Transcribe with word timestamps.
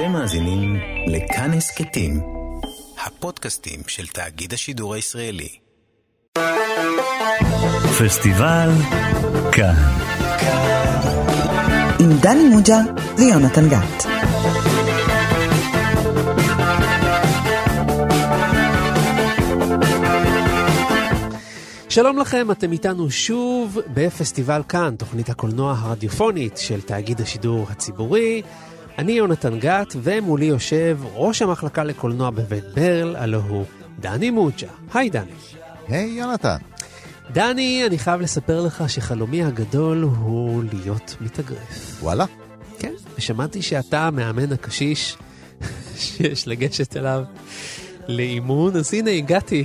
אתם 0.00 0.12
מאזינים 0.12 0.76
לכאן 1.06 1.52
הסכתים, 1.52 2.20
הפודקאסטים 3.06 3.80
של 3.86 4.06
תאגיד 4.06 4.52
השידור 4.52 4.94
הישראלי. 4.94 5.48
פסטיבל 7.98 8.70
כאן. 9.52 9.74
עם 12.00 12.10
דני 12.22 12.48
מוג'ה 12.48 12.78
ויונתן 13.18 13.68
גת. 13.68 14.06
שלום 21.88 22.18
לכם, 22.18 22.50
אתם 22.50 22.72
איתנו 22.72 23.10
שוב 23.10 23.78
בפסטיבל 23.94 24.62
כאן, 24.68 24.94
תוכנית 24.98 25.28
הקולנוע 25.28 25.74
הרדיופונית 25.78 26.56
של 26.56 26.80
תאגיד 26.80 27.20
השידור 27.20 27.66
הציבורי. 27.70 28.42
אני 28.98 29.12
יונתן 29.12 29.58
גת, 29.58 29.96
ומולי 30.02 30.44
יושב 30.44 30.98
ראש 31.12 31.42
המחלקה 31.42 31.84
לקולנוע 31.84 32.30
בבית 32.30 32.64
ברל, 32.74 33.16
הלו 33.16 33.40
הוא 33.40 33.64
דני 34.00 34.30
מוג'ה. 34.30 34.66
היי 34.94 35.10
דני. 35.10 35.30
היי 35.88 36.16
hey, 36.16 36.18
יונתן. 36.18 36.56
דני, 37.32 37.86
אני 37.86 37.98
חייב 37.98 38.20
לספר 38.20 38.60
לך 38.60 38.84
שחלומי 38.88 39.44
הגדול 39.44 40.02
הוא 40.02 40.64
להיות 40.72 41.16
מתאגרף. 41.20 42.02
וואלה? 42.02 42.24
כן, 42.78 42.92
ושמעתי 43.18 43.62
שאתה 43.62 44.06
המאמן 44.06 44.52
הקשיש 44.52 45.16
שיש 45.96 46.48
לגשת 46.48 46.96
אליו 46.96 47.24
לאימון, 48.08 48.76
אז 48.76 48.94
הנה 48.94 49.10
הגעתי. 49.10 49.64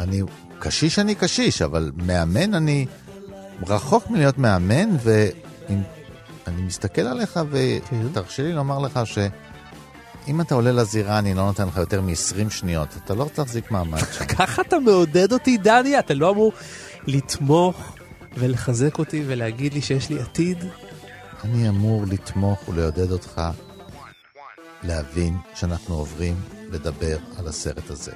אני 0.00 0.22
קשיש 0.58 0.98
אני 0.98 1.14
קשיש, 1.14 1.62
אבל 1.62 1.92
מאמן 1.96 2.54
אני 2.54 2.86
רחוק 3.66 4.10
מלהיות 4.10 4.38
מאמן, 4.38 4.88
ואני 6.48 6.62
מסתכל 6.62 7.02
עליך 7.02 7.40
ותרשה 7.50 8.42
לי 8.42 8.52
לומר 8.52 8.78
לך 8.78 9.00
שאם 9.04 10.40
אתה 10.40 10.54
עולה 10.54 10.72
לזירה 10.72 11.18
אני 11.18 11.34
לא 11.34 11.46
נותן 11.46 11.68
לך 11.68 11.76
יותר 11.76 12.00
מ-20 12.00 12.50
שניות, 12.50 12.88
אתה 13.04 13.14
לא 13.14 13.22
רוצה 13.22 13.42
להחזיק 13.42 13.70
מעמד 13.70 13.98
שם. 14.12 14.24
ככה 14.36 14.62
אתה 14.62 14.78
מעודד 14.78 15.32
אותי, 15.32 15.56
דני? 15.56 15.98
אתה 15.98 16.14
לא 16.14 16.30
אמור 16.30 16.52
לתמוך 17.06 17.96
ולחזק 18.36 18.98
אותי 18.98 19.24
ולהגיד 19.26 19.74
לי 19.74 19.82
שיש 19.82 20.10
לי 20.10 20.20
עתיד? 20.20 20.64
אני 21.44 21.68
אמור 21.68 22.04
לתמוך 22.06 22.68
ולעודד 22.68 23.12
אותך 23.12 23.40
להבין 24.82 25.36
שאנחנו 25.54 25.94
עוברים 25.94 26.36
לדבר 26.70 27.16
על 27.38 27.48
הסרט 27.48 27.90
הזה. 27.90 28.12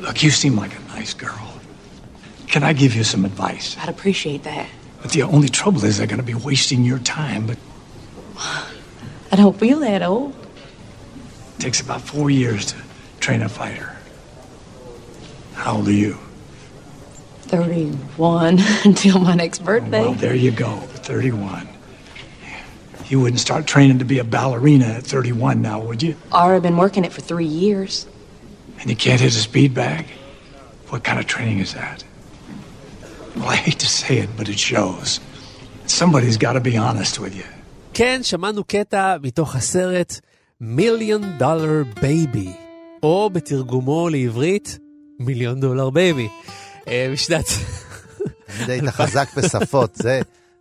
Look, 0.00 0.22
you 0.22 0.30
seem 0.30 0.56
like 0.56 0.74
a 0.80 0.98
nice 0.98 1.14
girl. 1.14 1.48
Can 2.46 2.62
I 2.62 2.72
give 2.72 2.94
you 2.94 3.04
some 3.04 3.24
advice? 3.24 3.76
I'd 3.80 3.88
appreciate 3.88 4.42
that. 4.44 4.77
But 5.02 5.12
the 5.12 5.22
only 5.22 5.48
trouble 5.48 5.84
is 5.84 6.00
I'm 6.00 6.08
going 6.08 6.18
to 6.18 6.26
be 6.26 6.34
wasting 6.34 6.84
your 6.84 6.98
time, 6.98 7.46
but 7.46 7.58
I 9.30 9.36
don't 9.36 9.58
feel 9.58 9.80
that 9.80 10.02
old. 10.02 10.34
it 11.56 11.60
takes 11.60 11.80
about 11.80 12.00
four 12.00 12.30
years 12.30 12.66
to 12.66 12.76
train 13.20 13.42
a 13.42 13.48
fighter. 13.48 13.96
How 15.54 15.76
old 15.76 15.88
are 15.88 15.92
you? 15.92 16.18
31 17.42 18.58
until 18.84 19.18
my 19.20 19.34
next 19.34 19.64
birthday. 19.64 20.02
Well, 20.02 20.14
there 20.14 20.34
you 20.34 20.50
go, 20.50 20.76
31. 20.76 21.68
You 23.08 23.20
wouldn't 23.20 23.40
start 23.40 23.66
training 23.66 24.00
to 24.00 24.04
be 24.04 24.18
a 24.18 24.24
ballerina 24.24 24.84
at 24.84 25.04
31 25.04 25.62
now, 25.62 25.80
would 25.80 26.02
you? 26.02 26.14
I've 26.30 26.62
been 26.62 26.76
working 26.76 27.04
it 27.04 27.12
for 27.12 27.22
three 27.22 27.46
years. 27.46 28.06
And 28.80 28.90
you 28.90 28.96
can't 28.96 29.20
hit 29.20 29.34
a 29.34 29.38
speed 29.38 29.72
bag? 29.74 30.06
What 30.88 31.04
kind 31.04 31.18
of 31.18 31.26
training 31.26 31.60
is 31.60 31.72
that? 31.74 32.04
Well, 33.38 33.50
I 33.50 33.56
hate 33.56 33.78
to 33.86 33.90
say 34.00 34.14
it, 34.24 34.30
but 34.36 34.48
it 34.48 34.58
shows. 34.58 35.20
Somebody's 35.86 36.36
got 36.36 36.54
to 36.54 36.60
be 36.60 36.76
honest 36.76 37.18
with 37.18 37.34
you. 37.34 37.46
כן, 37.94 38.20
שמענו 38.22 38.64
קטע 38.64 39.16
מתוך 39.22 39.56
הסרט 39.56 40.20
מיליון 40.60 41.22
דולר 41.38 41.82
בייבי, 42.00 42.52
או 43.02 43.30
בתרגומו 43.32 44.08
לעברית, 44.08 44.78
מיליון 45.18 45.60
דולר 45.60 45.90
בייבי. 45.90 46.28
בשנת... 46.88 47.44
תמיד 48.46 48.70
היית 48.70 48.84
חזק 48.84 49.28
בשפות, 49.36 49.94
זה 49.94 50.20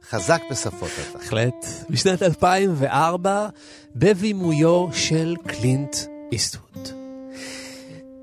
חזק 0.10 0.42
בשפות 0.52 0.90
אתה. 1.10 1.18
בהחלט. 1.18 1.66
בשנת 1.90 2.24
2004, 2.24 3.48
בבימויו 3.96 4.88
של 4.94 5.36
קלינט 5.48 5.96
איסטווד. 6.32 6.97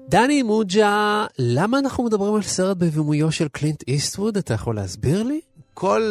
דני 0.08 0.42
מוג'ה, 0.42 1.26
למה 1.38 1.78
אנחנו 1.78 2.04
מדברים 2.04 2.34
על 2.34 2.42
סרט 2.42 2.76
בבימויו 2.76 3.32
של 3.32 3.48
קלינט 3.48 3.82
איסטווד? 3.88 4.36
אתה 4.36 4.54
יכול 4.54 4.76
להסביר 4.76 5.22
לי? 5.22 5.40
כל 5.74 6.02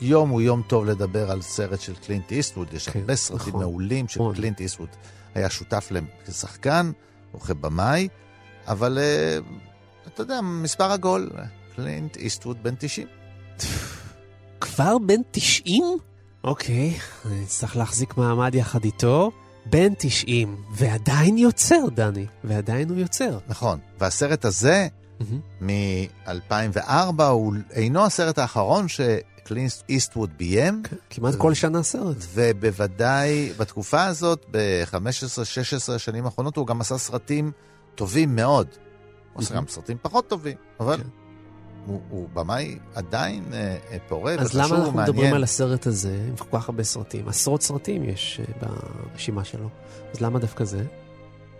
יום 0.00 0.30
הוא 0.30 0.40
יום 0.40 0.62
טוב 0.66 0.84
לדבר 0.84 1.30
על 1.30 1.42
סרט 1.42 1.80
של 1.80 1.94
קלינט 1.94 2.32
איסטווד, 2.32 2.68
יש 2.72 2.88
כן, 2.88 3.00
הרבה 3.00 3.16
סרטים 3.16 3.48
נכון, 3.48 3.60
מעולים 3.60 4.08
של 4.08 4.20
נכון. 4.20 4.34
קלינט 4.34 4.60
איסטווד 4.60 4.88
היה 5.34 5.50
שותף 5.50 5.88
להם 5.90 6.06
כשחקן 6.26 6.90
או 7.34 7.40
כבמאי, 7.40 8.08
אבל 8.66 8.98
אה, 8.98 9.38
אתה 10.06 10.22
יודע, 10.22 10.40
מספר 10.42 10.92
עגול, 10.92 11.30
קלינט 11.76 12.16
איסטווד 12.16 12.62
בן 12.62 12.74
90. 12.78 13.06
כבר 14.60 14.98
בן 14.98 15.20
90? 15.30 15.84
אוקיי, 16.44 16.98
אני 17.26 17.44
אצטרך 17.44 17.76
להחזיק 17.76 18.16
מעמד 18.16 18.54
יחד 18.54 18.84
איתו. 18.84 19.30
בן 19.66 19.92
90, 19.98 20.56
ועדיין 20.70 21.38
יוצר, 21.38 21.86
דני, 21.94 22.26
ועדיין 22.44 22.88
הוא 22.88 22.98
יוצר. 22.98 23.38
נכון, 23.48 23.78
והסרט 24.00 24.44
הזה 24.44 24.88
מ-2004 25.60 27.22
הוא 27.22 27.54
אינו 27.70 28.04
הסרט 28.04 28.38
האחרון 28.38 28.86
שקלינט 28.88 29.72
איסטווד 29.88 30.30
ביים, 30.36 30.82
כמעט 31.10 31.34
כל 31.34 31.54
שנה 31.54 31.82
סרט. 31.82 32.16
ובוודאי 32.34 33.52
בתקופה 33.58 34.04
הזאת, 34.04 34.46
ב-15-16 34.50 35.92
השנים 35.92 36.24
האחרונות, 36.24 36.56
הוא 36.56 36.66
גם 36.66 36.80
עשה 36.80 36.98
סרטים 36.98 37.52
טובים 37.94 38.36
מאוד. 38.36 38.66
הוא 39.32 39.42
עשה 39.42 39.54
גם 39.54 39.64
סרטים 39.68 39.96
פחות 40.02 40.28
טובים, 40.28 40.56
אבל 40.80 40.96
כן. 40.96 41.23
הוא, 41.86 42.00
הוא 42.10 42.28
במאי 42.34 42.78
עדיין 42.94 43.44
אה, 43.52 43.58
אה, 43.90 43.96
פורה 44.08 44.32
אז 44.34 44.46
וחשוב 44.46 44.60
למה 44.60 44.76
אנחנו 44.76 44.92
ומעניין. 44.92 45.14
מדברים 45.14 45.34
על 45.34 45.42
הסרט 45.42 45.86
הזה 45.86 46.18
עם 46.28 46.36
כל 46.36 46.58
כך 46.58 46.68
הרבה 46.68 46.84
סרטים? 46.84 47.28
עשרות 47.28 47.62
סרטים 47.62 48.04
יש 48.04 48.40
אה, 48.40 48.68
ברשימה 49.12 49.44
שלו. 49.44 49.68
אז 50.14 50.20
למה 50.20 50.38
דווקא 50.38 50.64
זה? 50.64 50.82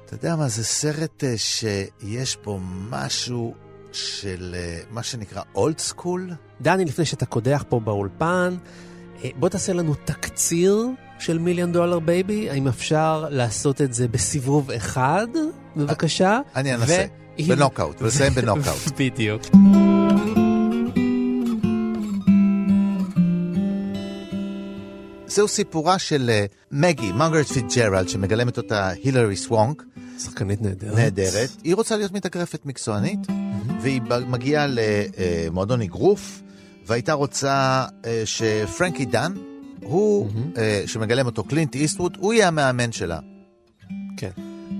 אתה 0.06 0.14
יודע 0.14 0.36
מה, 0.36 0.48
זה 0.48 0.64
סרט 0.64 1.24
אה, 1.24 1.34
שיש 1.36 2.36
בו 2.44 2.58
משהו 2.90 3.54
של 3.92 4.54
אה, 4.58 4.78
מה 4.90 5.02
שנקרא 5.02 5.42
אולד 5.54 5.78
סקול. 5.78 6.30
דני, 6.60 6.84
לפני 6.84 7.04
שאתה 7.04 7.26
קודח 7.26 7.64
פה 7.68 7.80
באולפן, 7.80 8.56
אה, 9.24 9.30
בוא 9.36 9.48
תעשה 9.48 9.72
לנו 9.72 9.94
תקציר 10.04 10.86
של 11.18 11.38
מיליון 11.38 11.72
דולר 11.72 11.98
בייבי. 11.98 12.50
האם 12.50 12.68
אפשר 12.68 13.26
לעשות 13.30 13.80
את 13.82 13.94
זה 13.94 14.08
בסיבוב 14.08 14.70
אחד, 14.70 15.26
בבקשה? 15.76 16.40
אני 16.56 16.74
אנסה, 16.74 17.04
ו- 17.40 17.48
בנוקאוט, 17.48 18.02
ולסיים 18.02 18.32
בנוקאוט. 18.34 18.92
בדיוק. 18.98 19.42
זהו 25.34 25.48
סיפורה 25.48 25.98
של 25.98 26.30
אה, 26.30 26.44
מגי, 26.70 27.12
מרגרט 27.12 27.46
פיטג'רלד, 27.46 28.08
שמגלמת 28.08 28.56
אותה 28.56 28.88
הילרי 28.88 29.36
סוונק, 29.36 29.82
שחקנית 30.18 30.62
נהדרת. 30.62 30.94
נהדרת. 30.94 31.50
היא 31.64 31.74
רוצה 31.74 31.96
להיות 31.96 32.12
מתאגרפת 32.12 32.66
מקצוענית, 32.66 33.18
והיא 33.80 34.00
מגיעה 34.26 34.66
למועדון 34.68 35.82
אגרוף, 35.82 36.42
והייתה 36.86 37.12
רוצה 37.12 37.84
אה, 38.04 38.22
שפרנקי 38.24 39.04
דן, 39.04 39.32
הוא, 39.82 40.28
אה, 40.56 40.82
שמגלם 40.86 41.26
אותו 41.26 41.44
קלינט 41.44 41.74
איסטווד, 41.74 42.16
הוא 42.20 42.32
יהיה 42.32 42.48
המאמן 42.48 42.92
שלה. 42.92 43.18
כן. 44.16 44.30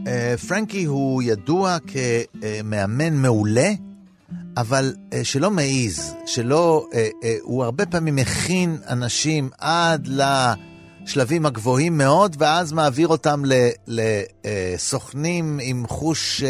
אה, 0.07 0.35
פרנקי 0.49 0.85
הוא 0.85 1.23
ידוע 1.23 1.77
כמאמן 1.87 3.15
מעולה, 3.15 3.71
אבל 4.57 4.95
אה, 5.13 5.25
שלא 5.25 5.51
מעיז, 5.51 6.15
שלא, 6.27 6.87
אה, 6.95 7.09
אה, 7.25 7.37
הוא 7.43 7.65
הרבה 7.65 7.87
פעמים 7.87 8.17
מכין 8.17 8.79
אנשים 8.89 9.51
עד 9.59 10.09
לשלבים 11.07 11.47
הגבוהים 11.47 11.99
מאוד, 11.99 12.37
ואז 12.39 12.73
מעביר 12.73 13.09
אותם 13.09 13.43
לסוכנים 13.87 15.59
עם 15.63 15.87
חוש 15.87 16.43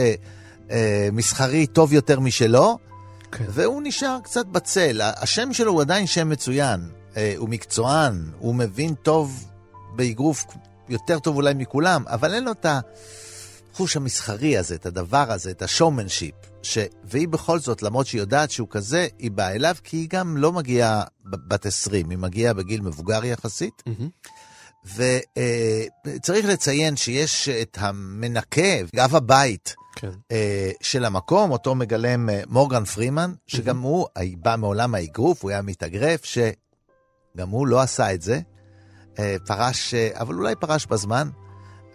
מסחרי 1.13 1.67
טוב 1.67 1.93
יותר 1.93 2.21
משלו, 2.21 2.79
כן. 3.33 3.45
והוא 3.49 3.83
נשאר 3.85 4.19
קצת 4.25 4.47
בצל. 4.47 5.01
השם 5.03 5.53
שלו 5.53 5.73
הוא 5.73 5.81
עדיין 5.81 6.07
שם 6.07 6.29
מצוין, 6.29 6.81
הוא 7.37 7.49
מקצוען, 7.49 8.31
הוא 8.39 8.55
מבין 8.55 8.95
טוב 8.95 9.45
באגרוף 9.97 10.45
יותר 10.89 11.19
טוב 11.19 11.37
אולי 11.37 11.55
מכולם, 11.55 12.05
אבל 12.07 12.35
אין 12.35 12.45
לו 12.45 12.53
את 12.53 12.67
החוש 13.73 13.97
המסחרי 13.97 14.59
הזה, 14.59 14.75
את 14.75 14.87
הדבר 14.87 15.33
הזה, 15.33 15.51
את 15.51 15.63
השואומנשיפ. 15.63 16.54
ש... 16.65 16.79
והיא 17.05 17.29
בכל 17.29 17.59
זאת, 17.59 17.83
למרות 17.83 18.07
שהיא 18.07 18.21
יודעת 18.21 18.51
שהוא 18.51 18.69
כזה, 18.71 19.07
היא 19.19 19.31
באה 19.31 19.55
אליו, 19.55 19.75
כי 19.85 19.97
היא 19.97 20.09
גם 20.09 20.37
לא 20.37 20.53
מגיעה 20.53 21.03
בת 21.25 21.67
20, 21.67 22.11
היא 22.11 22.19
מגיעה 22.19 22.55
בגיל 22.55 22.81
מבוגר 22.81 23.25
יחסית. 23.25 23.83
וצריך 24.97 26.47
לציין 26.47 26.97
שיש 26.97 27.49
את 27.49 27.79
המנקה, 27.81 28.81
אב 29.05 29.17
הבית 29.17 29.75
כן. 29.97 30.11
אה, 30.33 30.71
של 30.81 31.05
המקום, 31.05 31.51
אותו 31.51 31.75
מגלם 31.75 32.31
אה, 32.31 32.43
מורגן 32.47 32.85
פרימן, 32.85 33.33
שגם 33.47 33.81
הוא 33.81 34.07
בא 34.39 34.57
מעולם 34.59 34.95
האגרוף, 34.95 35.43
הוא 35.43 35.51
היה 35.51 35.63
מתאגרף, 35.63 36.25
שגם 36.25 37.49
הוא 37.49 37.67
לא 37.67 37.81
עשה 37.81 38.15
את 38.15 38.23
זה. 38.23 38.41
אה, 39.19 39.37
פרש, 39.47 39.95
אה, 39.95 40.09
אבל 40.15 40.35
אולי 40.35 40.55
פרש 40.55 40.87
בזמן, 40.87 41.29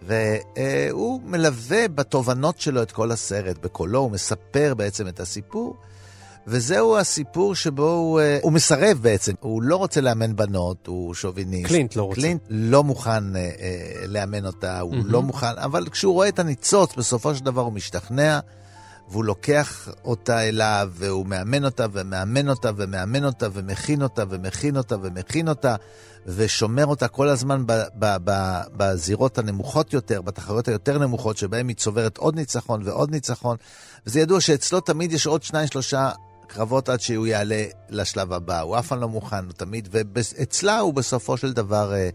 והוא 0.02 1.22
מלווה 1.26 1.88
בתובנות 1.88 2.60
שלו 2.60 2.82
את 2.82 2.92
כל 2.92 3.12
הסרט, 3.12 3.58
בקולו, 3.58 4.00
הוא 4.00 4.12
מספר 4.12 4.74
בעצם 4.78 5.08
את 5.08 5.20
הסיפור. 5.20 5.76
וזהו 6.48 6.98
הסיפור 6.98 7.56
שבו 7.56 7.92
הוא, 7.92 8.20
אה, 8.20 8.40
הוא 8.42 8.52
מסרב 8.52 8.98
בעצם, 9.02 9.34
הוא 9.40 9.64
לא 9.64 9.76
רוצה 9.76 10.02
לאמן 10.02 10.36
בנות, 10.36 10.88
הוא 10.88 11.14
שוביניסט. 11.14 11.68
קלינט 11.68 11.96
לא 11.96 12.04
רוצה. 12.04 12.22
קלינט 12.22 12.42
לא 12.50 12.84
מוכן 12.84 13.36
אה, 13.36 13.42
אה, 13.42 14.08
לאמן 14.08 14.46
אותה, 14.46 14.80
הוא 14.80 14.96
לא 15.06 15.22
מוכן, 15.22 15.58
אבל 15.58 15.90
כשהוא 15.90 16.14
רואה 16.14 16.28
את 16.28 16.40
הניצוץ, 16.40 16.96
בסופו 16.96 17.36
של 17.36 17.46
דבר 17.46 17.62
הוא 17.62 17.74
משתכנע, 17.74 18.40
והוא 19.10 19.24
לוקח 19.24 19.90
אותה 20.06 20.48
אליו, 20.48 20.90
והוא 20.94 21.26
מאמן 21.26 21.66
אותה, 21.66 21.86
ומאמן 21.94 22.50
אותה, 22.50 22.72
ומאמן 22.76 23.26
אותה, 23.26 23.48
ומכין 23.54 24.02
אותה, 24.02 24.24
ומכין 24.30 24.78
אותה, 24.78 24.96
ומכין 25.02 25.50
אותה, 25.50 25.76
ושומר 26.26 26.86
אותה 26.86 27.08
כל 27.08 27.28
הזמן 27.28 27.64
ב, 27.66 27.72
ב, 28.00 28.16
ב, 28.24 28.62
בזירות 28.78 29.38
הנמוכות 29.38 29.94
יותר, 29.94 30.22
בתחרויות 30.22 30.68
היותר 30.68 30.98
נמוכות, 30.98 31.38
שבהן 31.38 31.68
היא 31.68 31.76
צוברת 31.76 32.18
עוד 32.18 32.36
ניצחון 32.36 32.82
ועוד 32.84 33.12
ניצחון. 33.12 33.58
וזה 34.08 34.20
ידוע 34.20 34.42
שאצלו 34.42 34.80
תמיד 34.80 35.12
יש 35.12 35.28
עוד 35.28 35.44
שניים, 35.44 35.68
שלושה 35.68 36.12
קרבות 36.48 36.90
עד 36.90 37.00
שהוא 37.00 37.28
יעלה 37.28 37.66
לשלב 37.90 38.34
הבא. 38.34 38.62
הוא 38.62 38.80
אף 38.80 38.88
פעם 38.88 39.00
לא 39.00 39.10
מוכן, 39.10 39.46
הוא 39.46 39.54
תמיד, 39.54 39.90
ואצלה 39.92 40.80
הוא 40.80 40.94
בסופו 40.94 41.38
של 41.38 41.54
דבר 41.54 41.94
אה, 41.94 42.10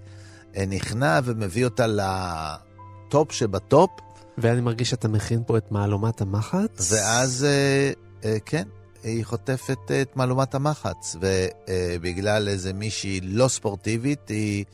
אה, 0.56 0.66
נכנע 0.66 1.20
ומביא 1.24 1.64
אותה 1.64 1.86
לטופ 1.86 3.32
שבטופ. 3.32 3.90
ואני 4.38 4.60
מרגיש 4.60 4.90
שאתה 4.90 5.08
מכין 5.08 5.42
פה 5.46 5.56
את 5.56 5.72
מהלומת 5.72 6.20
המחץ. 6.20 6.92
ואז, 6.92 7.44
אה, 7.44 7.92
אה, 8.24 8.36
כן, 8.46 8.68
היא 9.04 9.24
חוטפת 9.24 9.90
אה, 9.90 10.02
את 10.02 10.16
מהלומת 10.16 10.54
המחץ, 10.54 11.16
ובגלל 11.20 12.48
איזה 12.48 12.72
מישהי 12.72 13.20
לא 13.22 13.48
ספורטיבית, 13.48 14.28
היא, 14.28 14.64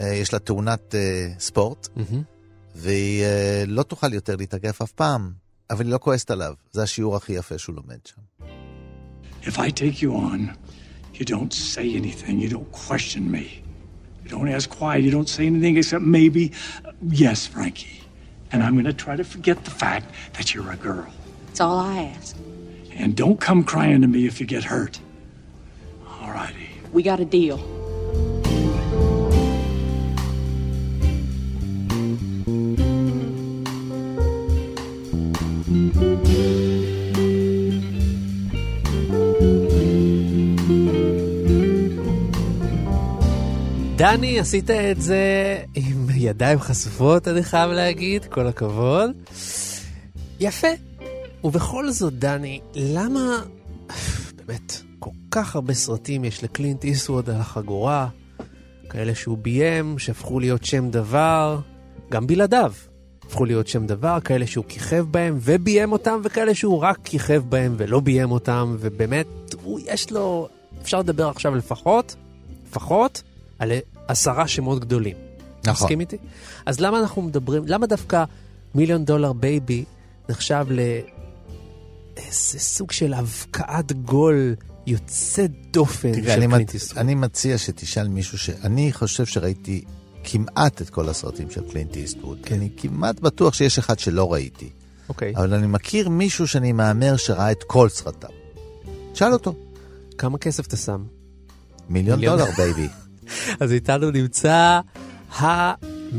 אה, 0.00 0.14
יש 0.14 0.32
לה 0.32 0.38
תאונת 0.38 0.94
אה, 0.94 1.28
ספורט, 1.38 1.88
מהמם. 1.96 2.22
והיא 2.74 3.22
אה, 3.22 3.64
לא 3.66 3.82
תוכל 3.82 4.12
יותר 4.12 4.36
להתאגף 4.36 4.82
אף 4.82 4.92
פעם, 4.92 5.32
אבל 5.70 5.84
היא 5.84 5.92
לא 5.92 5.98
כועסת 5.98 6.30
עליו. 6.30 6.54
זה 6.72 6.82
השיעור 6.82 7.16
הכי 7.16 7.32
יפה 7.32 7.58
שהוא 7.58 7.76
לומד 7.76 7.98
שם. 8.04 8.46
If 9.42 9.58
I 9.58 9.70
take 9.70 10.02
you 10.02 10.10
on, 10.10 10.40
you 11.14 11.24
don't 11.24 11.52
say 11.52 11.86
anything. 12.00 12.40
You 12.40 12.48
don't 12.48 12.72
question 12.72 13.30
me. 13.30 13.62
You 14.24 14.30
don't 14.30 14.48
ask 14.48 14.68
why. 14.80 14.96
You 14.96 15.10
don't 15.16 15.28
say 15.28 15.46
anything 15.46 15.76
except 15.76 16.02
maybe, 16.02 16.44
uh, 16.84 16.90
yes, 17.24 17.46
Frankie. 17.46 18.00
And 18.50 18.58
I'm 18.64 18.74
going 18.78 18.90
to 18.94 18.98
try 19.06 19.14
to 19.22 19.26
forget 19.34 19.56
the 19.68 19.74
fact 19.84 20.06
that 20.36 20.46
you're 20.52 20.70
a 20.78 20.80
girl. 20.88 21.10
That's 21.46 21.60
all 21.60 21.78
I 21.78 21.96
ask. 22.16 22.36
And 22.98 23.14
don't 23.14 23.38
come 23.46 23.62
crying 23.72 24.00
to 24.02 24.08
me 24.08 24.26
if 24.26 24.40
you 24.40 24.46
get 24.46 24.64
hurt. 24.64 24.94
All 26.20 26.30
righty. 26.30 26.68
We 26.92 27.02
got 27.02 27.20
a 27.20 27.24
deal. 27.24 27.58
דני, 43.96 44.40
עשית 44.40 44.70
את 44.70 45.02
זה 45.02 45.58
עם 45.74 46.06
ידיים 46.14 46.60
חשופות, 46.60 47.28
אני 47.28 47.42
חייב 47.42 47.70
להגיד, 47.70 48.24
כל 48.24 48.46
הכבוד. 48.46 49.10
יפה. 50.40 50.68
ובכל 51.46 51.90
זאת, 51.90 52.18
דני, 52.18 52.60
למה, 52.74 53.42
באמת, 54.36 54.82
כל 54.98 55.10
כך 55.30 55.54
הרבה 55.54 55.74
סרטים 55.74 56.24
יש 56.24 56.44
לקלינט 56.44 56.84
איסווד 56.84 57.30
על 57.30 57.36
החגורה, 57.36 58.08
כאלה 58.90 59.14
שהוא 59.14 59.38
ביים, 59.38 59.98
שהפכו 59.98 60.40
להיות 60.40 60.64
שם 60.64 60.90
דבר, 60.90 61.60
גם 62.10 62.26
בלעדיו. 62.26 62.72
הפכו 63.26 63.44
להיות 63.44 63.68
שם 63.68 63.86
דבר, 63.86 64.20
כאלה 64.20 64.46
שהוא 64.46 64.64
כיכב 64.68 65.06
בהם 65.10 65.38
וביים 65.40 65.92
אותם, 65.92 66.20
וכאלה 66.24 66.54
שהוא 66.54 66.78
רק 66.78 66.98
כיכב 67.04 67.42
בהם 67.48 67.74
ולא 67.78 68.00
ביים 68.00 68.30
אותם, 68.30 68.76
ובאמת, 68.78 69.26
הוא, 69.62 69.80
יש 69.86 70.12
לו, 70.12 70.48
אפשר 70.82 70.98
לדבר 70.98 71.28
עכשיו 71.28 71.54
לפחות, 71.54 72.16
לפחות, 72.68 73.22
על 73.58 73.72
עשרה 74.08 74.48
שמות 74.48 74.80
גדולים. 74.80 75.16
נכון. 75.64 75.72
מסכים 75.72 76.00
איתי? 76.00 76.16
אז 76.66 76.80
למה 76.80 76.98
אנחנו 76.98 77.22
מדברים, 77.22 77.62
למה 77.66 77.86
דווקא 77.86 78.24
מיליון 78.74 79.04
דולר 79.04 79.32
בייבי 79.32 79.84
נחשב 80.28 80.66
לאיזה 82.16 82.58
סוג 82.58 82.92
של 82.92 83.14
הבקעת 83.14 83.92
גול 83.92 84.54
יוצא 84.86 85.46
דופן 85.70 86.12
תראה, 86.12 86.34
של 86.34 86.42
אני, 86.42 86.48
קלינט. 86.54 86.74
איסטווד? 86.74 86.98
אני 86.98 87.14
מציע 87.14 87.58
שתשאל 87.58 88.08
מישהו 88.08 88.38
ש... 88.38 88.50
אני 88.50 88.92
חושב 88.92 89.26
שראיתי 89.26 89.84
כמעט 90.24 90.82
את 90.82 90.90
כל 90.90 91.08
הסרטים 91.08 91.50
של 91.50 91.70
קלינט 91.70 91.96
איסטווד. 91.96 92.38
כן. 92.42 92.54
אני 92.54 92.68
כמעט 92.76 93.20
בטוח 93.20 93.54
שיש 93.54 93.78
אחד 93.78 93.98
שלא 93.98 94.32
ראיתי. 94.32 94.70
אוקיי. 95.08 95.36
אבל 95.36 95.54
אני 95.54 95.66
מכיר 95.66 96.08
מישהו 96.08 96.48
שאני 96.48 96.72
מהמר 96.72 97.16
שראה 97.16 97.50
את 97.50 97.64
כל 97.66 97.88
סרטיו. 97.88 98.30
שאל 99.14 99.32
אותו. 99.32 99.54
כמה 100.18 100.38
כסף 100.38 100.66
אתה 100.66 100.76
שם? 100.76 101.04
מיליון 101.88 102.18
מיליון. 102.18 102.38
דולר, 102.38 102.50
בייבי. 102.56 102.88
אז 103.60 103.72
איתנו 103.72 104.10
נמצא 104.10 104.80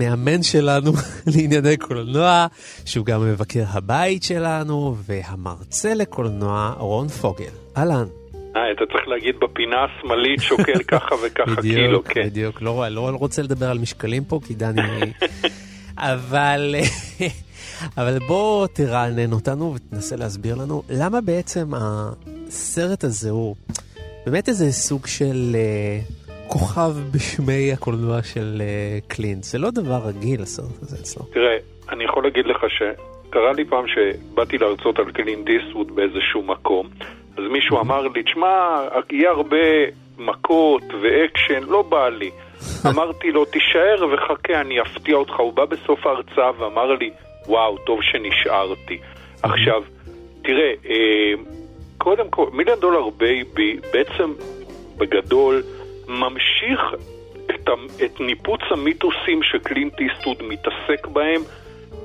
המאמן 0.02 0.44
שלנו 0.44 0.92
לענייני 1.36 1.78
קולנוע, 1.78 2.48
שהוא 2.86 3.06
גם 3.06 3.22
מבקר 3.22 3.64
הבית 3.70 4.24
שלנו, 4.24 4.96
והמרצה 5.06 5.94
לקולנוע 5.94 6.74
רון 6.78 7.08
פוגל. 7.08 7.46
אהלן. 7.78 8.06
אה, 8.56 8.72
אתה 8.72 8.86
צריך 8.94 9.08
להגיד 9.08 9.36
בפינה 9.40 9.76
השמאלית 9.84 10.42
שוקל 10.42 10.84
ככה 10.92 11.16
וככה 11.16 11.62
קילו, 11.62 11.88
בדיוק, 11.88 12.08
כן. 12.08 12.24
בדיוק. 12.26 12.62
לא, 12.62 12.88
לא 12.88 13.10
רוצה 13.14 13.42
לדבר 13.42 13.70
על 13.70 13.78
משקלים 13.78 14.24
פה, 14.24 14.40
כי 14.48 14.54
דני... 14.54 14.82
אבל, 15.98 16.76
אבל 17.98 18.20
בוא 18.28 18.68
תרענן 18.68 19.34
אותנו 19.34 19.76
ותנסה 19.76 20.16
להסביר 20.16 20.56
לנו 20.56 20.84
למה 20.90 21.22
בעצם 21.22 21.72
הסרט 21.74 23.04
הזה 23.04 23.30
הוא 23.30 23.56
באמת 24.26 24.50
איזה 24.50 24.72
סוג 24.72 25.08
של 25.08 25.56
אה, 25.56 26.00
כוכב 26.48 26.92
בשמי 27.14 27.74
הקולנוע 27.74 28.24
של 28.24 28.62
אה, 28.62 29.00
קלינט. 29.08 29.44
זה 29.44 29.58
לא 29.58 29.70
דבר 29.72 30.00
רגיל 30.06 30.42
הסרט 30.42 30.82
הזה 30.82 30.98
אצלו. 31.02 31.26
תראה, 31.34 31.58
אני 31.90 32.04
יכול 32.04 32.24
להגיד 32.24 32.46
לך 32.46 32.66
שקרה 32.70 33.54
לי 33.54 33.66
פעם 33.66 33.86
שבאתי 33.88 34.58
להרצות 34.58 35.00
על 35.00 35.12
קלינט 35.12 35.48
איסטווד 35.50 35.96
באיזשהו 35.96 36.44
מקום, 36.44 36.88
אז 37.38 37.44
מישהו 37.52 37.80
אמר 37.80 38.02
לי, 38.02 38.24
תשמע, 38.24 38.80
יהיה 39.12 39.30
הרבה 39.30 39.68
מכות 40.18 40.84
ואקשן, 41.02 41.64
לא 41.68 41.82
בא 41.82 42.10
לי. 42.10 42.32
אמרתי 42.90 43.32
לו, 43.32 43.46
תישאר 43.46 44.08
וחכה, 44.14 44.62
אני 44.62 44.82
אפתיע 44.82 45.16
אותך. 45.16 45.40
הוא 45.40 45.54
בא 45.54 45.66
בסוף 45.66 46.06
ההרצאה 46.06 46.52
ואמר 46.60 46.94
לי, 46.94 47.10
וואו, 47.48 47.78
טוב 47.78 48.00
שנשארתי. 48.02 48.98
עכשיו, 49.44 49.84
תראה, 50.44 50.74
אה, 50.90 51.34
קודם 51.98 52.30
כל, 52.30 52.46
מיליון 52.54 52.80
דולר 52.80 53.10
בייבי 53.10 53.80
בעצם 53.94 54.34
בגדול 54.98 55.64
ממשיך 56.08 56.80
את, 57.46 57.70
את 58.06 58.20
ניפוץ 58.20 58.62
המיתוסים 58.70 59.44
שקלינט 59.44 59.94
איסטוד 60.00 60.44
מתעסק 60.44 61.08
בהם, 61.08 61.42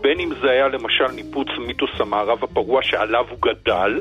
בין 0.01 0.21
אם 0.21 0.31
זה 0.43 0.51
היה 0.51 0.69
למשל 0.69 1.09
ניפוץ 1.15 1.49
מיתוס 1.59 1.91
המערב 1.99 2.45
הפרוע 2.45 2.83
שעליו 2.83 3.25
הוא 3.31 3.39
גדל, 3.41 4.01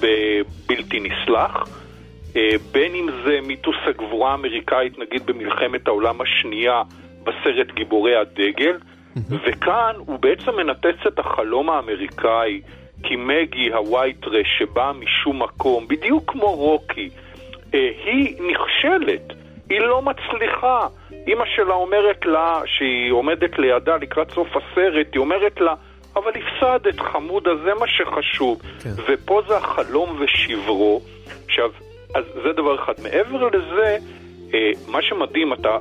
בבלתי 0.00 1.00
נסלח, 1.00 1.68
אה, 2.36 2.50
בין 2.72 2.94
אם 2.94 3.06
זה 3.24 3.38
מיתוס 3.46 3.76
הגבורה 3.86 4.30
האמריקאית, 4.30 4.98
נגיד 4.98 5.26
במלחמת 5.26 5.88
העולם 5.88 6.20
השנייה, 6.20 6.82
בסרט 7.24 7.72
גיבורי 7.74 8.16
הדגל, 8.16 8.78
וכאן 9.46 9.94
הוא 9.98 10.18
בעצם 10.18 10.56
מנתץ 10.56 11.06
את 11.06 11.18
החלום 11.18 11.70
האמריקאי, 11.70 12.60
כי 13.02 13.16
מגי 13.16 13.72
הווייטרש 13.72 14.46
שבאה 14.58 14.92
משום 14.92 15.42
מקום, 15.42 15.88
בדיוק 15.88 16.30
כמו 16.30 16.54
רוקי, 16.54 17.10
היא 17.72 18.34
נכשלת, 18.50 19.32
היא 19.70 19.80
לא 19.80 20.02
מצליחה. 20.02 20.86
אימא 21.26 21.44
שלה 21.56 21.74
אומרת 21.74 22.26
לה, 22.26 22.60
שהיא 22.66 23.12
עומדת 23.12 23.58
לידה 23.58 23.96
לקראת 23.96 24.30
סוף 24.30 24.48
הסרט, 24.48 25.06
היא 25.12 25.20
אומרת 25.20 25.60
לה, 25.60 25.74
אבל 26.16 26.30
הפסדת 26.30 27.00
חמודה, 27.00 27.50
זה 27.64 27.74
מה 27.80 27.86
שחשוב. 27.86 28.62
כן. 28.82 28.90
ופה 29.08 29.42
זה 29.48 29.56
החלום 29.56 30.20
ושברו. 30.20 31.00
עכשיו, 31.44 31.70
אז 32.14 32.24
זה 32.44 32.52
דבר 32.52 32.82
אחד. 32.82 32.92
מעבר 33.02 33.48
לזה, 33.48 33.96
אה, 34.54 34.70
מה 34.88 35.02
שמדהים, 35.02 35.52
אתה 35.52 35.78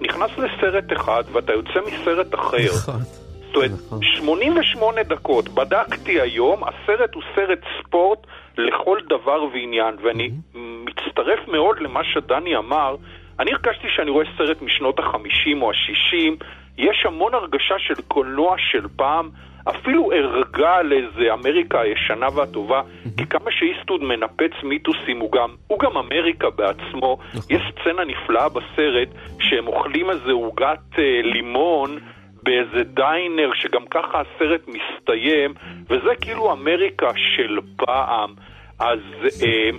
נכנס 0.00 0.30
לסרט 0.38 0.92
אחד 0.92 1.24
ואתה 1.32 1.52
יוצא 1.52 1.80
מסרט 1.86 2.34
אחר. 2.34 2.56
נכון. 2.74 3.00
זאת 3.46 3.56
אומרת, 3.56 3.70
נכון. 3.70 4.00
88 4.02 5.02
דקות, 5.02 5.48
בדקתי 5.48 6.20
היום, 6.20 6.62
הסרט 6.64 7.14
הוא 7.14 7.22
סרט 7.34 7.58
ספורט 7.78 8.18
לכל 8.58 8.98
דבר 9.08 9.44
ועניין, 9.52 9.94
ואני 10.02 10.30
מצטרף 10.54 11.48
מאוד 11.48 11.80
למה 11.80 12.04
שדני 12.04 12.56
אמר. 12.56 12.96
אני 13.40 13.52
הרגשתי 13.52 13.86
שאני 13.96 14.10
רואה 14.10 14.26
סרט 14.38 14.62
משנות 14.62 14.98
ה-50 14.98 15.62
או 15.62 15.70
ה-60, 15.70 16.44
יש 16.78 17.06
המון 17.06 17.34
הרגשה 17.34 17.74
של 17.78 17.94
קולנוע 18.08 18.54
של 18.58 18.86
פעם, 18.96 19.30
אפילו 19.68 20.12
ערגה 20.12 20.76
על 20.76 20.92
איזה 20.92 21.32
אמריקה 21.32 21.80
הישנה 21.80 22.26
והטובה, 22.34 22.82
כי 23.16 23.26
כמה 23.26 23.50
שאיסטוד 23.50 24.02
מנפץ 24.02 24.52
מיתוסים, 24.62 25.18
הוא 25.20 25.32
גם, 25.32 25.50
הוא 25.66 25.78
גם 25.78 25.96
אמריקה 25.96 26.50
בעצמו. 26.50 27.18
יש 27.50 27.62
סצנה 27.70 28.04
נפלאה 28.04 28.48
בסרט, 28.48 29.08
שהם 29.40 29.66
אוכלים 29.66 30.10
איזה 30.10 30.32
עוגת 30.32 30.98
אה, 30.98 31.20
לימון. 31.22 31.98
באיזה 32.42 32.84
דיינר, 32.84 33.50
שגם 33.54 33.86
ככה 33.86 34.20
הסרט 34.20 34.60
מסתיים, 34.68 35.54
וזה 35.90 36.14
כאילו 36.20 36.52
אמריקה 36.52 37.10
של 37.14 37.58
פעם. 37.76 38.34
אז 38.78 38.98
אה, 39.24 39.70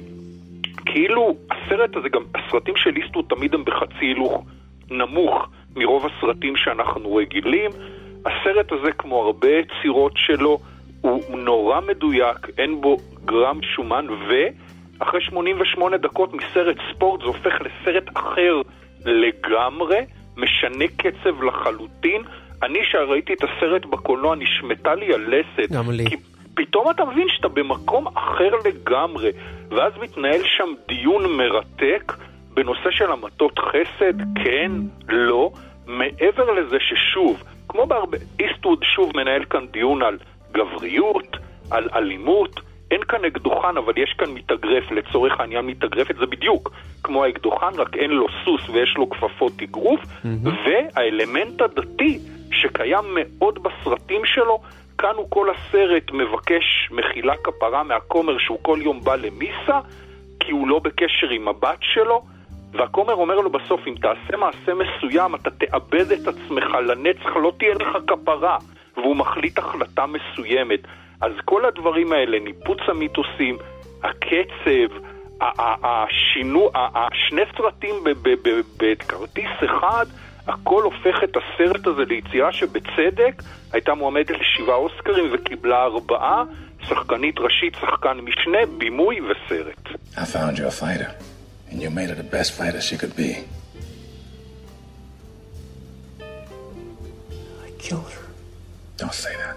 כאילו, 0.85 1.35
הסרט 1.51 1.95
הזה, 1.95 2.09
גם 2.09 2.23
הסרטים 2.35 2.73
של 2.77 2.95
איסטוד 2.95 3.25
תמיד 3.29 3.53
הם 3.53 3.65
בחצי 3.65 4.05
הילוך 4.05 4.43
נמוך 4.91 5.49
מרוב 5.75 6.05
הסרטים 6.05 6.55
שאנחנו 6.55 7.15
רגילים. 7.15 7.71
הסרט 8.25 8.71
הזה, 8.71 8.91
כמו 8.91 9.23
הרבה 9.23 9.47
יצירות 9.49 10.11
שלו, 10.15 10.59
הוא 11.01 11.37
נורא 11.37 11.81
מדויק, 11.81 12.37
אין 12.57 12.81
בו 12.81 12.97
גרם 13.25 13.59
שומן, 13.75 14.05
ואחרי 14.09 15.21
88 15.21 15.97
דקות 15.97 16.33
מסרט 16.33 16.77
ספורט 16.91 17.21
זה 17.21 17.27
הופך 17.27 17.53
לסרט 17.61 18.03
אחר 18.13 18.61
לגמרי, 19.05 19.99
משנה 20.37 20.85
קצב 20.97 21.43
לחלוטין. 21.43 22.21
אני, 22.63 22.79
שראיתי 22.91 23.33
את 23.33 23.43
הסרט 23.43 23.85
בקולנוע, 23.85 24.35
נשמטה 24.35 24.95
לי 24.95 25.13
הלסת. 25.13 25.71
גם 25.71 25.91
לי. 25.91 26.05
כי 26.05 26.15
פתאום 26.59 26.89
אתה 26.91 27.05
מבין 27.05 27.27
שאתה 27.29 27.47
במקום 27.47 28.07
אחר 28.07 28.49
לגמרי, 28.65 29.31
ואז 29.69 29.93
מתנהל 30.01 30.41
שם 30.43 30.69
דיון 30.87 31.37
מרתק 31.37 32.13
בנושא 32.53 32.91
של 32.91 33.11
המתות 33.11 33.59
חסד, 33.59 34.13
כן, 34.43 34.71
לא, 35.09 35.51
מעבר 35.87 36.51
לזה 36.51 36.77
ששוב, 36.79 37.43
כמו 37.67 37.85
בהרבה, 37.85 38.17
איסטווד 38.39 38.83
שוב 38.95 39.11
מנהל 39.15 39.45
כאן 39.45 39.65
דיון 39.71 40.03
על 40.03 40.17
גבריות, 40.51 41.37
על 41.71 41.89
אלימות, 41.95 42.59
אין 42.91 43.03
כאן 43.03 43.25
אקדוחן, 43.25 43.77
אבל 43.77 43.93
יש 43.97 44.15
כאן 44.17 44.31
מתאגרף, 44.31 44.91
לצורך 44.91 45.39
העניין 45.39 45.65
מתאגרפת 45.65 46.15
זה 46.15 46.25
בדיוק 46.25 46.71
כמו 47.03 47.23
האקדוחן, 47.23 47.71
רק 47.77 47.95
אין 47.95 48.11
לו 48.11 48.25
סוס 48.45 48.69
ויש 48.69 48.93
לו 48.97 49.09
כפפות 49.09 49.61
אגרוף, 49.63 50.01
והאלמנט 50.65 51.61
הדתי 51.61 52.19
שקיים 52.51 53.05
מאוד 53.15 53.59
בסרטים 53.63 54.21
שלו, 54.25 54.59
כאן 54.99 55.15
הוא 55.15 55.25
כל 55.29 55.47
הסרט 55.49 56.11
מבקש 56.11 56.89
מחילה 56.91 57.33
כפרה 57.43 57.83
מהכומר 57.83 58.37
שהוא 58.37 58.59
כל 58.61 58.79
יום 58.81 59.03
בא 59.03 59.15
למיסה, 59.15 59.79
כי 60.39 60.51
הוא 60.51 60.67
לא 60.67 60.79
בקשר 60.79 61.29
עם 61.29 61.47
הבת 61.47 61.77
שלו, 61.81 62.21
והכומר 62.71 63.13
אומר 63.13 63.35
לו 63.35 63.49
בסוף, 63.49 63.81
אם 63.87 63.95
תעשה 64.01 64.37
מעשה 64.37 64.73
מסוים, 64.73 65.35
אתה 65.35 65.49
תאבד 65.49 66.11
את 66.11 66.27
עצמך 66.27 66.65
לנצח, 66.87 67.35
לא 67.35 67.51
תהיה 67.57 67.75
לך 67.75 67.97
כפרה. 68.07 68.57
והוא 68.97 69.15
מחליט 69.15 69.57
החלטה 69.57 70.05
מסוימת. 70.05 70.79
אז 71.21 71.31
כל 71.45 71.65
הדברים 71.65 72.13
האלה, 72.13 72.39
ניפוץ 72.39 72.79
המיתוסים, 72.87 73.57
הקצב, 74.03 74.95
השני 76.93 77.41
סרטים 77.57 77.95
בכרטיס 78.77 79.51
אחד, 79.65 80.05
הכל 80.46 80.82
הופך 80.82 81.24
את 81.24 81.36
הסרט 81.36 81.86
הזה 81.86 82.04
ליצירה 82.04 82.52
שבצדק 82.52 83.42
הייתה 83.72 83.94
מועמדת 83.94 84.30
לשבעה 84.30 84.76
אוסקרים 84.76 85.24
וקיבלה 85.32 85.82
ארבעה, 85.82 86.44
שחקנית 86.88 87.38
ראשית, 87.38 87.74
שחקן 87.80 88.16
משנה, 88.20 88.58
בימוי 88.78 89.20
וסרט. 89.20 89.88
I 90.16 90.24
found 90.24 90.58
you 90.58 90.66
a 90.66 90.70
fighter, 90.70 91.10
and 91.70 91.82
you 91.82 91.90
made 91.90 92.08
her 92.10 92.14
the 92.14 92.30
best 92.38 92.52
fighter 92.52 92.80
she 92.80 92.96
could 92.96 93.16
be. 93.16 93.30
I 97.66 97.70
killed 97.78 98.12
her. 98.16 98.26
Don't 98.98 99.18
say 99.24 99.34
that. 99.42 99.56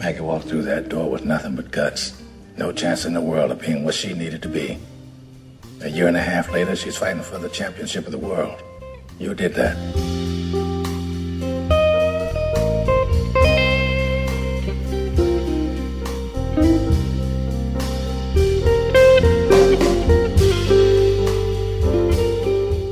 Maggie 0.00 0.20
walked 0.30 0.46
through 0.48 0.64
that 0.72 0.88
door 0.88 1.06
with 1.14 1.24
nothing 1.34 1.54
but 1.58 1.70
guts. 1.70 2.02
No 2.56 2.72
chance 2.72 3.04
in 3.08 3.12
the 3.18 3.20
world 3.30 3.50
of 3.54 3.58
being 3.60 3.84
what 3.84 3.94
she 4.00 4.14
needed 4.14 4.42
to 4.46 4.48
be. 4.48 4.78
A 5.82 5.90
year 5.96 6.08
and 6.08 6.16
a 6.16 6.26
half 6.32 6.46
later, 6.56 6.74
she's 6.74 6.96
fighting 6.96 7.22
for 7.22 7.38
the 7.38 7.50
championship 7.60 8.06
of 8.06 8.12
the 8.12 8.24
world. 8.30 8.58
You 9.19 9.33
did 9.33 9.53
that. 9.55 9.77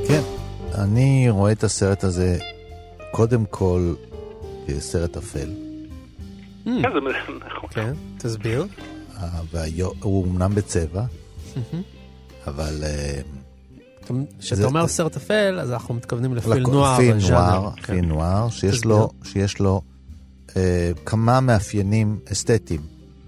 כן, 0.08 0.22
אני 0.74 1.30
רואה 1.30 1.52
את 1.52 1.64
הסרט 1.64 2.04
הזה 2.04 2.38
קודם 3.10 3.44
כל 3.50 3.94
כסרט 4.66 5.16
אפל. 5.16 5.48
כן, 6.64 6.72
נכון. 7.46 7.68
כן, 7.70 7.92
תסביר. 8.18 8.66
אה, 9.20 9.40
הוא 10.02 10.26
אמנם 10.26 10.54
בצבע, 10.54 11.04
אבל 12.46 12.80
אה, 12.84 13.20
כשאתה 14.38 14.56
זה- 14.56 14.64
אומר 14.64 14.86
סרט 14.86 15.16
אפל, 15.16 15.58
אז 15.62 15.72
אנחנו 15.72 15.94
מתכוונים 15.94 16.34
לפיל 16.34 16.58
נוער. 16.62 16.96
פיל. 16.96 17.16
נוער, 17.30 17.70
כן. 17.76 17.82
פיל 17.94 18.04
נוער, 18.04 18.50
שיש. 18.50 18.84
לו, 18.84 19.10
שיש 19.24 19.58
לו 19.58 19.82
אה, 20.56 20.90
כמה 21.06 21.40
מאפיינים 21.40 22.18
אסתטיים. 22.32 22.80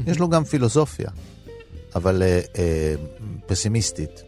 יש 0.07 0.19
לו 0.19 0.29
גם 0.29 0.45
פילוסופיה, 0.45 1.11
אבל 1.95 2.23
אה, 2.23 2.41
אה, 2.59 2.95
פסימיסטית. 3.47 4.23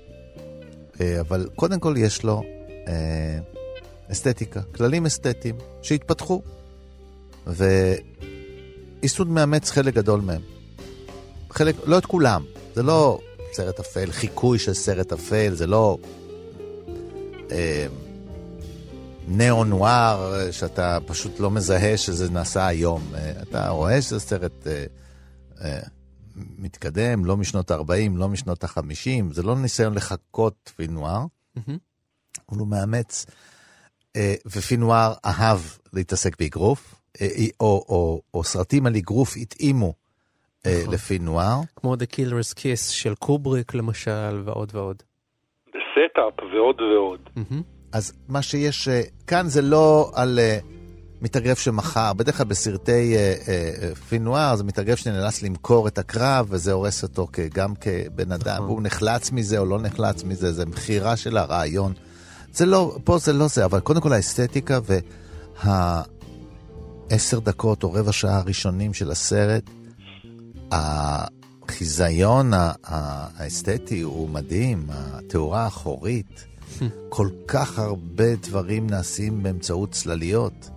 אה, 1.00 1.20
אבל 1.20 1.48
קודם 1.56 1.80
כל 1.80 1.94
יש 1.98 2.22
לו 2.24 2.42
אה, 2.88 3.38
אסתטיקה, 4.12 4.60
כללים 4.62 5.06
אסתטיים 5.06 5.54
שהתפתחו. 5.82 6.42
ואיסטוד 9.02 9.28
מאמץ 9.28 9.70
חלק 9.70 9.94
גדול 9.94 10.20
מהם. 10.20 10.40
חלק, 11.50 11.74
לא 11.86 11.98
את 11.98 12.06
כולם, 12.06 12.44
זה 12.74 12.82
לא 12.82 13.18
סרט 13.52 13.80
אפל, 13.80 14.10
חיקוי 14.12 14.58
של 14.58 14.74
סרט 14.74 15.12
אפל, 15.12 15.54
זה 15.54 15.66
לא 15.66 15.98
ניאו-נואר, 19.28 20.34
אה, 20.34 20.52
שאתה 20.52 20.98
פשוט 21.06 21.40
לא 21.40 21.50
מזהה 21.50 21.96
שזה 21.96 22.30
נעשה 22.30 22.66
היום. 22.66 23.02
אה, 23.14 23.32
אתה 23.42 23.68
רואה 23.68 24.02
שזה 24.02 24.20
סרט 24.20 24.66
אה, 24.66 24.84
אה, 25.64 25.80
מתקדם, 26.58 27.24
לא 27.24 27.36
משנות 27.36 27.70
ה-40, 27.70 28.16
לא 28.16 28.28
משנות 28.28 28.64
ה-50, 28.64 29.32
זה 29.32 29.42
לא 29.42 29.56
ניסיון 29.56 29.94
לחקות 29.94 30.72
פילם 30.76 30.98
נואר, 30.98 31.26
מהמם. 31.56 31.78
אבל 32.48 32.58
הוא 32.58 32.68
מאמץ, 32.68 33.26
אה, 34.16 34.34
ופילם 34.46 34.84
נואר 34.84 35.14
אהב 35.24 35.60
להתעסק 35.92 36.38
באגרוף, 36.40 36.94
אה, 37.20 37.28
או, 37.60 37.84
או, 37.88 38.22
או 38.34 38.44
סרטים 38.44 38.86
על 38.86 38.96
אגרוף 38.96 39.36
התאימו 39.36 39.94
אה, 40.66 40.78
נכון. 40.80 40.94
לפילם 40.94 41.27
נואר. 41.27 41.60
כמו 41.76 41.94
The 41.94 42.14
Killer's 42.14 42.54
Kiss 42.54 42.90
של 42.90 43.14
קובריק 43.14 43.74
למשל, 43.74 44.42
ועוד 44.44 44.70
ועוד. 44.74 45.02
ב 45.98 46.05
Set-Up 46.05 46.44
ועוד 46.54 46.80
ועוד. 46.80 47.20
אז 47.92 48.12
מה 48.28 48.42
שיש 48.42 48.88
אה, 48.88 49.02
כאן 49.26 49.48
זה 49.48 49.62
לא 49.62 50.10
על 50.14 50.38
אה, 50.38 50.58
מתאגרף 51.22 51.58
שמכר, 51.58 52.12
בדרך 52.12 52.36
כלל 52.36 52.46
בסרטי 52.46 53.16
אה, 53.16 53.34
פינואר 54.08 54.56
זה 54.56 54.64
מתאגרף 54.64 54.98
שנאלץ 54.98 55.42
למכור 55.42 55.88
את 55.88 55.98
הקרב 55.98 56.46
וזה 56.50 56.72
הורס 56.72 57.02
אותו 57.02 57.26
כ- 57.32 57.38
גם 57.54 57.74
כבן 57.74 58.32
אדם, 58.32 58.54
נכון. 58.54 58.66
והוא 58.66 58.82
נחלץ 58.82 59.32
מזה 59.32 59.58
או 59.58 59.64
לא 59.64 59.80
נחלץ 59.80 60.24
מזה, 60.24 60.52
זה 60.52 60.66
מכירה 60.66 61.16
של 61.16 61.36
הרעיון. 61.36 61.92
זה 62.52 62.66
לא, 62.66 62.96
פה 63.04 63.18
זה 63.18 63.32
לא 63.32 63.46
זה, 63.48 63.64
אבל 63.64 63.80
קודם 63.80 64.00
כל 64.00 64.12
האסתטיקה 64.12 64.78
והעשר 67.10 67.38
דקות 67.38 67.82
או 67.82 67.92
רבע 67.92 68.12
שעה 68.12 68.38
הראשונים 68.38 68.94
של 68.94 69.10
הסרט, 69.10 69.70
החיזיון 71.68 72.50
האסתטי 72.84 74.00
הוא 74.00 74.28
מדהים, 74.28 74.86
התאורה 74.88 75.64
האחורית. 75.64 76.44
כל 77.08 77.28
כך 77.48 77.78
הרבה 77.78 78.36
דברים 78.36 78.90
נעשים 78.90 79.42
באמצעות 79.42 79.92
צלליות. 79.92 80.70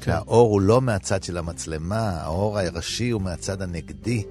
כן. 0.00 0.12
האור 0.12 0.50
הוא 0.50 0.60
לא 0.60 0.80
מהצד 0.80 1.22
של 1.22 1.38
המצלמה, 1.38 2.10
האור 2.10 2.58
הראשי 2.58 3.10
הוא 3.10 3.22
מהצד 3.22 3.62
הנגדי, 3.62 4.24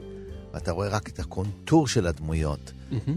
ואתה 0.54 0.72
רואה 0.72 0.88
רק 0.88 1.10
את 1.10 1.20
הקונטור 1.20 1.88
של 1.88 2.08
הדמויות, 2.08 2.72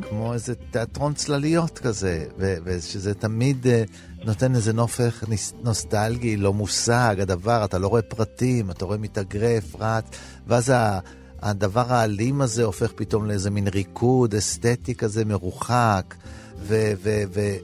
כמו 0.09 0.33
איזה 0.35 0.55
תיאטרון 0.55 1.15
צלליות 1.15 1.79
כזה, 1.79 2.27
ו- 2.39 2.57
ושזה 2.65 3.15
תמיד 3.15 3.67
אה, 3.67 3.85
נותן 4.25 4.55
איזה 4.55 4.73
נופך 4.73 5.25
נוסטלגי, 5.63 6.37
לא 6.37 6.53
מושג, 6.53 7.17
הדבר, 7.21 7.65
אתה 7.65 7.79
לא 7.79 7.89
רואה 7.89 8.03
פרטים, 8.03 8.71
אתה 8.71 8.85
רואה 8.85 8.99
מתאגרף, 8.99 9.77
רץ, 9.79 10.05
ואז 10.47 10.71
ה... 10.71 10.99
הדבר 11.43 11.93
האלים 11.93 12.41
הזה 12.41 12.65
הופך 12.65 12.93
פתאום 12.95 13.27
לאיזה 13.27 13.51
מין 13.51 13.69
ריקוד 13.69 14.35
אסתטי 14.35 14.95
כזה 14.95 15.25
מרוחק, 15.25 16.15
ו- 16.63 16.93
ו- 17.03 17.23
ו- 17.35 17.57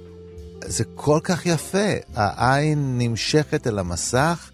זה 0.65 0.85
כל 0.95 1.21
כך 1.23 1.47
יפה. 1.47 1.89
העין 2.15 2.99
נמשכת 2.99 3.67
אל 3.67 3.79
המסך, 3.79 4.51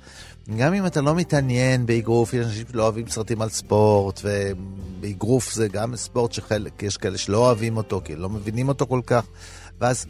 גם 0.57 0.75
אם 0.75 0.87
אתה 0.87 1.01
לא 1.01 1.15
מתעניין 1.15 1.87
באגרוף, 1.87 2.35
יש 2.35 2.47
אנשים 2.47 2.67
שלא 2.73 2.83
אוהבים 2.83 3.09
סרטים 3.09 3.43
על 3.43 3.49
ספורט, 3.49 4.21
ובאגרוף 4.25 5.53
זה 5.53 5.69
גם 5.69 5.97
ספורט 5.97 6.33
שחלק, 6.33 6.83
יש 6.83 6.97
כאלה 6.97 7.19
שלא 7.19 7.39
אוהבים 7.39 7.77
אותו, 7.77 8.01
כי 8.05 8.17
לא 8.17 8.29
מבינים 8.29 8.69
אותו 8.69 8.87
כל 8.87 9.01
כך. 9.07 9.25
ואז 9.81 10.07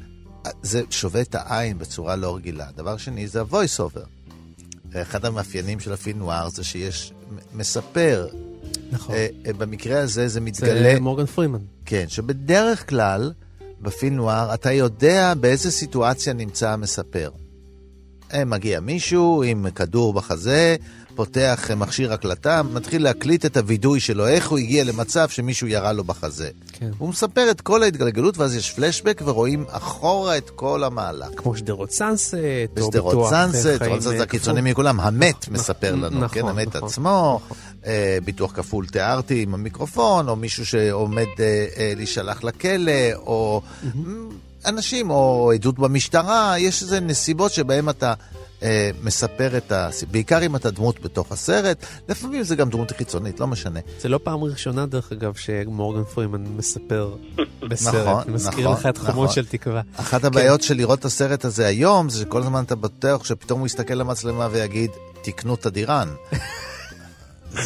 זה 0.62 0.82
שובת 0.90 1.28
את 1.28 1.34
העין 1.34 1.78
בצורה 1.78 2.16
לא 2.16 2.36
רגילה. 2.36 2.66
דבר 2.76 2.96
שני, 2.96 3.28
זה 3.28 3.40
ה-voice 3.40 3.80
over. 3.80 4.06
אחד 4.96 5.24
המאפיינים 5.24 5.80
של 5.80 5.92
הפילם 5.92 6.18
נואר 6.18 6.48
זה 6.48 6.64
שיש 6.64 7.12
מספר. 7.54 8.28
נכון. 8.94 9.14
אה, 9.14 9.26
אה, 9.46 9.52
במקרה 9.52 10.00
הזה 10.00 10.28
זה 10.28 10.40
מתגלה... 10.40 10.94
זה 10.94 11.00
מורגן 11.00 11.26
פרימן. 11.26 11.58
כן, 11.84 12.04
שבדרך 12.08 12.88
כלל 12.88 13.32
בפילם 13.80 14.16
נואר 14.16 14.54
אתה 14.54 14.72
יודע 14.72 15.34
באיזה 15.34 15.70
סיטואציה 15.70 16.32
נמצא 16.32 16.70
המספר. 16.70 17.30
אה, 18.34 18.44
מגיע 18.44 18.80
מישהו 18.80 19.42
עם 19.42 19.70
כדור 19.70 20.12
בחזה, 20.12 20.76
פותח 21.14 21.70
מכשיר 21.76 22.12
הקלטה, 22.12 22.62
מתחיל 22.62 23.02
להקליט 23.02 23.46
את 23.46 23.56
הווידוי 23.56 24.00
שלו, 24.00 24.26
איך 24.26 24.48
הוא 24.48 24.58
הגיע 24.58 24.84
למצב 24.84 25.28
שמישהו 25.28 25.66
ירה 25.66 25.92
לו 25.92 26.04
בחזה. 26.04 26.50
כן. 26.72 26.90
הוא 26.98 27.08
מספר 27.08 27.50
את 27.50 27.60
כל 27.60 27.82
ההתגלגלות, 27.82 28.38
ואז 28.38 28.56
יש 28.56 28.72
פלשבק 28.72 29.22
ורואים 29.24 29.64
אחורה 29.70 30.36
את 30.36 30.50
כל 30.50 30.84
המהלך. 30.84 31.28
כמו 31.36 31.56
שדרות 31.56 31.90
סאנסט, 31.90 32.34
או 32.80 32.90
ביטוח 32.90 33.30
סאנסט, 33.30 33.62
חיים, 33.62 33.78
שדרות 33.78 34.02
סאנסט 34.02 34.18
אה, 34.18 34.22
הקיצוני. 34.22 34.70
מכולם, 34.70 35.00
המת 35.00 35.42
נכון, 35.42 35.54
מספר 35.54 35.94
לנו, 35.94 36.20
נכון, 36.20 36.28
כן, 36.28 36.48
המת 36.48 36.76
נכון, 36.76 36.88
עצמו, 36.88 37.40
נכון. 37.44 37.56
אה, 37.86 38.18
ביטוח 38.24 38.52
כפול 38.52 38.86
תיארתי 38.86 39.42
עם 39.42 39.54
המיקרופון, 39.54 40.28
או 40.28 40.36
מישהו 40.36 40.66
שעומד 40.66 41.26
אה, 41.40 41.66
אה, 41.76 41.92
להישלח 41.96 42.44
לכלא, 42.44 42.92
או 43.16 43.62
אנשים, 44.66 45.10
או 45.10 45.52
עדות 45.54 45.78
במשטרה, 45.78 46.54
יש 46.58 46.82
איזה 46.82 47.00
נסיבות 47.00 47.52
שבהן 47.52 47.88
אתה... 47.88 48.14
אה, 48.62 48.90
מספר 49.02 49.56
את 49.56 49.72
ה... 49.72 49.88
בעיקר 50.10 50.46
אם 50.46 50.56
אתה 50.56 50.70
דמות 50.70 51.00
בתוך 51.00 51.32
הסרט, 51.32 51.86
לפעמים 52.08 52.42
זה 52.42 52.56
גם 52.56 52.70
דמות 52.70 52.92
חיצונית, 52.92 53.40
לא 53.40 53.46
משנה. 53.46 53.80
זה 53.98 54.08
לא 54.08 54.20
פעם 54.22 54.44
ראשונה, 54.44 54.86
דרך 54.86 55.12
אגב, 55.12 55.34
שמורגן 55.34 56.04
פרימן 56.04 56.44
מספר 56.56 57.14
בסרט. 57.70 57.94
נכון, 57.94 58.34
מזכיר 58.34 58.64
נכון, 58.70 58.72
לך 58.72 58.86
את 58.86 58.98
חומות 58.98 59.14
נכון. 59.14 59.28
של 59.28 59.46
תקווה. 59.46 59.80
אחת 59.96 60.24
הבעיות 60.24 60.62
של 60.62 60.74
לראות 60.74 60.98
את 60.98 61.04
הסרט 61.04 61.44
הזה 61.44 61.66
היום, 61.66 62.08
זה 62.08 62.20
שכל 62.20 62.40
הזמן 62.40 62.64
אתה 62.64 62.74
בטוח 62.74 63.24
שפתאום 63.24 63.60
הוא 63.60 63.66
יסתכל 63.66 63.94
למצלמה 63.94 64.48
ויגיד, 64.50 64.90
תקנו 65.22 65.56
תדירן. 65.56 66.08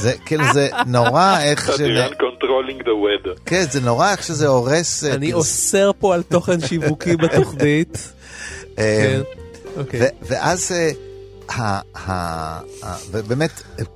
זה 0.03 0.13
כאילו 0.27 0.45
זה 0.53 0.69
נורא 0.87 1.41
איך 1.41 1.67
ש... 1.73 1.77
תדירן 1.77 2.13
controlling 2.13 2.83
the 2.83 2.87
weather. 2.87 3.41
כן, 3.47 3.65
זה 3.71 3.81
נורא 3.81 4.11
איך 4.11 4.23
שזה 4.23 4.47
הורס... 4.47 5.05
אה, 5.05 5.15
אני 5.15 5.27
כאילו, 5.27 5.39
אוסר 5.39 5.91
פה 5.99 6.15
על 6.15 6.23
תוכן 6.23 6.61
שיווקי 6.61 7.17
בתוכנית. 7.17 8.13
אוקיי. 9.77 10.01
ואז, 10.23 10.73
אה, 10.73 10.91
ה- 11.49 11.81
ה- 12.11 12.61
ה- 12.85 12.97
ובאמת, 13.11 13.51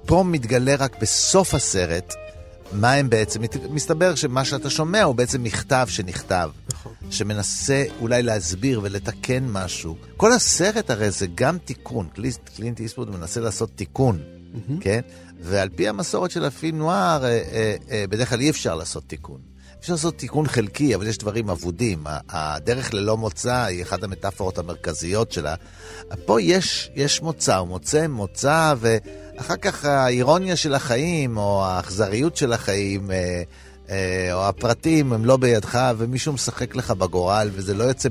פה 0.07 0.23
מתגלה 0.27 0.75
רק 0.77 0.97
בסוף 1.01 1.55
הסרט 1.55 2.15
מה 2.73 2.93
הם 2.93 3.11
בעצם, 3.11 3.41
מסתבר 3.71 4.15
שמה 4.15 4.45
שאתה 4.45 4.71
שומע 4.71 5.03
הוא 5.03 5.15
בעצם 5.15 5.43
מכתב 5.43 5.87
שנכתב, 5.91 6.51
נכון. 6.73 6.93
שמנסה 7.11 7.85
אולי 8.01 8.23
להסביר 8.23 8.81
ולתקן 8.83 9.45
משהו. 9.49 9.97
כל 10.17 10.33
הסרט 10.33 10.91
הרי 10.91 11.11
זה 11.11 11.27
גם 11.35 11.59
תיקון, 11.59 12.09
קליס- 12.15 12.39
קלינט 12.57 12.81
איסטווד 12.81 13.11
מנסה 13.11 13.41
לעשות 13.41 13.71
תיקון, 13.77 14.19
כן? 14.81 15.01
ועל 15.41 15.69
פי 15.69 15.89
המסורת 15.89 16.31
של 16.31 16.45
הפילם 16.45 16.79
נואר, 16.79 17.25
אה, 17.25 17.29
אה, 17.29 17.75
אה, 17.91 18.05
בדרך 18.11 18.29
כלל 18.31 18.41
אי 18.41 18.51
אפשר 18.51 18.75
לעשות 18.75 19.03
תיקון. 19.07 19.41
אפשר 19.83 19.93
לעשות 19.93 20.17
תיקון 20.17 20.49
חלקי, 20.49 20.95
אבל 20.95 21.07
יש 21.07 21.19
דברים 21.19 21.51
אבודים. 21.51 22.05
הדרך 22.29 22.95
ללא 22.95 23.17
מוצא 23.17 23.65
היא 23.65 23.83
אחת 23.83 24.03
המטאפורות 24.03 24.59
המרכזיות 24.59 25.33
שלה. 25.33 25.55
פה 26.25 26.43
יש, 26.43 26.91
יש 26.95 27.23
מוצא, 27.23 27.57
הוא 27.57 27.69
מוצא 27.69 28.07
מוצא, 28.07 28.75
ואחר 28.79 29.57
כך 29.57 29.85
האירוניה 29.85 30.57
של 30.57 30.75
החיים, 30.75 31.37
או 31.37 31.65
האכזריות 31.65 32.37
של 32.37 32.53
החיים, 32.53 33.11
אה, 33.11 33.43
אה, 33.91 34.33
או 34.33 34.49
הפרטים 34.49 35.13
הם 35.13 35.25
לא 35.25 35.37
בידך, 35.37 35.79
ומישהו 35.99 36.33
משחק 36.33 36.77
לך 36.77 36.91
בגורל, 36.91 37.51
וזה 37.53 37.75
לא 37.75 37.85
יוצא 37.85 38.09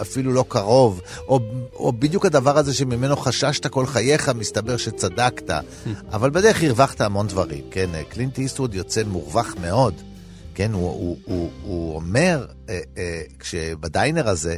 אפילו 0.00 0.32
לא 0.32 0.44
קרוב, 0.48 1.00
או, 1.28 1.40
או 1.74 1.92
בדיוק 1.92 2.26
הדבר 2.26 2.58
הזה 2.58 2.74
שממנו 2.74 3.16
חששת 3.16 3.66
כל 3.66 3.86
חייך, 3.86 4.28
מסתבר 4.28 4.76
שצדקת. 4.76 5.50
אבל 6.14 6.30
בדרך 6.30 6.62
הרווחת 6.62 7.00
המון 7.00 7.26
דברים, 7.26 7.64
כן? 7.70 7.90
קלינט 8.08 8.38
איסטווד 8.38 8.74
יוצא 8.74 9.02
מורווח 9.04 9.54
מאוד. 9.60 10.13
כן, 10.54 10.72
הוא, 10.72 10.90
הוא, 10.90 11.18
הוא, 11.24 11.50
הוא 11.62 11.94
אומר, 11.94 12.46
אה, 12.68 12.80
אה, 12.96 13.22
כשבדיינר 13.38 14.28
הזה, 14.28 14.56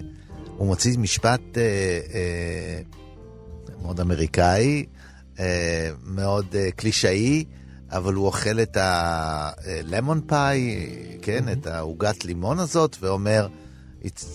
הוא 0.56 0.66
מוציא 0.66 0.98
משפט 0.98 1.40
אה, 1.56 1.62
אה, 2.14 2.80
מאוד 3.82 4.00
אמריקאי, 4.00 4.86
אה, 5.40 5.90
מאוד 6.04 6.46
אה, 6.54 6.68
קלישאי, 6.76 7.44
אבל 7.90 8.14
הוא 8.14 8.26
אוכל 8.26 8.60
את 8.60 8.76
הלמון 8.80 10.20
פאי, 10.26 10.86
כן, 11.22 11.48
mm-hmm. 11.48 11.52
את 11.52 11.66
העוגת 11.66 12.24
לימון 12.24 12.58
הזאת, 12.58 12.96
ואומר 13.00 13.48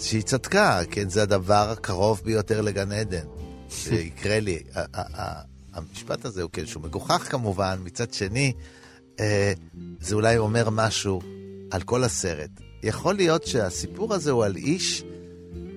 שהיא 0.02 0.22
צדקה, 0.22 0.82
כן, 0.92 1.10
זה 1.10 1.24
הדבר 1.24 1.70
הקרוב 1.72 2.22
ביותר 2.26 2.62
לגן 2.62 2.92
עדן, 2.92 3.26
שיקרה 3.70 4.40
לי. 4.40 4.60
המשפט 5.74 6.26
הזה 6.26 6.42
הוא 6.42 6.50
כן, 6.54 6.66
שהוא 6.66 6.84
מגוחך 6.84 7.28
כמובן, 7.32 7.80
מצד 7.84 8.14
שני, 8.14 8.54
אה, 9.20 9.54
זה 10.00 10.16
אולי 10.16 10.38
אומר 10.38 10.70
משהו 10.70 11.22
על 11.72 11.82
כל 11.82 12.04
הסרט. 12.04 12.50
יכול 12.84 13.16
להיות 13.16 13.48
שהסיפור 13.48 14.14
הזה 14.14 14.32
הוא 14.32 14.46
על 14.46 14.56
איש 14.56 15.04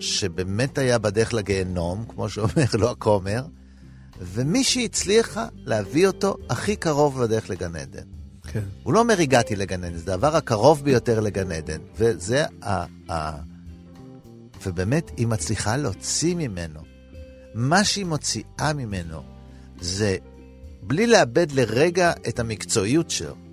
שבאמת 0.01 0.79
היה 0.79 0.99
בדרך 0.99 1.35
לגיהנום, 1.35 2.05
כמו 2.09 2.29
שאומר 2.29 2.65
לו 2.81 2.91
הכומר, 2.91 3.45
ומישהי 4.21 4.85
הצליחה 4.85 5.47
להביא 5.55 6.07
אותו 6.07 6.37
הכי 6.51 6.77
קרוב 6.77 7.23
בדרך 7.23 7.51
לגן 7.51 7.77
עדן. 7.77 8.05
כן. 8.43 8.63
הוא 8.83 8.93
לא 8.93 8.99
אומר 8.99 9.21
הגעתי 9.21 9.57
לגן 9.57 9.85
עדן, 9.85 9.97
זה 9.97 10.15
הדבר 10.15 10.37
הקרוב 10.37 10.85
ביותר 10.85 11.21
לגן 11.21 11.53
עדן. 11.53 11.79
וזה 11.97 12.45
ה... 12.63 12.85
ה... 13.13 13.37
ובאמת, 14.67 15.11
היא 15.17 15.27
מצליחה 15.27 15.77
להוציא 15.77 16.35
ממנו. 16.35 16.81
מה 17.55 17.85
שהיא 17.85 18.05
מוציאה 18.05 18.73
ממנו 18.75 19.23
זה, 19.81 20.17
בלי 20.83 21.07
לאבד 21.07 21.53
לרגע 21.53 22.13
את 22.29 22.39
המקצועיות 22.39 23.11
שלו. 23.11 23.44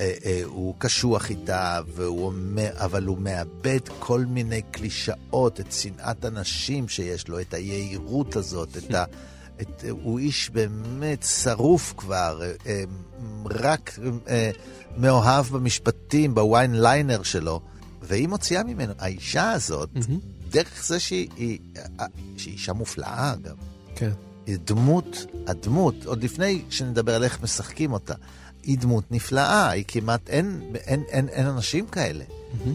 אה, 0.00 0.12
אה, 0.24 0.40
הוא 0.44 0.74
קשוח 0.78 1.30
איתה, 1.30 1.80
והוא 1.94 2.26
אומר, 2.26 2.70
אבל 2.74 3.04
הוא 3.04 3.18
מאבד 3.18 3.80
כל 3.98 4.24
מיני 4.24 4.62
קלישאות, 4.62 5.60
את 5.60 5.72
שנאת 5.72 6.24
הנשים 6.24 6.88
שיש 6.88 7.28
לו, 7.28 7.40
את 7.40 7.54
היהירות 7.54 8.36
הזאת, 8.36 8.76
את 8.76 8.94
ה... 8.94 9.04
את, 9.60 9.84
הוא 9.90 10.18
איש 10.18 10.50
באמת 10.50 11.22
שרוף 11.22 11.94
כבר, 11.96 12.40
אה, 12.42 12.52
אה, 12.66 12.84
רק 13.44 13.98
אה, 14.28 14.50
מאוהב 14.96 15.46
במשפטים, 15.46 16.34
בוויין 16.34 16.80
ליינר 16.80 17.22
שלו, 17.22 17.60
והיא 18.02 18.28
מוציאה 18.28 18.64
ממנו. 18.64 18.92
האישה 18.98 19.50
הזאת, 19.50 19.90
דרך 20.50 20.84
זה 20.86 21.00
שהיא, 21.00 21.28
היא, 21.36 21.58
אה, 22.00 22.06
שהיא 22.36 22.54
אישה 22.54 22.72
מופלאה, 22.72 23.32
אגב. 23.32 23.56
כן. 23.94 24.10
היא 24.46 24.58
דמות, 24.64 25.26
הדמות, 25.46 25.94
עוד 26.04 26.24
לפני 26.24 26.62
שנדבר 26.70 27.14
על 27.14 27.24
איך 27.24 27.42
משחקים 27.42 27.92
אותה, 27.92 28.14
היא 28.68 28.78
דמות 28.78 29.04
נפלאה, 29.10 29.70
היא 29.70 29.84
כמעט, 29.88 30.30
אין, 30.30 30.60
אין, 30.74 31.02
אין, 31.08 31.28
אין 31.28 31.46
אנשים 31.46 31.86
כאלה. 31.86 32.24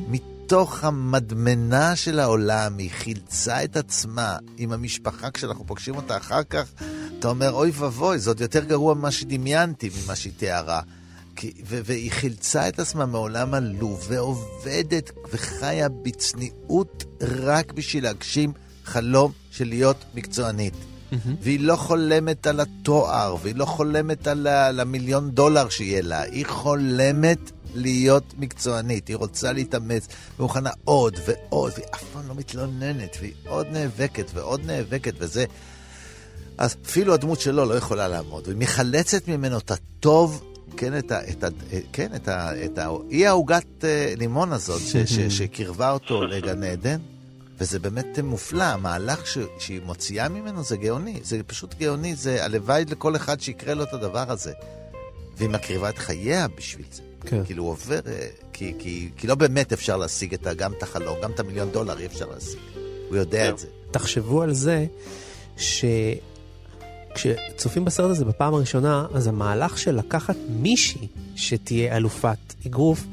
מתוך 0.07 0.83
המדמנה 0.83 1.95
של 1.95 2.19
העולם, 2.19 2.77
היא 2.77 2.91
חילצה 2.91 3.63
את 3.63 3.77
עצמה 3.77 4.37
עם 4.57 4.71
המשפחה, 4.71 5.31
כשאנחנו 5.31 5.67
פוגשים 5.67 5.95
אותה 5.95 6.17
אחר 6.17 6.43
כך, 6.43 6.71
אתה 7.19 7.27
אומר, 7.27 7.51
אוי 7.51 7.71
ואבוי, 7.73 8.19
זה 8.19 8.29
עוד 8.29 8.41
יותר 8.41 8.63
גרוע 8.63 8.93
ממה 8.93 9.11
שדמיינתי, 9.11 9.89
ממה 10.03 10.15
שהיא 10.15 10.33
תיארה. 10.37 10.81
כי, 11.35 11.53
ו- 11.67 11.79
והיא 11.85 12.11
חילצה 12.11 12.67
את 12.67 12.79
עצמה 12.79 13.05
מעולם 13.05 13.53
עלוב, 13.53 14.05
ועובדת 14.09 15.11
וחיה 15.31 15.89
בצניעות 15.89 17.03
רק 17.21 17.73
בשביל 17.73 18.03
להגשים 18.03 18.53
חלום 18.83 19.31
של 19.51 19.67
להיות 19.67 20.05
מקצוענית. 20.15 20.92
והיא 21.41 21.59
לא 21.59 21.75
חולמת 21.75 22.47
על 22.47 22.59
התואר, 22.59 23.35
והיא 23.41 23.55
לא 23.55 23.65
חולמת 23.65 24.27
על 24.27 24.47
ה- 24.47 24.67
על 24.67 24.79
המיליון 24.79 25.31
דולר 25.31 25.69
שיהיה 25.69 26.01
לה, 26.01 26.21
היא 26.21 26.45
חולמת 26.45 27.51
להיות 27.75 28.33
מקצוענית, 28.37 29.07
היא 29.07 29.15
רוצה 29.15 29.51
להתאמץ, 29.51 30.07
ומוכנה 30.39 30.69
עוד 30.83 31.15
ועוד, 31.25 31.71
והיא 31.75 31.85
אף 31.95 32.03
פעם 32.13 32.27
לא 32.27 32.35
מתלוננת, 32.35 33.17
והיא 33.21 33.33
עוד 33.47 33.67
נאבקת 33.71 34.31
ועוד 34.33 34.61
נאבקת, 34.65 35.13
וזה... 35.17 35.45
אז 36.57 36.75
אפילו 36.85 37.13
הדמות 37.13 37.39
שלו 37.39 37.65
לא 37.65 37.73
יכולה 37.73 38.07
לעמוד, 38.07 38.47
והיא 38.47 38.57
מחלצת 38.59 39.27
ממנו 39.27 39.57
את 39.57 39.71
הטוב, 39.71 40.43
כן, 40.77 40.97
את 40.97 41.11
ה... 41.11 41.19
את 41.29 41.43
ה 41.43 41.47
כן, 41.93 42.07
את 42.15 42.27
ה... 42.27 42.65
את 42.65 42.77
ה... 42.77 42.89
היא 43.09 43.27
העוגת 43.27 43.83
אה, 43.83 44.13
לימון 44.17 44.53
הזאת, 44.53 44.81
ש, 44.81 44.97
ש, 44.97 45.19
שקירבה 45.19 45.91
אותו 45.91 46.23
לגן 46.25 46.63
עדן, 46.63 46.97
וזה 47.63 47.79
באמת 47.79 48.19
מופלא, 48.19 48.63
המהלך 48.63 49.27
ש, 49.27 49.37
שהיא 49.59 49.81
מוציאה 49.85 50.29
ממנו 50.29 50.63
זה 50.63 50.77
גאוני, 50.77 51.19
זה 51.23 51.43
פשוט 51.43 51.75
גאוני, 51.79 52.15
זה 52.15 52.45
הלוואי 52.45 52.85
לכל 52.85 53.15
אחד 53.15 53.41
שיקרה 53.41 53.73
לו 53.73 53.83
את 53.83 53.93
הדבר 53.93 54.31
הזה. 54.31 54.53
והיא 55.37 55.49
מקריבה 55.49 55.89
את 55.89 55.97
חייה 55.97 56.47
בשביל 56.47 56.85
זה. 56.91 57.01
כן. 57.21 57.45
כאילו 57.45 57.63
הוא 57.63 57.71
עובר, 57.71 57.99
אה, 58.07 58.27
כי, 58.53 58.73
כי, 58.79 59.09
כי 59.17 59.27
לא 59.27 59.35
באמת 59.35 59.73
אפשר 59.73 59.97
להשיג 59.97 60.33
את 60.33 60.47
ה, 60.47 60.53
גם 60.53 60.73
את 60.73 60.83
החלום, 60.83 61.17
גם 61.23 61.31
את 61.31 61.39
המיליון 61.39 61.71
דולר 61.71 61.99
אי 61.99 62.05
אפשר 62.05 62.25
להשיג. 62.33 62.59
הוא 63.09 63.17
יודע 63.17 63.49
את 63.49 63.59
זה. 63.59 63.67
תחשבו 63.91 64.41
על 64.41 64.53
זה 64.53 64.85
שכשצופים 67.17 67.85
בסרט 67.85 68.11
הזה 68.11 68.25
בפעם 68.25 68.53
הראשונה, 68.53 69.05
אז 69.13 69.27
המהלך 69.27 69.77
של 69.77 69.95
לקחת 69.95 70.35
מישהי 70.49 71.07
שתהיה 71.35 71.97
אלופת 71.97 72.53
אגרוף, 72.67 73.03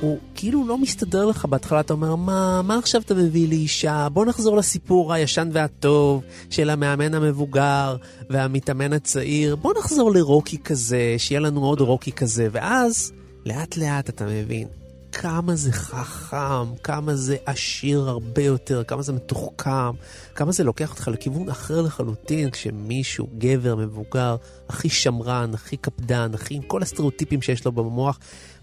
הוא 0.00 0.18
כאילו 0.34 0.66
לא 0.66 0.78
מסתדר 0.78 1.26
לך 1.26 1.44
בהתחלה, 1.44 1.80
אתה 1.80 1.92
אומר, 1.92 2.16
מה, 2.16 2.62
מה 2.62 2.78
עכשיו 2.78 3.00
אתה 3.00 3.14
מביא 3.14 3.48
לי 3.48 3.56
אישה? 3.56 4.08
בוא 4.12 4.26
נחזור 4.26 4.56
לסיפור 4.56 5.12
הישן 5.12 5.48
והטוב 5.52 6.22
של 6.50 6.70
המאמן 6.70 7.14
המבוגר 7.14 7.96
והמתאמן 8.30 8.92
הצעיר, 8.92 9.56
בוא 9.56 9.72
נחזור 9.78 10.12
לרוקי 10.12 10.58
כזה, 10.58 11.14
שיהיה 11.18 11.40
לנו 11.40 11.64
עוד 11.64 11.80
רוקי 11.80 12.12
כזה, 12.12 12.48
ואז 12.52 13.12
לאט 13.46 13.76
לאט 13.76 14.08
אתה 14.08 14.24
מבין 14.26 14.79
כמה 15.22 15.56
זה 15.56 15.72
חכם, 15.72 16.74
כמה 16.82 17.14
זה 17.14 17.36
עשיר 17.46 18.08
הרבה 18.08 18.42
יותר, 18.42 18.84
כמה 18.84 19.02
זה 19.02 19.12
מתוחכם, 19.12 19.90
כמה 20.34 20.52
זה 20.52 20.64
לוקח 20.64 20.90
אותך 20.90 21.08
לכיוון 21.08 21.48
אחר 21.48 21.82
לחלוטין 21.82 22.50
כשמישהו, 22.50 23.28
גבר, 23.38 23.76
מבוגר, 23.76 24.36
הכי 24.68 24.88
שמרן, 24.88 25.50
הכי 25.54 25.76
קפדן, 25.76 26.30
הכי 26.34 26.54
עם 26.54 26.62
כל 26.62 26.82
הסטריאוטיפים 26.82 27.42
שיש 27.42 27.64
לו 27.64 27.72
במוח, 27.72 28.18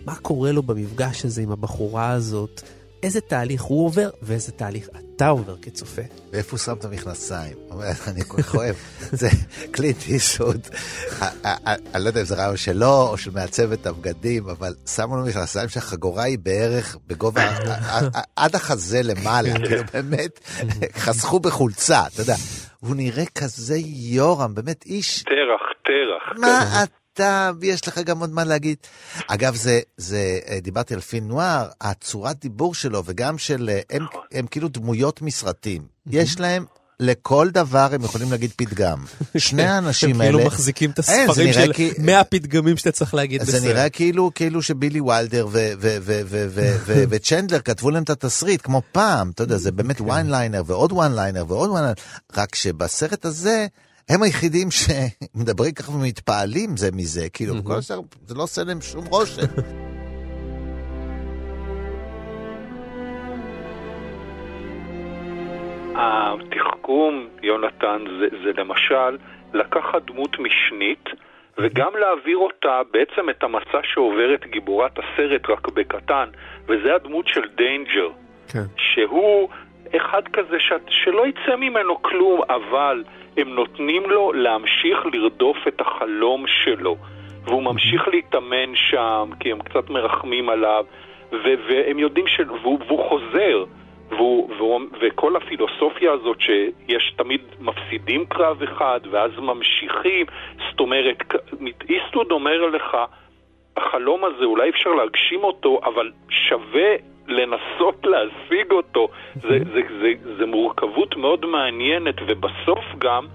מה 0.05 0.15
קורה 0.15 0.51
לו 0.51 0.63
במפגש 0.63 1.25
הזה 1.25 1.41
עם 1.41 1.51
הבחורה 1.51 2.09
הזאת, 2.09 2.61
איזה 3.03 3.21
תהליך 3.21 3.61
הוא 3.61 3.85
עובר 3.85 4.09
ואיזה 4.21 4.51
תהליך 4.51 4.89
אתה 5.15 5.27
עובר 5.27 5.55
כצופה. 5.61 6.01
ואיפה 6.31 6.51
הוא 6.51 6.59
שם 6.59 6.73
את 6.79 6.85
המכנסיים? 6.85 7.57
אני 8.07 8.21
כל 8.27 8.41
כך 8.41 8.55
אוהב. 8.55 8.75
זה 9.21 9.27
קלינט 9.71 9.97
איסוד. 10.07 10.67
אני 11.95 12.03
לא 12.03 12.09
יודע 12.09 12.19
אם 12.19 12.25
זה 12.25 12.35
רעיון 12.35 12.57
שלו 12.57 13.07
או 13.09 13.17
של 13.17 13.31
מעצב 13.31 13.71
את 13.71 13.85
הבגדים, 13.85 14.49
אבל 14.49 14.73
שמו 14.95 15.17
לו 15.17 15.25
מכנסיים 15.25 15.69
שהחגורה 15.69 16.23
היא 16.23 16.37
בערך 16.39 16.97
בגובה, 17.07 17.49
עד 18.35 18.55
החזה 18.55 19.01
למעלה, 19.03 19.49
כאילו 19.53 19.83
באמת, 19.93 20.39
חסכו 20.97 21.39
בחולצה, 21.39 22.01
אתה 22.13 22.21
יודע. 22.21 22.35
הוא 22.79 22.95
נראה 22.95 23.25
כזה 23.35 23.75
יורם, 24.11 24.55
באמת 24.55 24.85
איש... 24.85 25.23
תרח, 25.23 25.61
תרח. 25.83 26.39
מה 26.39 26.83
אתה, 26.83 26.91
יש 27.61 27.87
לך 27.87 27.97
גם 27.97 28.19
עוד 28.19 28.29
מה 28.33 28.43
להגיד. 28.43 28.77
אגב, 29.27 29.55
זה, 29.55 29.79
זה, 29.97 30.39
אה, 30.49 30.59
דיברתי 30.59 30.93
על 30.93 30.99
פין 31.01 31.27
נוער, 31.27 31.67
הצורת 31.81 32.39
דיבור 32.41 32.75
שלו 32.75 33.03
וגם 33.05 33.37
של, 33.37 33.69
אה, 33.73 33.79
הם, 33.97 34.03
נכון. 34.03 34.21
הם 34.31 34.47
כאילו 34.47 34.67
דמויות 34.69 35.21
מסרטים. 35.21 35.81
יש 36.07 36.39
להם 36.39 36.65
לכל 36.99 37.49
דבר 37.49 37.89
הם 37.93 38.03
יכולים 38.03 38.31
להגיד 38.31 38.51
פתגם. 38.55 39.03
שני 39.37 39.63
האנשים 39.71 40.15
הם 40.15 40.21
האלה... 40.21 40.31
כאילו 40.33 40.47
מחזיקים 40.47 40.91
את 40.91 40.99
זה 41.03 41.23
הספרים 41.23 41.53
של 41.53 41.73
כי- 41.73 41.91
100 41.97 42.23
פתגמים 42.23 42.77
שאתה 42.77 42.91
צריך 42.91 43.13
להגיד 43.13 43.41
בסרט. 43.41 43.61
זה 43.61 43.67
נראה 43.67 43.89
כאילו, 43.89 44.31
כאילו 44.35 44.61
שבילי 44.61 45.01
וילדר 45.01 45.47
ו- 45.47 45.51
ו- 45.51 45.97
ו- 46.01 46.21
ו- 46.25 46.45
ו- 46.49 46.77
ו- 46.85 47.03
וצ'נדלר 47.09 47.59
כתבו 47.59 47.91
להם 47.91 48.03
את 48.03 48.09
התסריט, 48.09 48.61
כמו 48.61 48.81
פעם, 48.91 49.29
אתה 49.29 49.43
יודע, 49.43 49.57
זה 49.57 49.71
באמת 49.71 50.01
one 50.01 50.31
liner 50.31 50.63
ועוד 50.65 50.91
one 50.91 51.15
liner 51.15 51.45
ועוד 51.47 51.69
one 51.69 51.83
liner, 51.83 51.93
רק 52.37 52.55
שבסרט 52.55 53.25
הזה, 53.25 53.67
הם 54.09 54.23
היחידים 54.23 54.67
שמדברים 54.71 55.71
ככה 55.71 55.91
ומתפעלים 55.91 56.77
זה 56.77 56.89
מזה, 56.93 57.29
כאילו, 57.33 57.53
כל 57.63 57.73
השאר, 57.77 57.99
זה 58.25 58.35
לא 58.35 58.43
עושה 58.43 58.61
להם 58.63 58.81
שום 58.81 59.05
רושם. 59.05 59.41
התחכום, 65.99 67.27
יונתן, 67.43 68.03
זה, 68.19 68.27
זה 68.43 68.61
למשל 68.61 69.17
לקחת 69.53 70.01
דמות 70.05 70.39
משנית 70.39 71.09
וגם 71.57 71.91
להעביר 71.99 72.37
אותה, 72.37 72.81
בעצם 72.91 73.29
את 73.29 73.43
המסע 73.43 73.79
שעוברת 73.83 74.45
גיבורת 74.51 74.91
הסרט 74.99 75.49
רק 75.49 75.67
בקטן, 75.67 76.29
וזה 76.67 76.95
הדמות 76.95 77.27
של 77.27 77.41
דיינג'ר, 77.55 78.09
כן. 78.47 78.63
שהוא 78.77 79.49
אחד 79.95 80.21
כזה 80.33 80.59
ש... 80.59 80.73
שלא 80.89 81.27
יצא 81.27 81.55
ממנו 81.55 82.01
כלום, 82.01 82.41
אבל 82.49 83.03
הם 83.37 83.49
נותנים 83.49 84.09
לו 84.09 84.33
להמשיך 84.33 85.05
לרדוף 85.13 85.57
את 85.67 85.81
החלום 85.81 86.45
שלו, 86.47 86.95
והוא 87.43 87.63
ממשיך 87.63 88.07
להתאמן 88.07 88.75
שם, 88.75 89.29
כי 89.39 89.51
הם 89.51 89.59
קצת 89.59 89.89
מרחמים 89.89 90.49
עליו, 90.49 90.85
ו- 91.31 91.55
והם 91.69 91.99
יודעים 91.99 92.27
ש... 92.27 92.39
והוא, 92.39 92.79
והוא 92.87 93.09
חוזר. 93.09 93.65
והוא, 94.09 94.49
והוא, 94.57 94.81
וכל 95.01 95.35
הפילוסופיה 95.35 96.11
הזאת 96.11 96.41
שיש 96.41 97.13
תמיד 97.17 97.41
מפסידים 97.59 98.25
קרב 98.25 98.63
אחד 98.63 98.99
ואז 99.11 99.31
ממשיכים, 99.37 100.25
זאת 100.69 100.79
אומרת, 100.79 101.17
איסטוד 101.89 102.31
אומר 102.31 102.65
לך, 102.65 102.97
החלום 103.77 104.25
הזה 104.25 104.45
אולי 104.45 104.69
אפשר 104.69 104.89
להגשים 104.89 105.43
אותו, 105.43 105.81
אבל 105.83 106.11
שווה 106.29 106.95
לנסות 107.27 108.05
להשיג 108.05 108.71
אותו. 108.71 109.07
זה, 109.35 109.59
זה, 109.73 109.81
זה, 110.01 110.13
זה 110.37 110.45
מורכבות 110.45 111.17
מאוד 111.17 111.45
מעניינת, 111.45 112.15
ובסוף 112.27 112.85
גם, 112.97 113.25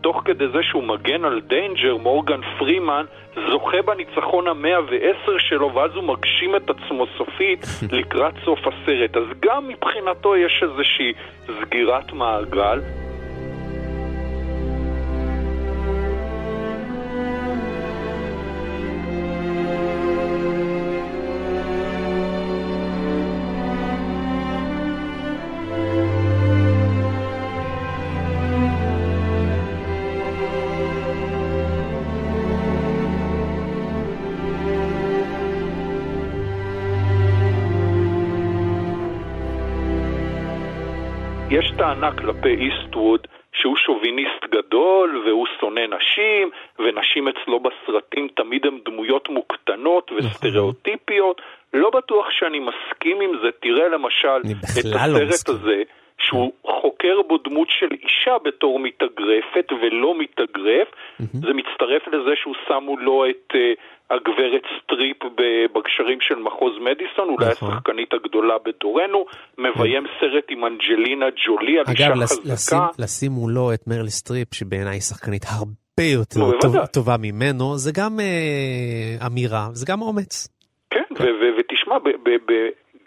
תוך 0.00 0.22
כדי 0.24 0.48
זה 0.48 0.62
שהוא 0.62 0.82
מגן 0.82 1.24
על 1.24 1.40
דיינג'ר, 1.40 1.96
מורגן 1.96 2.40
פרימן 2.58 3.04
זוכה 3.50 3.82
בניצחון 3.82 4.48
המאה 4.48 4.80
ועשר 4.90 5.38
שלו, 5.38 5.74
ואז 5.74 5.90
הוא 5.94 6.04
מגשים 6.04 6.56
את 6.56 6.70
עצמו 6.70 7.06
סופית 7.18 7.66
לקראת 7.98 8.34
סוף 8.44 8.58
הסרט. 8.66 9.16
אז 9.16 9.24
גם 9.40 9.68
מבחינתו 9.68 10.36
יש 10.36 10.62
איזושהי 10.62 11.12
סגירת 11.46 12.12
מעגל. 12.12 12.80
טענה 42.00 42.16
כלפי 42.16 42.48
איסטווד 42.48 43.26
שהוא 43.52 43.76
שוביניסט 43.76 44.44
גדול 44.50 45.22
והוא 45.26 45.46
שונא 45.60 45.80
נשים, 45.80 46.50
ונשים 46.78 47.28
אצלו 47.28 47.60
בסרטים 47.60 48.28
תמיד 48.36 48.66
הן 48.66 48.78
דמויות 48.84 49.28
מוקטנות 49.28 50.10
וסטריאוטיפיות. 50.12 51.40
לא 51.74 51.90
בטוח 51.90 52.26
שאני 52.30 52.58
מסכים 52.58 53.20
עם 53.20 53.30
זה. 53.42 53.48
תראה 53.60 53.88
למשל 53.88 54.40
את 54.78 54.84
לא 54.84 54.96
הסרט 54.96 55.28
מסכים. 55.28 55.54
הזה, 55.54 55.82
שהוא 56.20 56.52
חוקר 56.80 57.16
בו 57.28 57.38
דמות 57.38 57.68
של 57.70 57.88
אישה 57.92 58.36
בתור 58.44 58.78
מתאגרפת 58.78 59.66
ולא 59.82 60.14
מתאגרף. 60.18 60.88
זה 61.18 61.52
מצטרף 61.54 62.08
לזה 62.08 62.30
שהוא 62.36 62.54
שם 62.68 62.96
מולו 62.96 63.24
את 63.30 63.52
אה, 63.54 63.72
הגברת 64.16 64.62
סטריפ 64.82 65.16
ב- 65.24 65.78
בגשרים 65.78 66.18
של 66.20 66.34
מחוז 66.34 66.72
מדיסון, 66.80 67.28
אולי 67.28 67.50
נכון. 67.50 67.68
השחקנית 67.72 68.12
הגדולה 68.14 68.54
בדורנו, 68.64 69.24
מביים 69.58 70.04
סרט 70.20 70.44
עם 70.48 70.64
אנג'לינה 70.64 71.26
ג'ולי 71.46 71.78
על 71.78 71.84
אישה 71.90 72.06
אגב, 72.06 72.16
לס- 72.16 72.38
לשים, 72.46 72.78
חזקה. 72.78 73.30
מולו 73.30 73.72
את 73.74 73.80
מרל 73.86 74.06
סטריפ, 74.08 74.54
שבעיניי 74.54 74.92
היא 74.92 75.00
שחקנית 75.00 75.42
הרבה 75.58 76.02
יותר 76.12 76.40
טוב. 76.60 76.86
טובה 76.86 77.16
ממנו, 77.18 77.76
זה 77.76 77.90
גם 77.96 78.20
אה, 78.20 79.26
אמירה, 79.26 79.66
זה 79.72 79.86
גם 79.92 80.02
אומץ. 80.02 80.48
כן, 80.90 81.02
ו- 81.20 81.50
ותשמע, 81.58 81.96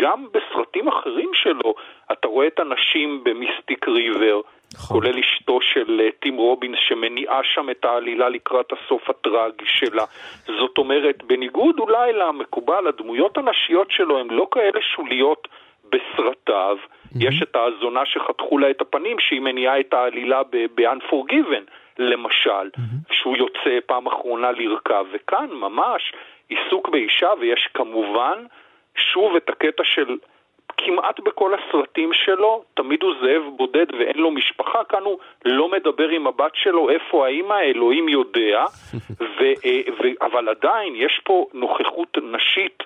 גם 0.01 0.25
בסרטים 0.33 0.87
אחרים 0.87 1.29
שלו, 1.33 1.73
אתה 2.11 2.27
רואה 2.27 2.47
את 2.47 2.59
הנשים 2.59 3.23
במיסטיק 3.23 3.87
ריבר, 3.87 4.41
נכון. 4.73 4.97
כולל 4.97 5.19
אשתו 5.19 5.59
של 5.61 6.01
אה, 6.03 6.09
טים 6.19 6.37
רובינס 6.37 6.79
שמניעה 6.81 7.39
שם 7.43 7.69
את 7.69 7.85
העלילה 7.85 8.29
לקראת 8.29 8.71
הסוף 8.71 9.09
הטרגי 9.09 9.65
שלה. 9.65 10.05
זאת 10.45 10.77
אומרת, 10.77 11.23
בניגוד 11.23 11.79
אולי 11.79 12.13
למקובל, 12.13 12.87
הדמויות 12.87 13.37
הנשיות 13.37 13.91
שלו 13.91 14.19
הן 14.19 14.27
לא 14.29 14.47
כאלה 14.51 14.81
שוליות 14.81 15.47
בסרטיו. 15.89 16.77
יש 17.19 17.41
את 17.43 17.55
הזונה 17.55 18.05
שחתכו 18.05 18.57
לה 18.57 18.69
את 18.69 18.81
הפנים, 18.81 19.19
שהיא 19.19 19.41
מניעה 19.41 19.79
את 19.79 19.93
העלילה 19.93 20.41
ב-Unforgiven, 20.43 21.63
למשל, 21.99 22.69
שהוא 23.11 23.37
יוצא 23.37 23.79
פעם 23.85 24.07
אחרונה 24.07 24.51
לרכב, 24.51 25.05
וכאן 25.13 25.47
ממש 25.51 26.13
עיסוק 26.49 26.89
באישה, 26.89 27.29
ויש 27.39 27.69
כמובן 27.73 28.45
שוב 29.13 29.35
את 29.35 29.49
הקטע 29.49 29.83
של 29.83 30.17
כמעט 30.77 31.19
בכל 31.19 31.51
הסרטים 31.53 32.09
שלו, 32.13 32.63
תמיד 32.73 33.03
הוא 33.03 33.13
זאב 33.21 33.43
בודד 33.57 33.85
ואין 33.99 34.17
לו 34.17 34.31
משפחה, 34.31 34.83
כאן 34.89 35.03
הוא 35.03 35.17
לא 35.45 35.71
מדבר 35.71 36.09
עם 36.09 36.27
הבת 36.27 36.51
שלו 36.55 36.89
איפה 36.89 37.25
האימא, 37.25 37.53
אלוהים 37.53 38.09
יודע, 38.09 38.65
ו, 39.37 39.43
אה, 39.65 39.81
ו, 39.99 40.03
אבל 40.21 40.49
עדיין 40.49 40.93
יש 40.95 41.21
פה 41.23 41.47
נוכחות 41.53 42.17
נשית, 42.23 42.83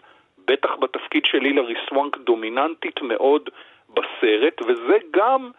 בטח 0.47 0.69
בתפקיד 0.81 1.25
של 1.25 1.43
הילרי 1.43 1.75
סוואנק, 1.89 2.17
דומיננטית 2.17 3.01
מאוד 3.01 3.49
בסרט, 3.89 4.61
וזה 4.61 4.97
גם 5.13 5.51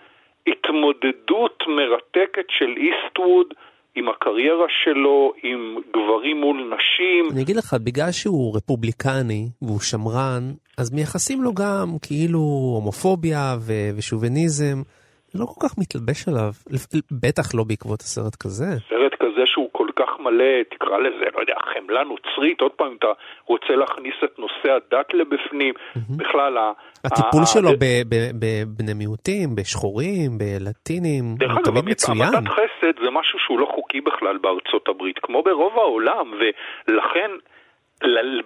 התמודדות 0.47 1.65
מרתקת 1.69 2.47
של 2.49 2.75
איסטווד 2.77 3.55
עם 3.95 4.09
הקריירה 4.09 4.67
שלו, 4.83 5.33
עם 5.43 5.77
גברים 5.95 6.41
מול 6.41 6.57
נשים. 6.57 7.33
אני 7.33 7.43
אגיד 7.43 7.57
לך, 7.57 7.75
בגלל 7.85 8.13
שהוא 8.13 8.57
רפובליקני 8.57 9.49
והוא 9.63 9.81
שמרן, 9.81 10.43
אז 10.79 10.95
מייחסים 10.95 11.43
לו 11.43 11.53
גם 11.55 11.89
כאילו 12.03 12.39
הומופוביה 12.75 13.57
ו- 13.61 13.91
ושוביניזם. 13.97 14.83
לא 15.35 15.47
כל 15.47 15.69
כך 15.69 15.79
מתלבש 15.79 16.29
עליו, 16.29 16.53
בטח 17.23 17.55
לא 17.55 17.65
בעקבות 17.65 18.01
הסרט 18.01 18.35
כזה. 18.35 18.65
סרט 18.89 19.15
כזה 19.21 19.43
שהוא 19.47 19.69
כל 19.73 19.89
כך 19.97 20.09
מלא, 20.21 20.45
תקרא 20.71 20.99
לזה, 20.99 21.25
לא 21.35 21.41
יודע, 21.41 21.55
חמלה 21.75 22.05
נוצרית, 22.05 22.61
עוד 22.61 22.73
פעם, 22.73 22.97
אתה 22.99 23.07
רוצה 23.47 23.73
להכניס 23.77 24.15
את 24.25 24.39
נושא 24.39 24.69
הדת 24.77 25.15
לבפנים, 25.15 25.75
בכלל, 26.17 26.59
ה- 26.59 26.73
הטיפול 27.05 27.45
שלו 27.47 27.71
בבני 28.41 28.95
מיעוטים, 28.95 29.55
בשחורים, 29.55 30.39
בלטינים, 30.39 31.25
דרך 31.39 31.53
הוא 31.53 31.61
אגב, 31.61 31.71
תמיד 31.71 31.85
מצוין. 31.89 32.23
המתת 32.23 32.49
חסד 32.49 32.95
זה 33.05 33.11
משהו 33.11 33.39
שהוא 33.39 33.59
לא 33.61 33.67
חוקי 33.75 34.01
בכלל 34.01 34.39
בארצות 34.39 34.89
הברית, 34.89 35.19
כמו 35.23 35.43
ברוב 35.43 35.73
העולם, 35.79 36.27
ולכן 36.89 37.31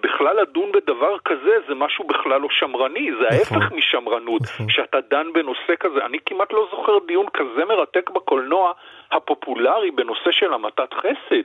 בכלל 0.03 0.41
לדון 0.41 0.71
בדבר 0.71 1.17
כזה 1.25 1.51
זה 1.67 1.75
משהו 1.75 2.07
בכלל 2.07 2.41
לא 2.41 2.47
שמרני, 2.51 3.11
זה 3.11 3.27
נכון. 3.41 3.57
ההפך 3.61 3.71
משמרנות, 3.75 4.41
נכון. 4.41 4.69
שאתה 4.69 4.97
דן 5.09 5.27
בנושא 5.33 5.73
כזה. 5.79 6.05
אני 6.05 6.17
כמעט 6.25 6.53
לא 6.53 6.67
זוכר 6.71 6.97
דיון 7.07 7.25
כזה 7.33 7.65
מרתק 7.65 8.09
בקולנוע 8.09 8.71
הפופולרי 9.11 9.91
בנושא 9.91 10.31
של 10.31 10.53
המתת 10.53 10.93
חסד, 10.93 11.43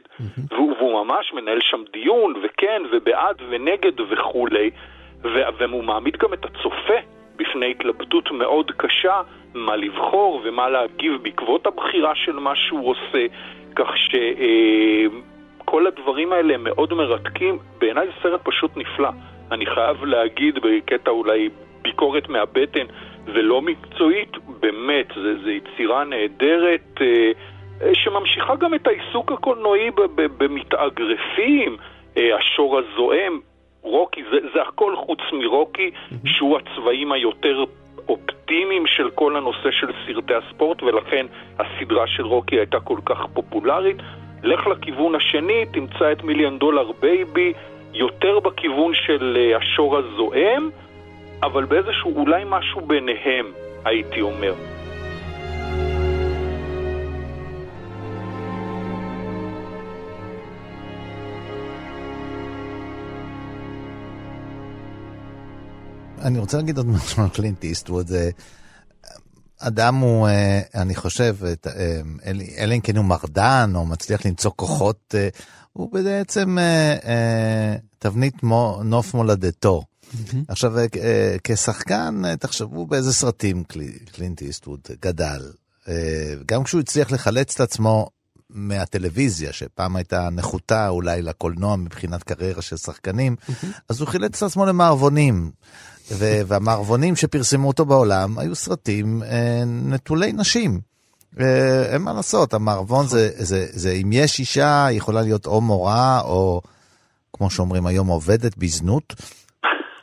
והוא, 0.50 0.74
והוא 0.78 1.04
ממש 1.04 1.32
מנהל 1.32 1.60
שם 1.60 1.82
דיון, 1.92 2.34
וכן, 2.42 2.82
ובעד 2.92 3.36
ונגד 3.48 4.00
וכולי, 4.00 4.70
והוא 5.22 5.84
מעמיד 5.84 6.16
גם 6.16 6.32
את 6.32 6.44
הצופה 6.44 6.98
בפני 7.36 7.70
התלבטות 7.70 8.30
מאוד 8.30 8.70
קשה 8.76 9.22
מה 9.54 9.76
לבחור 9.76 10.40
ומה 10.44 10.68
להגיב 10.68 11.22
בעקבות 11.22 11.66
הבחירה 11.66 12.14
של 12.14 12.32
מה 12.32 12.56
שהוא 12.56 12.90
עושה, 12.90 13.26
כך 13.76 13.88
שכל 15.68 15.86
הדברים 15.86 16.32
האלה 16.32 16.54
הם 16.54 16.64
מאוד 16.64 16.94
מרתקים. 16.94 17.58
בעיניי 17.78 18.06
זה 18.06 18.12
סרט 18.22 18.40
פשוט 18.44 18.76
נפלא. 18.76 19.08
אני 19.52 19.66
חייב 19.66 20.04
להגיד 20.04 20.58
בקטע 20.62 21.10
אולי 21.10 21.48
ביקורת 21.82 22.28
מהבטן 22.28 22.86
ולא 23.24 23.62
מקצועית, 23.62 24.36
באמת, 24.60 25.06
זה 25.44 25.52
יצירה 25.52 26.04
נהדרת. 26.04 27.00
אה, 27.00 27.32
אה, 27.82 27.94
שממשיכה 27.94 28.56
גם 28.56 28.74
את 28.74 28.86
העיסוק 28.86 29.32
הקולנועי 29.32 29.90
במתאגרפים, 30.16 31.76
אה, 32.16 32.36
השור 32.36 32.78
הזועם, 32.78 33.40
רוקי, 33.82 34.22
זה, 34.30 34.38
זה 34.54 34.62
הכל 34.62 34.96
חוץ 34.96 35.20
מרוקי, 35.32 35.90
שהוא 36.26 36.58
הצבעים 36.58 37.12
היותר 37.12 37.64
אופטימיים 38.08 38.86
של 38.86 39.10
כל 39.10 39.36
הנושא 39.36 39.70
של 39.70 39.90
סרטי 40.06 40.34
הספורט, 40.34 40.82
ולכן 40.82 41.26
הסדרה 41.58 42.06
של 42.06 42.26
רוקי 42.26 42.56
הייתה 42.56 42.80
כל 42.80 42.98
כך 43.04 43.18
פופולרית. 43.34 43.96
לך 44.42 44.66
לכיוון 44.66 45.14
השני, 45.14 45.66
תמצא 45.72 46.12
את 46.12 46.24
מיליון 46.24 46.58
דולר 46.58 46.90
בייבי, 47.00 47.52
יותר 47.94 48.40
בכיוון 48.40 48.92
של 48.94 49.36
אה, 49.40 49.56
השור 49.56 49.98
הזועם, 49.98 50.70
אבל 51.42 51.64
באיזשהו 51.64 52.16
אולי 52.16 52.42
משהו 52.46 52.80
ביניהם, 52.80 53.46
הייתי 53.84 54.20
אומר. 54.20 54.54
אני 66.24 66.38
רוצה 66.38 66.56
להגיד 66.56 66.76
עוד 66.76 66.86
משהו 66.86 67.22
על 67.22 67.28
קלינט 67.28 67.64
איסטווד. 67.64 68.06
אדם 69.58 69.94
הוא, 69.96 70.28
אה, 70.28 70.60
אני 70.74 70.94
חושב, 70.94 71.36
אה, 71.44 71.52
אל- 72.26 72.40
אלא 72.58 72.74
אם 72.74 72.80
כן 72.80 72.96
הוא 72.96 73.04
מרדן 73.04 73.72
או 73.74 73.86
מצליח 73.86 74.26
למצוא 74.26 74.50
כוחות, 74.56 75.14
אה, 75.18 75.28
הוא 75.72 75.92
בעצם 75.92 76.56
תבנית 77.98 78.34
נוף 78.84 79.14
מולדתו. 79.14 79.82
עכשיו, 80.48 80.72
כשחקן, 81.44 82.22
תחשבו 82.40 82.86
באיזה 82.86 83.12
סרטים 83.14 83.64
קלי- 83.64 83.98
קלינט 84.12 84.42
איסטווד 84.42 84.80
גדל. 85.02 85.52
גם 86.46 86.64
כשהוא 86.64 86.80
הצליח 86.80 87.10
לחלץ 87.10 87.54
את 87.54 87.60
עצמו 87.60 88.08
מהטלוויזיה, 88.50 89.52
שפעם 89.52 89.96
הייתה 89.96 90.28
נחותה 90.30 90.88
אולי 90.88 91.22
לקולנוע 91.22 91.76
מבחינת 91.76 92.22
קריירה 92.22 92.62
של 92.62 92.76
שחקנים, 92.76 93.36
אז 93.88 94.00
הוא 94.00 94.08
חילץ 94.08 94.42
את 94.42 94.48
עצמו 94.48 94.66
למערבונים. 94.66 95.50
ו- 96.10 96.40
והמערבונים 96.46 97.16
שפרסמו 97.16 97.68
אותו 97.68 97.84
בעולם 97.84 98.38
היו 98.38 98.54
סרטים 98.54 99.22
אה, 99.22 99.62
נטולי 99.66 100.32
נשים. 100.32 100.80
אה, 101.40 101.92
אין 101.92 102.02
מה 102.02 102.12
לעשות, 102.12 102.54
המערבון 102.54 103.06
זה, 103.06 103.30
זה, 103.34 103.66
זה 103.70 103.90
אם 103.90 104.12
יש 104.12 104.38
אישה, 104.38 104.86
היא 104.86 104.98
יכולה 104.98 105.22
להיות 105.22 105.46
או 105.46 105.60
מורה, 105.60 106.20
או 106.20 106.62
כמו 107.32 107.50
שאומרים 107.50 107.86
היום, 107.86 108.08
עובדת 108.08 108.56
בזנות. 108.56 109.14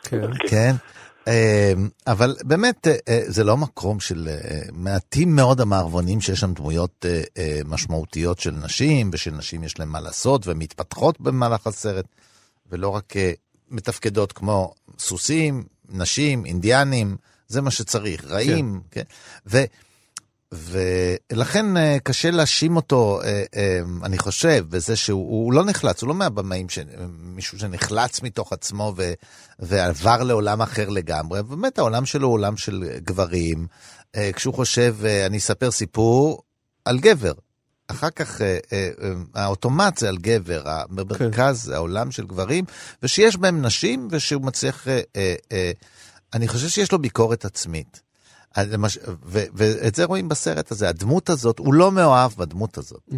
כן. 0.04 0.28
כן. 0.50 0.76
אה, 1.28 1.74
אבל 2.08 2.36
באמת, 2.44 2.88
אה, 2.88 2.96
אה, 3.10 3.22
זה 3.26 3.44
לא 3.44 3.58
מקום 3.58 4.00
של 4.00 4.30
מעטים 4.74 5.36
מאוד 5.36 5.62
המערבונים 5.62 6.22
שיש 6.22 6.40
שם 6.40 6.54
דמויות 6.54 7.06
משמעותיות 7.66 8.40
של 8.40 8.52
נשים, 8.52 9.10
ושנשים 9.14 9.64
יש 9.64 9.80
להם 9.80 9.90
מה 9.90 10.00
לעשות, 10.00 10.48
ומתפתחות 10.48 11.22
במהלך 11.22 11.68
הסרט, 11.68 12.06
ולא 12.72 12.90
רק 12.90 13.14
מתפקדות 13.72 14.32
כמו 14.32 14.74
סוסים, 15.00 15.64
נשים, 15.90 16.46
אינדיאנים, 16.46 17.18
זה 17.48 17.62
מה 17.62 17.72
שצריך, 17.72 18.26
רעים, 18.26 18.82
כן. 18.92 19.04
ו... 19.48 19.64
ולכן 20.52 21.78
אה, 21.78 21.98
קשה 22.04 22.32
להאשים 22.32 22.76
אותו, 22.76 23.22
אה, 23.24 23.44
אה, 23.56 23.80
אני 24.04 24.18
חושב, 24.18 24.66
בזה 24.70 24.96
שהוא 24.96 25.30
הוא 25.30 25.54
לא 25.54 25.66
נחלץ, 25.66 26.02
הוא 26.02 26.08
לא 26.08 26.14
מהבמאים, 26.14 26.70
ש... 26.70 26.80
מישהו 27.20 27.60
שנחלץ 27.60 28.22
מתוך 28.22 28.54
עצמו 28.54 28.94
ו... 28.98 29.14
ועבר 29.60 30.24
לעולם 30.24 30.62
אחר 30.62 30.90
לגמרי, 30.90 31.44
באמת 31.44 31.80
העולם 31.80 32.06
שלו 32.06 32.28
הוא 32.28 32.34
עולם 32.34 32.58
של 32.58 32.84
גברים. 32.98 33.68
כשהוא 34.34 34.54
חושב, 34.54 34.96
אני 35.26 35.38
אספר 35.38 35.72
סיפור 35.72 36.42
על 36.86 37.00
גבר. 37.00 37.34
אחר 37.88 38.10
כך 38.10 38.42
אה, 38.42 38.58
אה, 38.74 38.90
אה, 39.04 39.14
האוטומט 39.44 39.98
זה 39.98 40.10
על 40.10 40.18
גבר, 40.18 40.62
המרכז 40.66 41.64
זה 41.64 41.76
העולם 41.76 42.12
של 42.12 42.26
גברים, 42.28 42.66
ושיש 43.04 43.38
בהם 43.38 43.62
נשים, 43.66 44.08
ושהוא 44.12 44.42
מצליח, 44.42 44.88
אה, 44.88 45.02
אה, 45.16 45.36
אה, 45.52 45.72
אני 46.34 46.48
חושב 46.48 46.68
שיש 46.70 46.92
לו 46.92 47.00
ביקורת 47.00 47.46
עצמית. 47.46 48.02
אז 48.56 48.68
למש- 48.74 48.98
ו- 49.26 49.44
ואת 49.54 49.96
זה 49.96 50.04
רואים 50.06 50.30
בסרט 50.30 50.72
הזה, 50.72 50.90
הדמות 50.90 51.30
הזאת, 51.30 51.60
הוא 51.60 51.74
לא 51.74 51.92
מאוהב 51.92 52.32
בדמות 52.38 52.78
הזאת. 52.78 53.10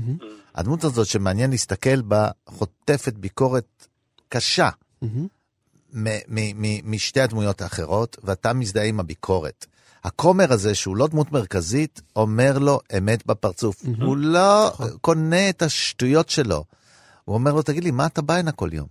הדמות 0.56 0.84
הזאת 0.84 1.08
שמעניין 1.08 1.50
להסתכל 1.52 2.02
בה, 2.02 2.30
חוטפת 2.50 3.14
ביקורת 3.14 3.88
קשה 4.30 4.70
מ- 6.28 6.92
משתי 6.92 7.22
הדמויות 7.22 7.62
האחרות, 7.62 8.18
ואתה 8.24 8.54
מזדהה 8.54 8.86
עם 8.86 9.00
הביקורת. 9.00 9.66
הכומר 10.04 10.48
הזה, 10.50 10.76
שהוא 10.76 10.98
לא 10.98 11.06
דמות 11.12 11.32
מרכזית, 11.32 12.02
אומר 12.16 12.54
לו 12.66 12.80
אמת 12.98 13.28
בפרצוף. 13.28 13.76
הוא 14.06 14.18
לא 14.18 14.70
קונה 15.02 15.50
את 15.50 15.62
השטויות 15.62 16.30
שלו. 16.30 16.64
הוא 17.26 17.36
אומר 17.36 17.52
לו, 17.56 17.62
תגיד 17.62 17.84
לי, 17.84 17.92
מה 17.92 18.06
אתה 18.14 18.22
בא 18.22 18.34
הנה 18.34 18.52
כל 18.52 18.70
יום? 18.74 18.88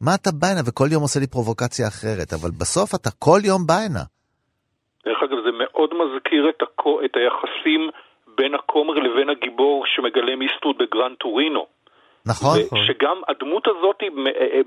מה 0.00 0.14
אתה 0.14 0.30
בא 0.40 0.46
הנה? 0.46 0.60
וכל 0.66 0.88
יום 0.92 1.02
עושה 1.02 1.20
לי 1.20 1.26
פרובוקציה 1.26 1.88
אחרת, 1.88 2.28
אבל 2.38 2.50
בסוף 2.60 2.94
אתה 2.94 3.10
כל 3.10 3.40
יום 3.44 3.66
בא 3.66 3.78
הנה. 3.84 4.04
דרך 5.06 5.20
אגב, 5.22 5.38
זה 5.46 5.52
מאוד 5.62 5.90
מזכיר 6.00 6.48
את, 6.48 6.62
הכו, 6.62 7.00
את 7.04 7.12
היחסים 7.16 7.82
בין 8.36 8.54
הכומר 8.54 8.94
לבין 8.94 9.28
הגיבור 9.30 9.84
שמגלם 9.86 10.42
איסטווד 10.42 10.76
בגרנד 10.78 11.16
טורינו. 11.16 11.66
נכון? 12.26 12.58
שגם 12.86 13.16
הדמות 13.28 13.64
הזאת 13.68 13.96
אה, 14.02 14.08
אה, 14.40 14.60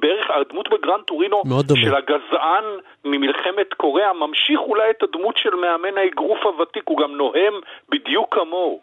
בערך 0.00 0.26
הדמות 0.30 0.68
בגרנד 0.68 1.04
טורינו 1.06 1.42
מאוד 1.46 1.66
דומה. 1.66 1.80
של 1.80 1.94
הגזען 1.94 2.64
ממלחמת 3.04 3.74
קוריאה 3.76 4.12
ממשיך 4.12 4.60
אולי 4.60 4.90
את 4.90 5.02
הדמות 5.02 5.36
של 5.36 5.54
מאמן 5.54 5.98
האגרוף 5.98 6.38
הוותיק, 6.44 6.82
הוא 6.86 6.98
גם 7.02 7.16
נוהם 7.16 7.54
בדיוק 7.90 8.34
כמוהו. 8.34 8.80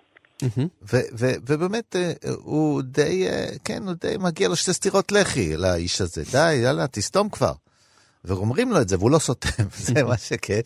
ובאמת, 1.48 1.96
אה, 1.96 2.12
הוא 2.44 2.82
די, 2.82 3.28
כן, 3.66 3.80
הוא 3.86 3.94
די 4.02 4.16
מגיע 4.20 4.48
לו 4.48 4.56
שתי 4.56 4.74
סטירות 4.74 5.12
לחי 5.12 5.58
לאיש 5.58 6.02
הזה. 6.02 6.22
די, 6.32 6.54
יאללה, 6.64 6.88
תסתום 6.88 7.30
כבר. 7.30 7.67
ואומרים 8.28 8.72
לו 8.72 8.82
את 8.82 8.90
זה, 8.90 8.98
והוא 8.98 9.12
לא 9.12 9.20
סותם, 9.20 9.50
זה 9.86 10.04
מה 10.04 10.18
שכן. 10.18 10.60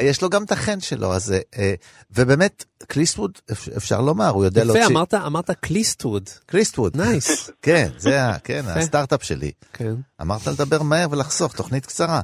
יש 0.00 0.22
לו 0.22 0.30
גם 0.30 0.44
את 0.44 0.52
החן 0.52 0.80
שלו, 0.80 1.14
אז... 1.14 1.32
אה, 1.32 1.38
אה, 1.58 1.74
ובאמת, 2.10 2.64
קליסטווד, 2.86 3.38
אפ- 3.52 3.68
אפשר 3.76 4.00
לומר, 4.00 4.28
הוא 4.28 4.44
יודע 4.44 4.60
יפה, 4.62 4.72
להוציא... 4.72 4.86
אמרת, 4.94 5.14
אמרת 5.14 5.50
קליסטווד. 5.50 6.28
קליסטווד. 6.46 6.96
nice. 6.96 7.50
כן, 7.62 7.88
זה 7.98 8.22
ה- 8.24 8.38
כן, 8.38 8.62
הסטארט-אפ 8.66 9.22
שלי. 9.22 9.52
כן. 9.72 9.94
אמרת 10.20 10.46
לדבר 10.46 10.82
מהר 10.82 11.06
ולחסוך, 11.10 11.52
תוכנית 11.56 11.86
קצרה. 11.86 12.20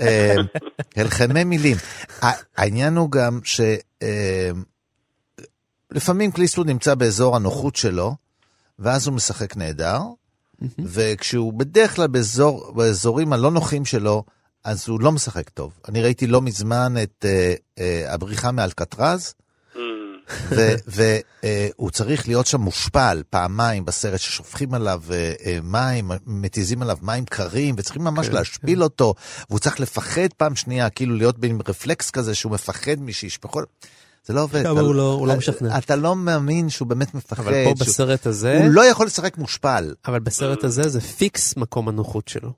אה, 0.00 0.34
הלחמי 0.96 1.44
מילים. 1.44 1.76
העניין 2.56 2.96
הוא 2.96 3.10
גם 3.10 3.40
ש... 3.44 3.60
לפעמים 5.90 6.30
קליסטווד 6.32 6.66
נמצא 6.66 6.94
באזור 6.94 7.36
הנוחות 7.36 7.76
שלו, 7.76 8.14
ואז 8.78 9.06
הוא 9.06 9.14
משחק 9.14 9.56
נהדר, 9.56 10.00
וכשהוא 10.84 11.52
בדרך 11.52 11.96
כלל 11.96 12.06
באזור, 12.06 12.72
באזורים 12.74 13.32
הלא 13.32 13.50
נוחים 13.50 13.84
שלו, 13.84 14.24
אז 14.64 14.88
הוא 14.88 15.00
לא 15.00 15.12
משחק 15.12 15.48
טוב. 15.48 15.72
אני 15.88 16.02
ראיתי 16.02 16.26
לא 16.26 16.42
מזמן 16.42 16.94
את 17.02 17.24
אה, 17.28 17.54
אה, 17.78 18.14
הבריחה 18.14 18.52
מאלקטרז, 18.52 19.34
והוא 20.86 21.90
צריך 21.90 22.28
להיות 22.28 22.46
שם 22.46 22.60
מושפל 22.60 23.22
פעמיים 23.30 23.84
בסרט, 23.84 24.20
ששופכים 24.20 24.74
עליו 24.74 25.02
אה, 25.10 25.32
אה, 25.46 25.58
מים, 25.62 26.10
מתיזים 26.26 26.82
עליו 26.82 26.98
מים 27.02 27.24
קרים, 27.24 27.74
וצריכים 27.78 28.04
ממש 28.04 28.26
כן, 28.26 28.32
להשפיל 28.32 28.82
אותו, 28.82 29.14
והוא 29.48 29.58
צריך 29.58 29.80
לפחד 29.80 30.28
פעם 30.36 30.56
שנייה, 30.56 30.90
כאילו 30.90 31.16
להיות 31.16 31.36
עם 31.44 31.58
רפלקס 31.68 32.10
כזה 32.10 32.34
שהוא 32.34 32.52
מפחד 32.52 33.00
משישפכו. 33.00 33.60
זה 34.24 34.32
לא 34.34 34.42
עובד. 34.42 34.60
אתה- 34.60 34.68
הוא 34.70 34.94
לא- 34.94 35.12
הוא 35.12 35.26
לא 35.28 35.36
משכנע. 35.36 35.78
אתה 35.78 35.96
לא 35.96 36.16
מאמין 36.16 36.68
שהוא 36.68 36.88
באמת 36.88 37.14
מפחד. 37.14 37.42
אבל 37.42 37.52
פה 37.64 37.74
שהוא- 37.76 37.86
בסרט 37.88 38.26
הזה, 38.26 38.58
הוא 38.58 38.68
לא 38.72 38.84
יכול 38.84 39.06
לשחק 39.06 39.38
מושפל. 39.38 39.94
אבל 40.06 40.20
בסרט 40.20 40.64
הזה 40.64 40.88
זה 40.88 41.00
פיקס 41.00 41.56
מקום 41.56 41.88
הנוחות 41.88 42.28
שלו. 42.28 42.52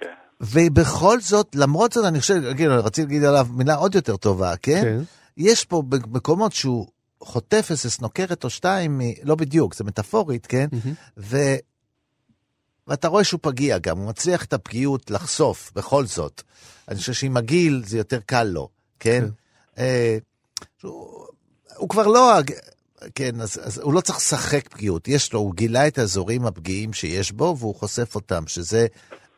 כן. 0.00 0.06
ובכל 0.40 1.20
זאת, 1.20 1.48
למרות 1.54 1.92
זאת, 1.92 2.04
אני 2.04 2.20
חושב, 2.20 2.54
כאילו, 2.56 2.84
רציתי 2.84 3.02
להגיד 3.06 3.24
עליו 3.24 3.46
מילה 3.50 3.74
עוד 3.74 3.94
יותר 3.94 4.16
טובה, 4.16 4.56
כן? 4.56 4.80
כן. 4.82 5.00
יש 5.36 5.64
פה 5.64 5.82
מקומות 5.90 6.52
שהוא 6.52 6.86
חוטף 7.22 7.66
איזה 7.70 7.90
סנוקרת 7.90 8.44
או 8.44 8.50
שתיים, 8.50 9.00
לא 9.22 9.34
בדיוק, 9.34 9.74
זה 9.74 9.84
מטאפורית, 9.84 10.46
כן? 10.46 10.66
מהמם. 10.72 10.94
ו... 11.18 11.36
ואתה 12.86 13.08
רואה 13.08 13.24
שהוא 13.24 13.40
פגיע 13.42 13.78
גם, 13.78 13.98
הוא 13.98 14.08
מצליח 14.08 14.44
את 14.44 14.52
הפגיעות 14.52 15.10
לחשוף, 15.10 15.72
בכל 15.74 16.06
זאת. 16.06 16.42
אני 16.88 16.98
חושב 16.98 17.12
שעם 17.12 17.36
הגיל 17.36 17.82
זה 17.86 17.98
יותר 17.98 18.18
קל 18.26 18.42
לו, 18.44 18.68
כן? 19.00 19.24
כן. 19.76 19.82
אה, 19.82 20.18
הוא, 20.82 21.26
הוא 21.76 21.88
כבר 21.88 22.06
לא... 22.06 22.32
כן, 23.14 23.40
אז, 23.40 23.60
אז 23.62 23.78
הוא 23.78 23.94
לא 23.94 24.00
צריך 24.00 24.18
לשחק 24.18 24.68
פגיעות. 24.68 25.08
יש 25.08 25.32
לו, 25.32 25.40
הוא 25.40 25.54
גילה 25.54 25.86
את 25.86 25.98
האזורים 25.98 26.46
הפגיעים 26.46 26.92
שיש 26.92 27.32
בו, 27.32 27.56
והוא 27.58 27.74
חושף 27.74 28.14
אותם, 28.14 28.46
שזה 28.46 28.86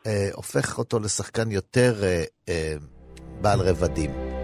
אה, 0.05 0.29
הופך 0.33 0.77
אותו 0.77 0.99
לשחקן 0.99 1.51
יותר 1.51 2.03
אה, 2.03 2.23
אה, 2.49 2.75
בעל 3.41 3.59
רבדים. 3.61 4.38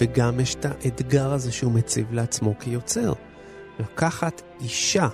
וגם 0.00 0.40
יש 0.40 0.54
את 0.54 0.64
האתגר 0.64 1.32
הזה 1.32 1.52
שהוא 1.52 1.72
מציב 1.72 2.12
לעצמו 2.12 2.58
כיוצר. 2.58 3.12
לקחת 3.80 4.42
אישה 4.60 5.08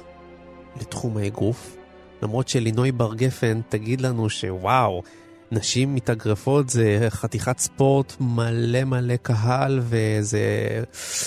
לתחום 0.80 1.16
האגרוף, 1.16 1.76
למרות 2.22 2.48
שלינוי 2.48 2.92
בר 2.92 3.14
גפן 3.14 3.60
תגיד 3.68 4.00
לנו 4.00 4.30
שוואו, 4.30 5.02
נשים 5.52 5.94
מתאגרפות 5.94 6.68
זה 6.68 7.06
חתיכת 7.08 7.58
ספורט 7.58 8.12
מלא 8.20 8.84
מלא 8.84 9.16
קהל 9.22 9.78
וזה... 9.78 10.38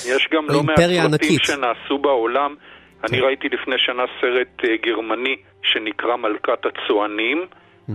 יש 0.06 0.28
גם 0.32 0.46
לא 0.50 0.64
מעט 0.64 0.80
סרטים. 0.80 1.40
שנעשו 1.44 1.98
בעולם. 1.98 2.56
אני 3.04 3.18
כן. 3.18 3.24
ראיתי 3.26 3.48
לפני 3.50 3.76
שנה 3.78 4.04
סרט 4.22 4.64
אה, 4.64 4.76
גרמני 4.86 5.36
שנקרא 5.64 6.16
מלכת 6.16 6.66
הצוענים, 6.66 7.46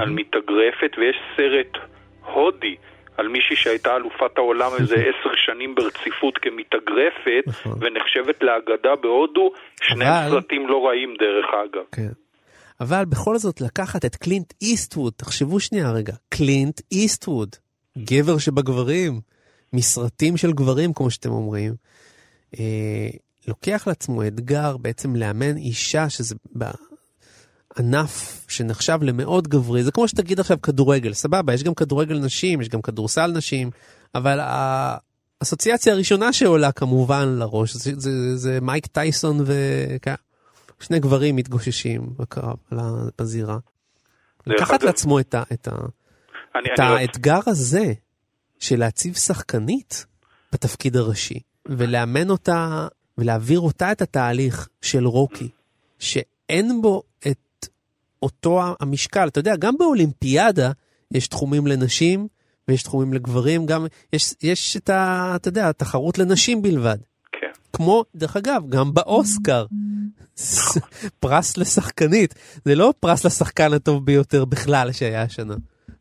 על 0.01 0.11
מתאגרפת, 0.11 0.91
ויש 0.99 1.17
סרט 1.37 1.73
הודי 2.35 2.77
על 3.18 3.28
מישהי 3.28 3.57
שהייתה 3.57 3.96
אלופת 3.96 4.33
העולם 4.37 4.70
איזה 4.81 4.94
עשר 5.11 5.31
שנים 5.46 5.74
ברציפות 5.74 6.38
כמתאגרפת, 6.42 7.44
נכון. 7.46 7.72
ונחשבת 7.72 8.42
לאגדה 8.42 8.96
בהודו. 9.02 9.52
שני 9.83 10.04
אבל- 10.04 10.31
סרטים 10.31 10.68
לא 10.68 10.87
רעים 10.87 11.14
דרך 11.20 11.46
אגב. 11.64 11.85
כן. 11.92 12.12
אבל 12.81 13.04
בכל 13.04 13.37
זאת 13.38 13.61
לקחת 13.61 14.04
את 14.04 14.16
קלינט 14.16 14.52
איסטווד, 14.62 15.12
תחשבו 15.16 15.61
שנייה 15.61 15.90
רגע, 15.92 16.12
קלינט 16.28 16.81
איסטווד, 16.92 17.48
גבר 17.98 18.38
שבגברים, 18.38 19.20
מסרטים 19.72 20.37
של 20.37 20.52
גברים 20.52 20.92
כמו 20.92 21.11
שאתם 21.11 21.31
אומרים, 21.31 21.74
אה, 22.59 23.09
לוקח 23.48 23.85
לעצמו 23.87 24.26
אתגר 24.26 24.76
בעצם 24.76 25.16
לאמן 25.16 25.57
אישה 25.57 26.09
שזה 26.09 26.35
בענף 27.76 28.44
שנחשב 28.48 28.98
למאוד 29.02 29.48
גברי, 29.48 29.85
זה 29.85 29.92
כמו 29.92 30.09
שתגיד 30.09 30.40
עכשיו 30.40 30.62
כדורגל, 30.62 31.12
סבבה, 31.12 31.54
יש 31.54 31.62
גם 31.62 31.74
כדורגל 31.74 32.18
נשים, 32.18 32.61
יש 32.61 32.68
גם 32.68 32.83
כדורסל 32.83 33.33
נשים, 33.33 33.70
אבל 34.14 34.40
האסוציאציה 35.40 35.92
הראשונה 35.92 36.33
שעולה 36.33 36.72
כמובן 36.72 37.28
לראש 37.38 37.74
זה, 37.76 37.92
זה, 37.96 38.37
זה 38.37 38.59
מייק 38.62 38.87
טייסון 38.87 39.40
וכן. 39.44 40.14
שני 40.81 41.00
גברים 41.00 41.37
מתגוששים 41.37 42.11
בקרב, 42.18 42.57
בזירה. 43.18 43.59
לקחת 44.46 44.83
לעצמו 44.83 45.20
את, 45.20 45.35
ה, 45.35 45.42
את, 45.52 45.68
ה, 45.68 45.70
אני, 45.70 46.68
את 46.74 46.81
אני 46.81 46.88
רצ- 46.88 46.98
האתגר 46.98 47.40
הזה 47.46 47.92
של 48.59 48.78
להציב 48.78 49.14
שחקנית 49.14 50.07
בתפקיד 50.52 50.96
הראשי, 50.96 51.40
ולאמן 51.66 52.31
אותה, 52.31 52.88
ולהעביר 53.18 53.61
אותה 53.61 53.92
את 53.92 54.02
התהליך 54.02 54.68
של 54.83 55.07
רוקי, 55.07 55.48
שאין 55.98 56.83
בו 56.83 57.02
את 57.26 57.38
אותו 58.22 58.62
המשקל. 58.81 59.28
אתה 59.28 59.40
יודע, 59.40 59.57
גם 59.57 59.74
באולימפיאדה 59.78 60.70
יש 61.11 61.28
תחומים 61.28 61.66
לנשים 61.66 62.28
ויש 62.68 62.83
תחומים 62.83 63.14
לגברים, 63.14 63.66
גם 63.66 63.87
יש, 64.12 64.35
יש 64.42 64.76
את 64.76 64.90
ה... 64.90 65.33
אתה 65.37 65.48
יודע, 65.48 65.68
התחרות 65.68 66.18
לנשים 66.18 66.62
בלבד. 66.62 66.98
כן. 67.33 67.61
כמו, 67.72 68.04
דרך 68.14 68.37
אגב, 68.37 68.62
גם 68.68 68.94
באוסקר. 68.94 69.66
פרס 71.20 71.57
לשחקנית. 71.57 72.35
זה 72.64 72.74
לא 72.74 72.94
פרס 73.00 73.24
לשחקן 73.24 73.72
הטוב 73.72 74.04
ביותר 74.04 74.44
בכלל 74.44 74.92
שהיה 74.92 75.22
השנה. 75.22 75.54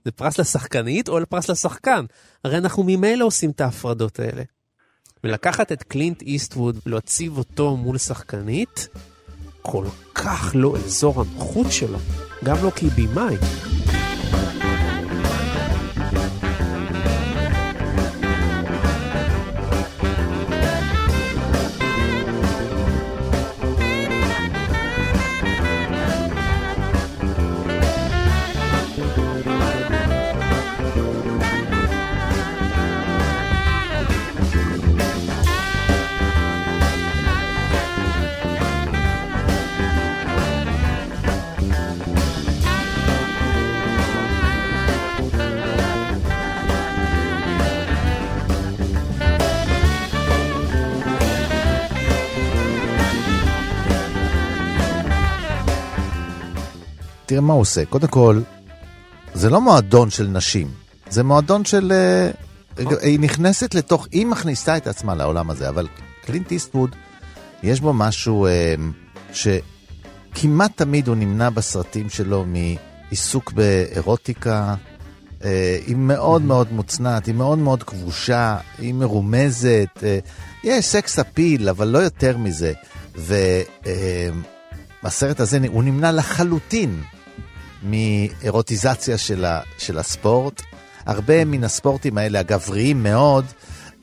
זה 0.05 0.11
פרס 0.11 0.39
לשחקנית 0.39 1.09
או 1.09 1.17
פרס 1.29 1.49
לשחקן. 1.49 2.05
הרי 2.43 2.57
אנחנו 2.57 2.83
ממילא 2.83 3.25
עושים 3.25 3.49
את 3.49 3.61
ההפרדות 3.61 4.19
האלה. 4.19 4.43
ולקחת 5.23 5.71
את 5.71 5.83
קלינט 5.83 6.21
איסטווד 6.21 6.79
ולהציב 6.85 7.37
אותו 7.37 7.77
מול 7.77 7.97
שחקנית, 7.97 8.87
כל 9.71 9.85
כך 10.15 10.51
לא 10.55 10.75
אזור 10.85 11.21
הנוחות 11.21 11.71
שלו. 11.71 11.97
גם 12.43 12.55
לא 12.63 12.71
כבימאי. 12.75 13.35
תראה 57.37 57.47
מה 57.47 57.53
הוא 57.53 57.61
עושה. 57.61 57.85
קודם 57.85 58.07
כל, 58.07 58.41
זה 59.33 59.49
לא 59.49 59.61
מועדון 59.61 60.09
של 60.09 60.27
נשים, 60.27 60.67
זה 61.09 61.23
מועדון 61.23 61.65
של... 61.65 61.91
אה, 61.91 62.29
היא 63.01 63.19
נכנסת 63.19 63.75
לתוך, 63.75 64.07
היא 64.11 64.25
מכניסה 64.25 64.77
את 64.77 64.87
עצמה 64.87 65.15
לעולם 65.15 65.49
הזה, 65.49 65.69
אבל 65.69 65.87
קלינט 66.25 66.51
איסטווד, 66.51 66.95
יש 67.63 67.81
בו 67.81 67.93
משהו 67.93 68.45
אה, 68.45 68.75
שכמעט 69.33 70.71
תמיד 70.75 71.07
הוא 71.07 71.15
נמנע 71.15 71.49
בסרטים 71.49 72.09
שלו 72.09 72.45
מעיסוק 72.45 73.51
באירוטיקה. 73.51 74.75
אה, 75.43 75.79
היא 75.87 75.95
מאוד 75.95 76.41
מאוד 76.41 76.71
מוצנעת, 76.71 77.25
היא 77.25 77.35
מאוד 77.35 77.59
מאוד 77.59 77.83
כבושה, 77.83 78.57
היא 78.77 78.93
מרומזת, 78.93 80.03
יש 80.63 80.85
סקס 80.85 81.19
אפיל, 81.19 81.69
אבל 81.69 81.87
לא 81.87 81.97
יותר 81.97 82.37
מזה. 82.37 82.73
והסרט 85.03 85.39
הזה, 85.39 85.59
הוא 85.67 85.83
נמנע 85.83 86.11
לחלוטין 86.11 87.01
מאירוטיזציה 87.83 89.17
של, 89.17 89.45
ה, 89.45 89.61
של 89.77 89.97
הספורט. 89.97 90.61
הרבה 91.05 91.45
מן 91.45 91.63
הספורטים 91.63 92.17
האלה, 92.17 92.39
הגבריים 92.39 93.03
מאוד, 93.03 93.45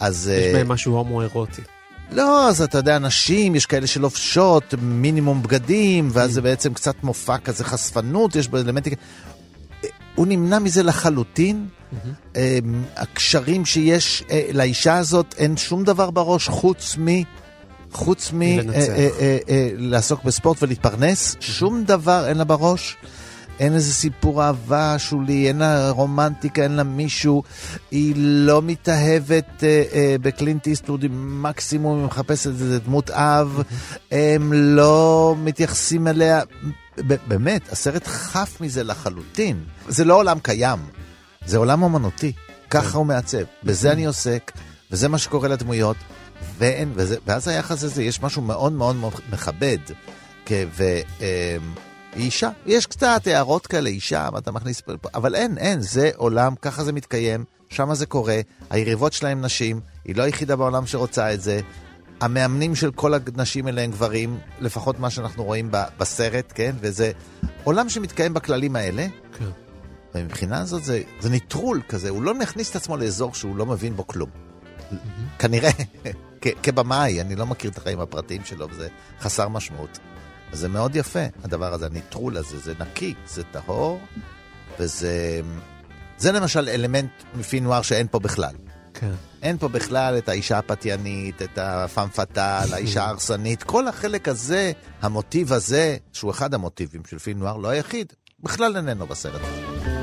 אז... 0.01 0.31
יש 0.33 0.45
אה, 0.45 0.53
בהם 0.53 0.69
משהו 0.69 0.97
הומואירוטי. 0.97 1.63
לא, 2.11 2.49
אז 2.49 2.63
אתה 2.63 2.79
יודע, 2.79 2.99
נשים, 2.99 3.55
יש 3.55 3.67
כאלה 3.67 3.87
שלובשות 3.87 4.75
מינימום 4.79 5.43
בגדים, 5.43 6.09
ואז 6.13 6.33
זה 6.33 6.43
בעצם 6.43 6.75
קצת 6.75 6.95
מופע 7.03 7.39
כזה 7.39 7.65
חשפנות, 7.65 8.37
יש 8.37 8.49
בו 8.49 8.57
אלמנטים... 8.57 8.93
הוא 10.15 10.27
נמנע 10.27 10.59
מזה 10.59 10.83
לחלוטין. 10.83 11.67
אה, 12.37 12.59
הקשרים 12.97 13.65
שיש 13.65 14.25
אה, 14.31 14.43
לאישה 14.53 14.99
הזאת, 14.99 15.35
אין 15.39 15.57
שום 15.57 15.85
דבר 15.85 16.11
בראש 16.11 16.49
חוץ 16.49 16.97
מ... 16.99 17.09
חוץ 17.93 18.33
מ... 18.33 18.43
אה. 18.43 18.59
אה, 18.75 19.09
אה, 19.21 19.39
אה, 19.49 19.69
לעסוק 19.77 20.25
בספורט 20.25 20.63
ולהתפרנס, 20.63 21.37
שום 21.41 21.85
דבר 21.85 22.29
אין 22.29 22.37
לה 22.37 22.45
בראש. 22.45 22.97
אין 23.59 23.75
איזה 23.75 23.95
סיפור 23.95 24.43
אהבה 24.45 24.99
שולי, 24.99 25.49
אין 25.49 25.59
לה 25.59 25.91
רומנטיקה, 25.91 26.63
אין 26.63 26.73
לה 26.73 26.83
מישהו. 26.83 27.43
היא 27.91 28.15
לא 28.17 28.63
מתאהבת 28.63 29.65
אה, 29.65 29.83
אה, 29.93 30.17
בקלינט 30.23 30.67
איסטווד, 30.67 31.05
מקסימום 31.13 31.99
היא 31.99 32.07
מחפשת 32.07 32.47
איזה 32.47 32.79
דמות 32.79 33.11
אב. 33.11 33.63
הם 34.11 34.53
לא 34.53 35.35
מתייחסים 35.39 36.09
אליה. 36.09 36.41
באמת, 37.29 37.73
הסרט 37.73 38.07
חף 38.07 38.61
מזה 38.61 38.85
לחלוטין. 38.85 39.65
זה 39.89 40.05
לא 40.05 40.15
עולם 40.17 40.39
קיים, 40.43 40.79
זה 41.47 41.59
עולם 41.59 41.83
אומנותי. 41.83 42.33
ככה 42.71 42.99
הוא 42.99 43.07
מעצב. 43.07 43.39
בזה 43.63 43.93
אני 43.93 44.05
עוסק, 44.07 44.53
וזה 44.91 45.09
מה 45.09 45.19
שקורה 45.19 45.49
לדמויות. 45.49 45.97
ואין, 46.59 46.93
וזה, 46.95 47.17
ואז 47.27 47.49
היחס 47.49 47.85
הזה, 47.85 48.03
יש 48.03 48.23
משהו 48.23 48.43
מאוד 48.43 48.73
מאוד 48.73 48.97
מאוד 48.97 49.13
מכבד. 49.33 49.79
כ- 50.47 50.53
ו... 50.77 50.83
אה, 51.21 51.57
היא 52.15 52.25
אישה. 52.25 52.51
יש 52.67 52.87
קצת 52.87 53.27
הערות 53.27 53.67
כאלה, 53.67 53.89
אישה, 53.89 54.29
מה 54.33 54.39
אתה 54.39 54.53
מכניס 54.53 54.83
אבל 55.15 55.35
אין, 55.35 55.59
אין, 55.59 55.81
זה 55.81 56.11
עולם, 56.17 56.55
ככה 56.63 56.85
זה 56.85 56.93
מתקיים, 56.93 57.45
שם 57.69 57.95
זה 57.95 58.07
קורה, 58.07 58.41
היריבות 58.71 59.13
שלה 59.13 59.29
הם 59.29 59.41
נשים, 59.41 59.81
היא 60.05 60.17
לא 60.17 60.23
היחידה 60.23 60.57
בעולם 60.57 60.87
שרוצה 60.87 61.35
את 61.35 61.41
זה. 61.41 61.61
המאמנים 62.21 62.75
של 62.75 62.91
כל 62.93 63.13
הנשים 63.15 63.67
האלה 63.67 63.83
הם 63.83 63.91
גברים, 63.91 64.39
לפחות 64.61 64.99
מה 64.99 65.11
שאנחנו 65.11 65.45
רואים 65.45 65.69
ב- 65.71 65.85
בסרט, 65.99 66.53
כן? 66.55 66.75
וזה 66.81 67.13
עולם 67.65 67.89
שמתקיים 67.89 68.35
בכללים 68.35 68.77
האלה. 68.77 69.07
כן. 69.39 69.45
ומבחינה 70.15 70.61
הזאת 70.61 70.85
זה, 70.85 71.03
זה 71.21 71.31
ניטרול 71.31 71.81
כזה, 71.89 72.09
הוא 72.11 72.23
לא 72.23 72.35
מכניס 72.35 72.71
את 72.71 72.77
עצמו 72.77 72.97
לאזור 72.97 73.35
שהוא 73.35 73.57
לא 73.57 73.67
מבין 73.67 73.97
בו 73.97 74.07
כלום. 74.07 74.31
כנראה, 75.39 75.71
כ- 76.41 76.49
כבמאי, 76.63 77.21
אני 77.21 77.37
לא 77.37 77.47
מכיר 77.47 77.71
את 77.71 77.79
החיים 77.79 78.01
הפרטיים 78.01 78.45
שלו, 78.45 78.69
וזה 78.71 78.89
חסר 79.21 79.49
משמעות. 79.49 79.99
זה 80.55 80.69
מאוד 80.69 80.97
יפה, 80.97 81.25
הדבר 81.45 81.75
הזה, 81.75 81.87
הניטרול 81.87 82.37
הזה, 82.37 82.59
זה 82.59 82.75
נקי, 82.81 83.15
זה 83.27 83.43
טהור, 83.45 84.01
וזה... 84.79 85.41
זה 86.19 86.33
למשל 86.33 86.69
אלמנט 86.69 87.11
מ 87.35 87.40
film 87.40 87.61
noir 87.61 87.83
שאין 87.83 88.07
פה 88.11 88.19
בכלל. 88.19 88.55
כן. 88.95 89.11
אין 89.43 89.59
פה 89.59 89.69
בכלל 89.69 90.19
את 90.19 90.29
האישה 90.29 90.59
הפתיינית, 90.59 91.43
את 91.43 91.59
ה 91.59 91.67
femme 91.67 92.09
fatale, 92.09 92.67
האישה 92.73 93.03
ההרסנית, 93.05 93.63
כל 93.63 93.89
החלק 93.89 94.29
הזה, 94.29 94.73
המוטיב 95.03 95.53
הזה, 95.53 95.97
שהוא 96.13 96.31
אחד 96.31 96.55
המוטיבים 96.55 97.03
של 97.09 97.19
film 97.19 97.38
noir, 97.38 97.63
לא 97.63 97.69
היחיד, 97.69 98.13
בכלל 98.43 98.77
איננו 98.77 99.07
בסרט 99.07 99.41
הזה. 99.45 99.94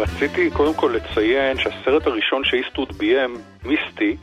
רציתי 0.00 0.50
קודם 0.50 0.74
כל 0.74 0.94
לציין 0.94 1.58
שהסרט 1.58 2.06
הראשון 2.06 2.44
שאיסטוד 2.44 2.92
ביים, 2.92 3.36
מיסטי, 3.64 4.16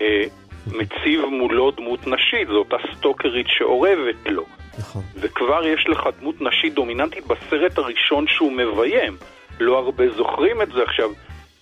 אה, 0.00 0.24
מציב 0.66 1.24
מולו 1.30 1.70
דמות 1.70 2.06
נשית, 2.06 2.48
זו 2.48 2.56
אותה 2.58 2.76
סטוקרית 2.96 3.46
שאורבת 3.48 4.26
לו. 4.26 4.44
נכון. 4.78 5.02
וכבר 5.16 5.66
יש 5.66 5.86
לך 5.88 6.08
דמות 6.20 6.40
נשית 6.40 6.74
דומיננטית 6.74 7.26
בסרט 7.26 7.78
הראשון 7.78 8.24
שהוא 8.28 8.52
מביים. 8.52 9.16
לא 9.60 9.78
הרבה 9.78 10.04
זוכרים 10.16 10.62
את 10.62 10.68
זה 10.68 10.82
עכשיו. 10.82 11.10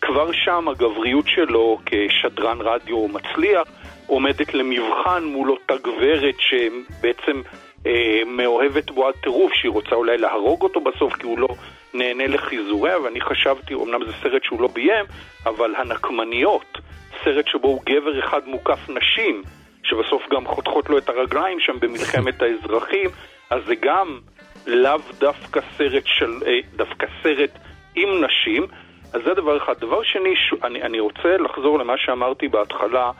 כבר 0.00 0.32
שם 0.32 0.68
הגבריות 0.68 1.24
שלו 1.28 1.78
כשדרן 1.86 2.58
רדיו 2.60 3.08
מצליח 3.08 3.68
עומדת 4.06 4.54
למבחן 4.54 5.24
מול 5.24 5.50
אותה 5.50 5.74
גברת 5.76 6.34
שבעצם 6.38 7.42
אה, 7.86 8.20
מאוהבת 8.26 8.90
בו 8.90 9.08
עד 9.08 9.14
טירוף, 9.22 9.52
שהיא 9.54 9.70
רוצה 9.70 9.94
אולי 9.94 10.18
להרוג 10.18 10.62
אותו 10.62 10.80
בסוף 10.80 11.14
כי 11.14 11.26
הוא 11.26 11.38
לא 11.38 11.48
נהנה 11.94 12.26
לחיזוריה, 12.26 13.00
ואני 13.00 13.20
חשבתי, 13.20 13.74
אמנם 13.74 14.04
זה 14.06 14.12
סרט 14.22 14.44
שהוא 14.44 14.60
לא 14.60 14.68
ביים, 14.68 15.04
אבל 15.46 15.74
הנקמניות, 15.76 16.78
סרט 17.24 17.48
שבו 17.48 17.68
הוא 17.68 17.80
גבר 17.84 18.18
אחד 18.18 18.40
מוקף 18.46 18.88
נשים, 18.88 19.42
שבסוף 19.82 20.22
גם 20.30 20.46
חותכות 20.46 20.90
לו 20.90 20.98
את 20.98 21.08
הרגליים 21.08 21.60
שם 21.60 21.80
במלחמת 21.80 22.42
האזרחים, 22.42 23.10
אז 23.50 23.62
זה 23.66 23.74
גם 23.74 24.18
לאו 24.66 25.00
דווקא 25.18 25.60
סרט 25.76 26.02
של, 26.06 26.30
אה, 26.46 26.58
דווקא 26.76 27.06
סרט 27.22 27.50
עם 27.94 28.24
נשים, 28.24 28.66
אז 29.12 29.20
זה 29.24 29.34
דבר 29.34 29.56
אחד. 29.56 29.74
דבר 29.80 30.02
שני, 30.02 30.36
ש... 30.36 30.54
אני, 30.64 30.82
אני 30.82 31.00
רוצה 31.00 31.36
לחזור 31.36 31.78
למה 31.78 31.94
שאמרתי 31.96 32.48
בהתחלה, 32.48 33.10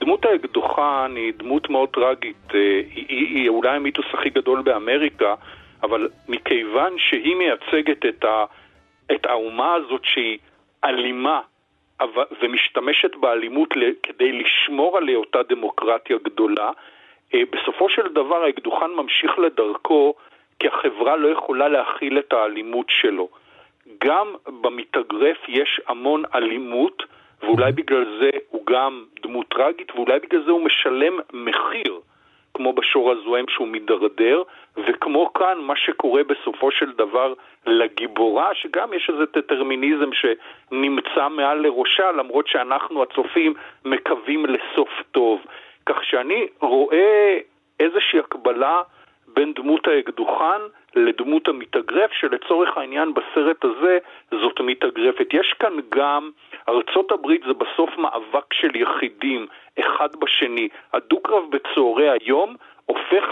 דמות 0.00 0.24
האקדוחן 0.24 1.12
היא 1.16 1.32
דמות 1.36 1.70
מאוד 1.70 1.88
טרגית, 1.88 2.48
אה, 2.54 2.60
היא, 2.94 3.06
היא, 3.08 3.26
היא 3.34 3.48
אולי 3.48 3.76
המיתוס 3.76 4.06
הכי 4.14 4.30
גדול 4.30 4.62
באמריקה, 4.62 5.34
אבל 5.82 6.08
מכיוון 6.28 6.98
שהיא 6.98 7.36
מייצגת 7.36 8.06
את, 8.06 8.24
ה, 8.24 8.44
את 9.14 9.26
האומה 9.26 9.74
הזאת 9.74 10.04
שהיא 10.04 10.38
אלימה 10.84 11.40
אבל, 12.00 12.24
ומשתמשת 12.42 13.16
באלימות 13.16 13.68
כדי 14.02 14.32
לשמור 14.32 14.96
על 14.96 15.08
היותה 15.08 15.42
דמוקרטיה 15.48 16.16
גדולה, 16.24 16.70
אה, 17.34 17.40
בסופו 17.50 17.88
של 17.88 18.12
דבר 18.14 18.42
האקדוחן 18.42 18.90
ממשיך 18.90 19.38
לדרכו 19.38 20.14
כי 20.58 20.68
החברה 20.68 21.16
לא 21.16 21.28
יכולה 21.28 21.68
להכיל 21.68 22.18
את 22.18 22.32
האלימות 22.32 22.86
שלו. 22.88 23.28
גם 24.04 24.34
במתאגרף 24.46 25.48
יש 25.48 25.80
המון 25.86 26.22
אלימות, 26.34 27.02
ואולי 27.42 27.72
בגלל 27.72 28.18
זה 28.20 28.30
הוא 28.48 28.66
גם 28.66 29.04
דמות 29.22 29.48
טרגית, 29.48 29.94
ואולי 29.94 30.18
בגלל 30.18 30.44
זה 30.44 30.50
הוא 30.50 30.64
משלם 30.64 31.18
מחיר, 31.32 32.00
כמו 32.58 32.72
בשור 32.72 33.12
הזוהם 33.12 33.44
שהוא 33.48 33.68
מידרדר, 33.68 34.42
וכמו 34.76 35.32
כאן 35.32 35.58
מה 35.58 35.76
שקורה 35.76 36.22
בסופו 36.24 36.70
של 36.70 36.92
דבר 36.92 37.34
לגיבורה, 37.66 38.54
שגם 38.54 38.92
יש 38.92 39.10
איזה 39.10 39.24
דטרמיניזם 39.34 40.10
שנמצא 40.12 41.28
מעל 41.28 41.58
לראשה, 41.58 42.12
למרות 42.12 42.48
שאנחנו 42.48 43.02
הצופים 43.02 43.54
מקווים 43.84 44.46
לסוף 44.46 44.88
טוב. 45.12 45.40
כך 45.86 46.04
שאני 46.04 46.46
רואה 46.60 47.38
איזושהי 47.80 48.18
הקבלה 48.18 48.82
בין 49.34 49.52
דמות 49.52 49.88
האקדוחן 49.88 50.60
לדמות 50.96 51.48
המתאגרף, 51.48 52.12
שלצורך 52.12 52.76
העניין 52.76 53.14
בסרט 53.14 53.64
הזה 53.64 53.98
זאת 54.30 54.60
מתאגרפת. 54.60 55.26
יש 55.32 55.54
כאן 55.58 55.72
גם, 55.88 56.30
ארצות 56.68 57.12
הברית 57.12 57.40
זה 57.46 57.52
בסוף 57.52 57.90
מאבק 57.98 58.54
של 58.54 58.76
יחידים, 58.76 59.46
אחד 59.80 60.08
בשני. 60.20 60.68
הדו-קרב 60.92 61.44
בצהרי 61.50 62.10
היום 62.10 62.56
הופך 62.86 63.24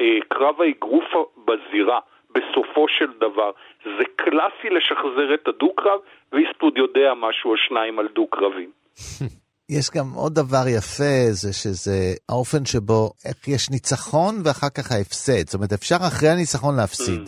לקרב 0.00 0.62
האגרוף 0.62 1.04
בזירה. 1.44 1.98
בסופו 2.34 2.88
של 2.88 3.12
דבר. 3.20 3.50
זה 3.84 4.04
קלאסי 4.16 4.70
לשחזר 4.70 5.34
את 5.34 5.48
הדו-קרב, 5.48 6.00
ואיסטוד 6.32 6.78
יודע 6.78 7.14
משהו 7.16 7.50
או 7.50 7.56
שניים 7.56 7.98
על 7.98 8.08
דו-קרבים. 8.08 8.70
יש 9.70 9.90
גם 9.90 10.12
עוד 10.12 10.34
דבר 10.34 10.68
יפה, 10.68 11.32
זה 11.32 11.52
שזה 11.52 12.14
האופן 12.28 12.66
שבו, 12.66 13.12
איך 13.24 13.48
יש 13.48 13.70
ניצחון 13.70 14.42
ואחר 14.44 14.68
כך 14.68 14.92
ההפסד. 14.92 15.46
זאת 15.46 15.54
אומרת, 15.54 15.72
אפשר 15.72 15.96
אחרי 16.00 16.28
הניצחון 16.28 16.76
להפסיד. 16.76 17.20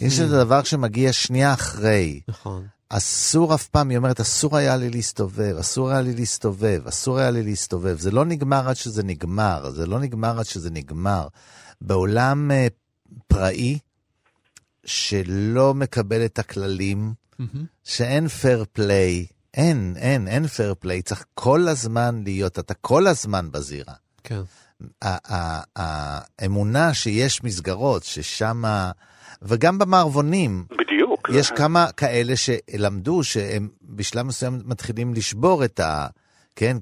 יש 0.00 0.20
את 0.20 0.30
הדבר 0.30 0.62
שמגיע 0.62 1.12
שנייה 1.12 1.52
אחרי. 1.52 2.20
נכון. 2.28 2.66
אסור 2.88 3.54
אף 3.54 3.68
פעם, 3.68 3.88
היא 3.88 3.98
אומרת, 3.98 4.20
אסור 4.20 4.56
היה 4.56 4.76
לי 4.76 4.90
להסתובב, 4.90 5.56
אסור 5.60 5.90
היה 5.90 6.00
לי 6.00 6.14
להסתובב, 6.14 6.82
אסור 6.88 7.18
היה 7.18 7.30
לי 7.30 7.42
להסתובב. 7.42 7.98
זה 7.98 8.10
לא 8.10 8.24
נגמר 8.24 8.68
עד 8.68 8.76
שזה 8.76 9.02
נגמר, 9.02 9.70
זה 9.70 9.86
לא 9.86 10.00
נגמר 10.00 10.38
עד 10.38 10.46
שזה 10.46 10.70
נגמר. 10.70 11.28
בעולם 11.80 12.50
uh, 12.50 13.14
פראי, 13.26 13.78
שלא 14.84 15.74
מקבל 15.74 16.24
את 16.24 16.38
הכללים, 16.38 17.14
שאין 17.84 18.28
fair 18.28 18.64
play, 18.72 19.26
אין, 19.56 19.94
אין, 19.96 20.28
אין 20.28 20.46
fair 20.46 20.74
play, 20.78 21.02
צריך 21.02 21.24
כל 21.34 21.68
הזמן 21.68 22.20
להיות, 22.24 22.58
אתה 22.58 22.74
כל 22.74 23.06
הזמן 23.06 23.50
בזירה. 23.50 23.94
כן. 24.24 24.40
האמונה 25.76 26.94
שיש 26.94 27.44
מסגרות, 27.44 28.04
ששם, 28.04 28.62
וגם 29.42 29.78
במערבונים, 29.78 30.64
בדיוק. 30.78 31.30
יש 31.32 31.50
כמה 31.50 31.92
כאלה 31.96 32.34
שלמדו 32.36 33.24
שהם 33.24 33.68
בשלב 33.82 34.26
מסוים 34.26 34.60
מתחילים 34.64 35.14
לשבור 35.14 35.64
את 35.64 35.80
ה... 35.80 36.06
כן, 36.56 36.76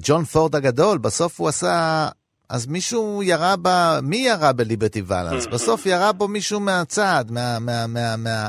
ג'ון 0.00 0.24
פורד 0.24 0.56
הגדול, 0.56 0.98
בסוף 0.98 1.40
הוא 1.40 1.48
עשה... 1.48 2.08
אז 2.48 2.66
מישהו 2.66 3.22
ירה 3.22 3.54
ב... 3.62 3.98
מי 4.02 4.16
ירה 4.16 4.52
בליברטי 4.52 5.02
ואלנס? 5.06 5.46
בסוף 5.52 5.86
ירה 5.86 6.12
בו 6.12 6.28
מישהו 6.28 6.60
מהצד, 6.60 7.24
מה... 7.30 7.58
מה, 7.58 7.86
מה, 7.86 8.16
מה 8.16 8.48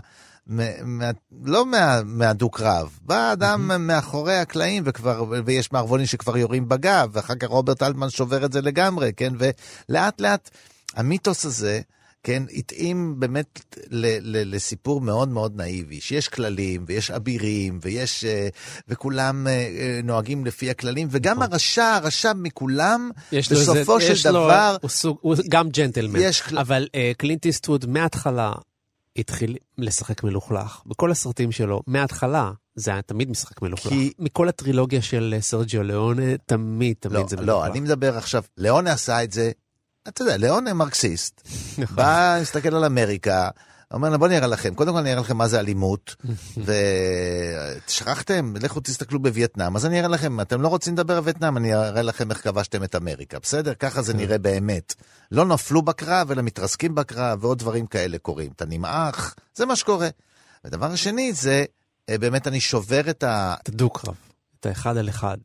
מה, 0.50 1.12
לא 1.45 1.66
מה, 1.66 2.02
מהדו-קרב, 2.06 3.00
בא 3.02 3.34
אדם 3.34 3.88
מאחורי 3.88 4.36
הקלעים 4.38 4.84
וכבר, 4.86 5.24
ויש 5.45 5.72
מערבונים 5.72 6.06
שכבר 6.06 6.38
יורים 6.38 6.70
בגב, 6.70 7.10
ואחר 7.14 7.36
כך 7.36 7.47
רוברט 7.47 7.84
אלטמן 7.84 8.10
שובר 8.10 8.45
את 8.45 8.54
זה 8.54 8.62
לגמרי, 8.62 9.12
כן? 9.18 9.34
ולאט 9.89 10.22
לאט 10.22 10.50
המיתוס 10.95 11.45
הזה 11.45 11.82
כן, 12.24 12.43
התאים 12.54 13.16
באמת 13.20 13.60
ל- 13.89 14.06
ל- 14.38 14.56
לסיפור 14.56 15.02
מאוד 15.02 15.30
מאוד 15.30 15.56
נאיבי, 15.56 16.02
שיש 16.02 16.28
כללים 16.28 16.84
ויש 16.88 17.12
אבירים 17.12 17.80
ויש, 17.82 18.26
אה, 18.26 18.47
וכולם 18.88 19.47
אה, 19.47 19.52
אה, 19.52 20.00
נוהגים 20.04 20.45
לפי 20.45 20.70
הכללים, 20.70 21.08
וגם 21.12 21.41
הרשע, 21.41 21.84
הרשע 21.95 22.32
מכולם, 22.36 23.12
יש 23.32 23.52
לו 23.52 23.60
בסופו 23.60 23.97
יש 24.00 24.22
של 24.22 24.32
לו- 24.32 24.43
דבר, 24.45 24.76
הוא, 24.82 24.89
סוג, 24.89 25.18
הוא 25.22 25.36
גם 25.50 25.70
ג'נטלמן. 25.70 26.20
יש 26.24 26.43
אבל 26.58 26.88
אה, 26.95 27.12
קלינט 27.18 27.45
איסטווד 27.45 27.86
מההתחלה 27.86 28.52
התחיל 29.18 29.57
לשחק 29.78 30.24
מלוכלך. 30.24 30.82
בכל 30.86 31.12
הסרטים 31.12 31.51
שלו, 31.51 31.82
מההתחלה, 31.88 32.51
זה 32.76 32.91
היה 32.91 33.01
תמיד 33.01 33.30
משחק 33.30 33.62
מלוכלך. 33.62 33.93
כי- 33.93 34.14
מכל 34.20 34.49
הטרילוגיה 34.49 35.01
של 35.01 35.34
אה, 35.38 35.41
סרג'יו 35.41 35.84
ליאונה, 35.84 36.38
תמיד, 36.45 36.95
תמיד 36.99 37.18
לא, 37.18 37.28
זה 37.28 37.36
מלוכלך. 37.36 37.47
לא, 37.55 37.66
אני 37.66 37.80
מדבר 37.80 38.18
עכשיו, 38.18 38.43
ליאונה 38.57 38.91
עשה 38.91 39.24
את 39.24 39.32
זה, 39.32 39.51
אתה 40.07 40.22
יודע, 40.22 40.38
ליאונה 40.38 40.74
מרקסיסט. 40.74 41.47
נכון. 41.78 41.95
בא, 41.95 42.38
מסתכל 42.41 42.76
על 42.76 42.86
אמריקה, 42.86 43.49
אומר 43.94 44.10
לה, 44.10 44.18
בוא 44.18 44.28
נראה 44.28 44.48
לכם, 44.48 44.76
קודם 44.76 44.94
כל 44.94 45.00
אני 45.00 45.12
אראה 45.12 45.22
לכם 45.22 45.38
מה 45.38 45.48
זה 45.48 45.60
אלימות, 45.60 46.16
ושכחתם, 47.88 48.54
לכו 48.62 48.80
תסתכלו 48.80 49.20
בווייטנאם, 49.20 49.76
אז 49.76 49.86
אני 49.86 50.00
אראה 50.00 50.08
לכם, 50.08 50.42
אתם 50.42 50.62
לא 50.62 50.68
רוצים 50.68 50.94
לדבר 50.94 51.18
על 51.18 51.24
וייטנאם, 51.24 51.58
אני 51.58 51.76
אראה 51.76 52.02
לכם 52.02 52.32
איך 52.32 52.44
כבשתם 52.44 52.84
את 52.84 52.96
אמריקה, 52.96 53.40
בסדר? 53.40 53.74
ככה 53.74 53.96
כן. 53.96 54.02
זה 54.02 54.14
נראה 54.14 54.38
באמת. 54.38 54.96
לא 55.32 55.46
נפלו 55.46 55.82
בקרב, 55.82 56.32
אלא 56.32 56.42
מתרסקים 56.42 56.96
בקרב, 56.96 57.44
ועוד 57.44 57.60
דברים 57.60 57.88
כאלה 57.88 58.18
קורים. 58.18 58.52
אתה 58.56 58.66
נמעך, 58.66 59.36
זה 59.56 59.66
מה 59.66 59.76
שקורה. 59.76 60.10
ודבר 60.66 60.92
השני 60.92 61.34
זה, 61.34 61.66
אה, 62.10 62.18
באמת 62.18 62.48
אני 62.48 62.60
שובר 62.60 63.10
את 63.10 63.24
ה... 63.24 63.56
את 63.64 63.70
הדו-קרב, 63.70 64.16
את 64.60 64.66
האחד 64.66 64.98
על 64.98 65.10
אחד. 65.10 65.38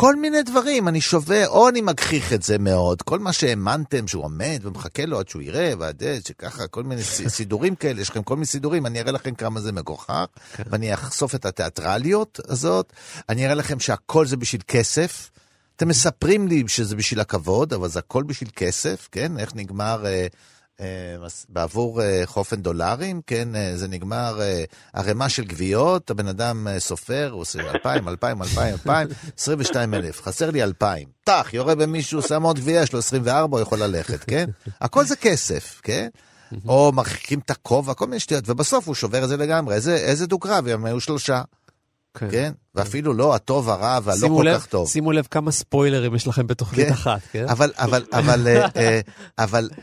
כל 0.00 0.16
מיני 0.16 0.42
דברים, 0.42 0.88
אני 0.88 1.00
שובר, 1.00 1.44
או 1.48 1.68
אני 1.68 1.80
מגחיך 1.80 2.32
את 2.32 2.42
זה 2.42 2.58
מאוד, 2.58 3.02
כל 3.02 3.18
מה 3.18 3.32
שהאמנתם 3.32 4.08
שהוא 4.08 4.24
עומד 4.24 4.60
ומחכה 4.62 5.06
לו 5.06 5.18
עד 5.18 5.28
שהוא 5.28 5.42
יראה, 5.42 5.72
ועד 5.78 6.02
שככה, 6.28 6.66
כל 6.66 6.82
מיני 6.82 7.02
סידורים 7.38 7.74
כאלה, 7.74 8.00
יש 8.00 8.10
לכם 8.10 8.22
כל 8.22 8.34
מיני 8.34 8.46
סידורים, 8.46 8.86
אני 8.86 9.00
אראה 9.00 9.12
לכם 9.12 9.34
כמה 9.34 9.60
זה 9.60 9.72
מגוחך, 9.72 10.24
ואני 10.70 10.94
אחשוף 10.94 11.34
את 11.34 11.46
התיאטרליות 11.46 12.40
הזאת, 12.48 12.92
אני 13.28 13.44
אראה 13.44 13.54
לכם 13.54 13.80
שהכל 13.80 14.26
זה 14.26 14.36
בשביל 14.36 14.62
כסף. 14.68 15.30
אתם 15.76 15.88
מספרים 15.88 16.48
לי 16.48 16.64
שזה 16.66 16.96
בשביל 16.96 17.20
הכבוד, 17.20 17.72
אבל 17.72 17.88
זה 17.88 17.98
הכל 17.98 18.22
בשביל 18.22 18.50
כסף, 18.56 19.08
כן? 19.12 19.38
איך 19.38 19.56
נגמר... 19.56 20.06
אה, 20.06 20.26
בעבור 21.48 22.02
אה, 22.02 22.22
חופן 22.26 22.62
דולרים, 22.62 23.20
כן, 23.26 23.54
אה, 23.56 23.72
זה 23.76 23.88
נגמר 23.88 24.40
אה, 24.40 24.64
ערימה 24.92 25.28
של 25.28 25.44
גביעות, 25.44 26.10
הבן 26.10 26.28
אדם 26.28 26.68
אה, 26.68 26.80
סופר, 26.80 27.28
הוא 27.32 27.40
עושה 27.40 27.60
2,000, 27.60 28.08
2,000, 28.08 28.42
2,000, 28.42 28.74
2,000, 28.86 29.08
22 29.38 29.94
אלף, 29.94 30.22
חסר 30.22 30.50
לי 30.50 30.62
2,000. 30.62 31.08
טח, 31.24 31.48
יורה 31.52 31.74
במישהו, 31.74 32.22
שם 32.22 32.42
עוד 32.42 32.58
גביע, 32.58 32.80
יש 32.82 32.92
לו 32.92 32.98
24, 32.98 33.56
הוא 33.56 33.62
יכול 33.62 33.78
ללכת, 33.78 34.24
כן? 34.24 34.44
הכל 34.80 35.04
זה 35.04 35.16
כסף, 35.16 35.80
כן? 35.82 36.08
או 36.68 36.92
מרחיקים 36.94 37.38
את 37.38 37.50
הכובע, 37.50 37.94
כל 37.94 38.06
מיני 38.06 38.20
שטויות, 38.20 38.48
ובסוף 38.48 38.86
הוא 38.86 38.94
שובר 38.94 39.24
את 39.24 39.28
זה 39.28 39.36
לגמרי. 39.36 39.74
איזה, 39.74 39.96
איזה 39.96 40.26
דו-קרב, 40.26 40.66
הם 40.68 40.84
היו 40.84 41.00
שלושה, 41.00 41.42
כן? 42.30 42.52
ואפילו 42.74 43.14
לא 43.14 43.34
הטוב, 43.34 43.68
הרע 43.70 43.98
והלא 44.02 44.28
כל 44.36 44.44
לב- 44.48 44.58
כך 44.58 44.66
טוב. 44.66 44.88
שימו 44.88 45.12
לב 45.12 45.26
כמה 45.30 45.50
ספוילרים 45.52 46.14
יש 46.14 46.26
לכם 46.26 46.46
בתוכנית 46.46 46.86
כן. 46.86 46.92
אחת, 46.92 47.20
כן? 47.32 47.48
אבל, 47.48 47.72
אבל, 47.76 48.04
אבל, 48.12 48.46
אה, 48.48 48.66
אה, 48.76 49.00
אבל, 49.38 49.70
אה, 49.72 49.82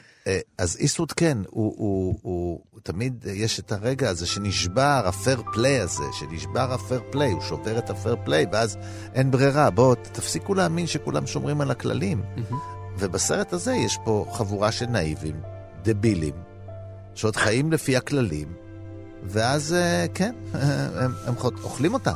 אז 0.57 0.77
איסטווד 0.79 1.11
כן, 1.11 1.37
הוא, 1.49 1.73
הוא, 1.77 2.15
הוא, 2.21 2.61
הוא 2.71 2.79
תמיד, 2.83 3.25
אה, 3.27 3.31
יש 3.31 3.59
את 3.59 3.71
הרגע 3.71 4.09
הזה 4.09 4.25
שנשבר 4.27 5.01
ה 5.05 5.13
fair 5.13 5.41
play 5.53 5.79
הזה, 5.79 6.03
שנשבר 6.19 6.73
ה 6.73 6.79
fair 6.79 7.01
play, 7.11 7.31
הוא 7.31 7.41
שובר 7.41 7.77
את 7.77 7.89
ה 7.89 7.95
fair 7.95 8.15
play, 8.25 8.45
ואז 8.51 8.77
אין 9.13 9.31
ברירה, 9.31 9.69
בואו, 9.69 9.95
תפסיקו 9.95 10.53
להאמין 10.53 10.87
שכולם 10.87 11.27
שומרים 11.27 11.61
על 11.61 11.71
הכללים. 11.71 12.21
ובסרט 12.99 13.53
הזה 13.53 13.73
יש 13.73 13.97
פה 14.05 14.25
חבורה 14.31 14.71
של 14.71 14.85
נאיבים, 14.85 15.35
דבילים, 15.81 16.33
שעוד 17.15 17.35
חיים 17.35 17.71
לפי 17.71 17.97
הכללים, 17.97 18.47
ואז 19.23 19.73
אה, 19.73 20.05
כן, 20.13 20.35
אה, 20.55 20.59
הם, 21.05 21.11
הם 21.27 21.35
חוט- 21.35 21.63
אוכלים 21.63 21.93
אותה. 21.93 22.13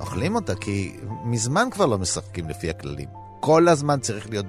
אוכלים 0.00 0.34
אותה, 0.34 0.54
כי 0.54 0.96
מזמן 1.24 1.68
כבר 1.70 1.86
לא 1.86 1.98
משחקים 1.98 2.48
לפי 2.48 2.70
הכללים. 2.70 3.08
כל 3.40 3.68
הזמן 3.68 4.00
צריך 4.00 4.30
להיות 4.30 4.46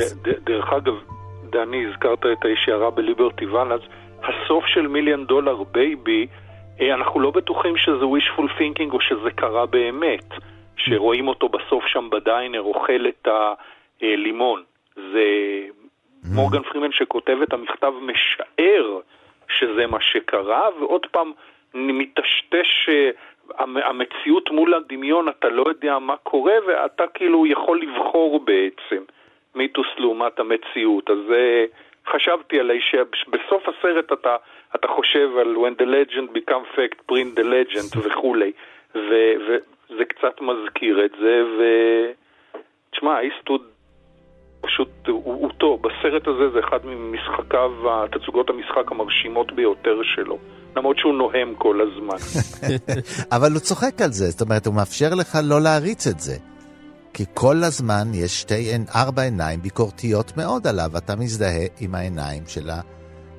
ד- 0.00 0.44
דרך 0.46 0.64
אגב, 0.82 1.15
דני, 1.50 1.86
הזכרת 1.86 2.26
את 2.26 2.44
האיש 2.44 2.67
שירה 2.67 2.90
בליברטי 2.90 3.46
ואלאנס, 3.46 3.80
הסוף 4.22 4.66
של 4.66 4.86
מיליון 4.86 5.24
דולר 5.24 5.62
בייבי, 5.62 6.26
אה, 6.80 6.94
אנחנו 6.94 7.20
לא 7.20 7.30
בטוחים 7.30 7.76
שזה 7.76 8.04
wishful 8.04 8.48
thinking 8.58 8.92
או 8.92 9.00
שזה 9.00 9.30
קרה 9.30 9.66
באמת, 9.66 10.24
שרואים 10.76 11.28
אותו 11.28 11.48
בסוף 11.48 11.86
שם 11.86 12.10
ב 12.10 12.18
diner 12.18 12.60
אוכל 12.62 13.06
את 13.08 13.28
הלימון. 14.02 14.62
זה 14.96 15.24
מורגן 16.34 16.62
פרימן 16.62 16.92
שכותב 16.92 17.36
את 17.42 17.52
המכתב 17.52 17.92
משער 18.02 18.98
שזה 19.48 19.86
מה 19.86 20.00
שקרה, 20.00 20.68
ועוד 20.80 21.06
פעם 21.10 21.32
מטשטש 21.74 22.88
אה, 22.88 23.10
המ- 23.58 23.76
המציאות 23.76 24.50
מול 24.50 24.74
הדמיון, 24.74 25.28
אתה 25.28 25.48
לא 25.48 25.64
יודע 25.68 25.98
מה 25.98 26.16
קורה, 26.16 26.54
ואתה 26.66 27.04
כאילו 27.14 27.46
יכול 27.46 27.80
לבחור 27.82 28.44
בעצם 28.44 29.02
מיתוס 29.56 29.86
לעומת 29.98 30.38
המציאות. 30.38 31.10
אז 31.10 31.32
אה, 31.32 31.64
חשבתי 32.12 32.60
עליי 32.60 32.78
שבסוף 32.80 33.62
הסרט 33.68 34.12
אתה, 34.12 34.36
אתה 34.74 34.88
חושב 34.88 35.28
על 35.40 35.56
When 35.56 35.82
the 35.82 35.86
legend 35.86 36.28
become 36.38 36.76
fact, 36.76 37.12
print 37.12 37.38
the 37.38 37.44
legend 37.44 37.98
וכולי, 38.04 38.52
ו- 38.94 39.36
וזה 39.46 40.04
קצת 40.04 40.40
מזכיר 40.40 41.04
את 41.04 41.12
זה, 41.20 41.42
ותשמע, 41.56 43.20
איסטוד 43.20 43.62
פשוט, 44.60 44.88
הוא, 45.08 45.22
הוא 45.24 45.50
טוב, 45.58 45.82
בסרט 45.82 46.26
הזה 46.28 46.50
זה 46.52 46.58
אחד 46.68 46.78
ממשחקיו, 46.84 47.70
תצוגות 48.12 48.50
המשחק 48.50 48.90
המרשימות 48.92 49.52
ביותר 49.52 49.98
שלו, 50.02 50.38
למרות 50.76 50.98
שהוא 50.98 51.14
נוהם 51.14 51.54
כל 51.58 51.80
הזמן. 51.80 52.16
אבל 53.36 53.52
הוא 53.52 53.60
צוחק 53.60 54.02
על 54.04 54.10
זה, 54.10 54.24
זאת 54.24 54.40
אומרת, 54.40 54.66
הוא 54.66 54.74
מאפשר 54.74 55.14
לך 55.20 55.38
לא 55.48 55.60
להריץ 55.60 56.06
את 56.06 56.20
זה. 56.20 56.55
כי 57.16 57.24
כל 57.34 57.64
הזמן 57.64 58.10
יש 58.14 58.40
שתי, 58.40 58.72
ארבע 58.94 59.22
עיניים 59.22 59.62
ביקורתיות 59.62 60.36
מאוד 60.36 60.66
עליו, 60.66 60.96
אתה 60.96 61.16
מזדהה 61.16 61.66
עם 61.80 61.94
העיניים 61.94 62.42
של, 62.46 62.70
ה, 62.70 62.80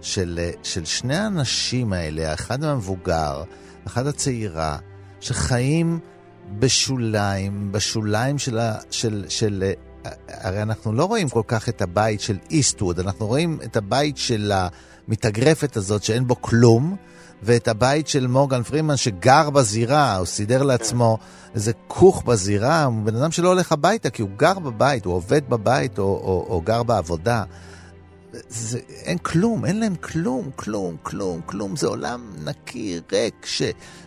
של, 0.02 0.40
של 0.64 0.86
שני 0.86 1.16
האנשים 1.16 1.94
האלה, 1.94 2.32
האחד 2.32 2.64
המבוגר, 2.64 3.44
אחד 3.88 4.08
הצעירה, 4.08 4.78
שחיים 5.20 6.00
בשוליים, 6.60 7.72
בשוליים 7.72 8.38
של, 8.38 8.60
ה, 8.60 8.76
של, 8.92 9.26
של... 9.30 9.72
הרי 10.28 10.62
אנחנו 10.62 10.94
לא 10.94 11.06
רואים 11.06 11.30
כל 11.30 11.44
כך 11.48 11.70
את 11.70 11.82
הבית 11.82 12.22
של 12.22 12.38
איסטווד, 12.50 13.00
אנחנו 13.00 13.28
רואים 13.28 13.60
את 13.64 13.78
הבית 13.78 14.18
של 14.18 14.52
המתאגרפת 15.08 15.78
הזאת 15.78 16.04
שאין 16.04 16.28
בו 16.28 16.42
כלום, 16.42 16.96
ואת 17.44 17.68
הבית 17.68 18.08
של 18.08 18.28
מורגן 18.28 18.64
פרימן 18.64 18.98
שגר 18.98 19.50
בזירה, 19.50 20.16
הוא 20.16 20.26
סידר 20.26 20.64
לעצמו 20.64 21.18
איזה 21.56 21.72
כוך 21.88 22.24
בזירה, 22.24 22.84
הוא 22.84 23.04
בן 23.04 23.16
אדם 23.16 23.32
שלא 23.32 23.48
הולך 23.48 23.72
הביתה, 23.72 24.10
כי 24.10 24.22
הוא 24.22 24.30
גר 24.38 24.60
בבית, 24.60 25.06
הוא 25.06 25.14
עובד 25.14 25.50
בבית 25.50 26.00
או, 26.00 26.04
או, 26.04 26.46
או 26.50 26.62
גר 26.62 26.84
בעבודה. 26.84 27.44
זה, 28.50 28.80
אין 28.88 29.18
כלום, 29.18 29.66
אין 29.66 29.80
להם 29.80 29.96
כלום, 29.96 30.50
כלום, 30.56 30.96
כלום, 31.04 31.42
כלום. 31.46 31.76
זה 31.76 31.88
עולם 31.88 32.34
נקי, 32.44 33.00
ריק, 33.12 33.46
ש, 33.46 33.62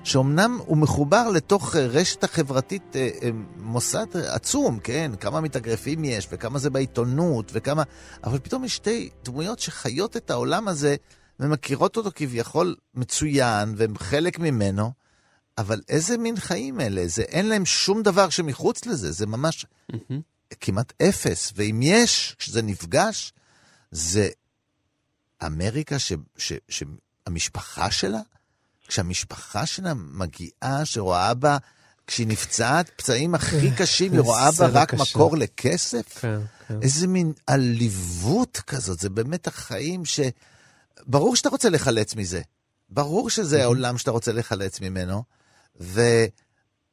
שאומנם 0.05 0.59
הוא 0.67 0.77
מחובר 0.77 1.29
לתוך 1.29 1.77
אה, 1.77 1.87
רשת 1.87 2.25
החברתית 2.25 2.97
אה, 2.97 3.09
אה, 3.23 3.31
מוסד 3.57 4.07
עצום, 4.17 4.79
כן? 4.79 5.13
כמה 5.21 5.41
מתאגרפים 5.41 6.05
יש, 6.05 6.29
וכמה 6.33 6.59
זה 6.59 6.71
בעיתונות, 6.71 7.51
וכמה... 7.55 7.83
אבל 8.25 8.39
פתאום 8.39 8.65
יש 8.65 8.77
שתי 8.77 9.11
דמויות 9.25 9.59
שחיות 9.59 10.17
את 10.17 10.31
העולם 10.31 10.69
הזה, 10.69 10.97
ומכירות 11.41 11.97
אותו 11.97 12.11
כביכול 12.15 12.77
מצוין, 12.95 13.75
והם 13.77 13.99
חלק 13.99 14.39
ממנו, 14.39 14.93
אבל 15.59 15.81
איזה 15.89 16.19
מין 16.19 16.37
חיים 16.37 16.81
אלה? 16.81 17.03
זה, 17.07 17.23
אין 17.23 17.49
להם 17.49 17.67
שום 17.67 18.03
דבר 18.03 18.29
שמחוץ 18.31 18.87
לזה, 18.87 19.13
זה 19.13 19.27
ממש 19.27 19.67
כמעט 20.61 20.93
אפס. 21.03 21.53
ואם 21.57 21.81
יש, 21.83 22.37
כשזה 22.39 22.63
נפגש, 22.63 23.33
זה 23.91 24.29
אמריקה 25.47 25.99
ש, 25.99 26.13
ש, 26.37 26.53
שהמשפחה 26.69 27.91
שלה, 27.91 28.21
כשהמשפחה 28.89 29.67
שלה 29.67 29.95
מגיעה, 29.95 30.85
שרואה 30.85 31.35
בה, 31.35 31.59
כשהיא 32.07 32.27
נפצעת 32.27 32.91
פצעים 32.97 33.35
הכי 33.35 33.71
קשים, 33.79 34.13
היא 34.13 34.21
רואה 34.21 34.51
בה 34.51 34.67
רק 34.67 34.95
קשה. 34.95 35.03
מקור 35.03 35.37
לכסף? 35.37 36.19
כן, 36.19 36.41
כן. 36.69 36.79
איזה 36.83 37.07
מין 37.07 37.33
עליבות 37.47 38.61
כזאת, 38.67 39.01
זה 39.01 39.11
באמת 39.11 39.47
החיים 39.47 40.05
ש... 40.05 40.21
ברור 41.07 41.37
שאתה 41.37 41.49
רוצה 41.49 41.71
לחלץ 41.71 42.15
מזה. 42.15 42.41
ברור 42.89 43.31
שזה 43.31 43.63
העולם 43.63 43.99
שאתה 43.99 44.11
רוצה 44.11 44.33
לחלץ 44.33 44.81
ממנו, 44.81 45.23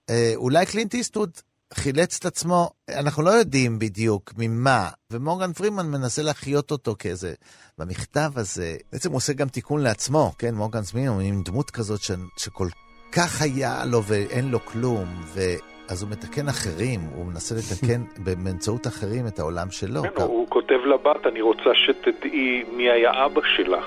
ואולי 0.10 0.66
קלינט 0.66 0.94
איסטווד 0.94 1.32
חילץ 1.74 2.18
את 2.20 2.26
עצמו, 2.26 2.72
אנחנו 2.90 3.24
לא 3.24 3.30
יודעים 3.30 3.80
בדיוק 3.80 4.34
ממה, 4.38 4.90
ומורגן 5.12 5.54
פרימן 5.54 5.88
מנסה 5.88 6.22
להחיות 6.22 6.72
אותו 6.72 6.96
כאיזה... 7.00 7.34
במכתב 7.78 8.32
הזה, 8.36 8.78
בעצם 8.92 9.10
הוא 9.10 9.18
עושה 9.18 9.34
גם 9.34 9.50
תיקון 9.50 9.82
לעצמו, 9.82 10.34
כן, 10.38 10.56
מורגן 10.56 10.82
הוא 11.08 11.22
עם 11.22 11.44
דמות 11.44 11.72
כזאת 11.72 12.02
ש... 12.02 12.12
שכל 12.38 12.70
כך 13.12 13.42
היה 13.42 13.86
לו 13.86 14.04
ואין 14.04 14.48
לו 14.48 14.66
כלום, 14.66 15.24
ו... 15.34 15.42
אז 15.90 16.04
הוא 16.04 16.12
מתקן 16.12 16.48
אחרים, 16.48 17.00
הוא 17.16 17.26
מנסה 17.26 17.56
לתקן 17.56 18.02
באמצעות 18.44 18.88
אחרים 18.88 19.28
את 19.28 19.40
העולם 19.40 19.72
שלו. 19.72 20.02
כן, 20.02 20.22
הוא 20.22 20.48
כותב 20.50 20.80
לבת, 20.86 21.28
אני 21.28 21.42
רוצה 21.42 21.70
שתדעי 21.76 22.64
מי 22.78 22.90
היה 22.90 23.26
אבא 23.26 23.42
שלך. 23.56 23.86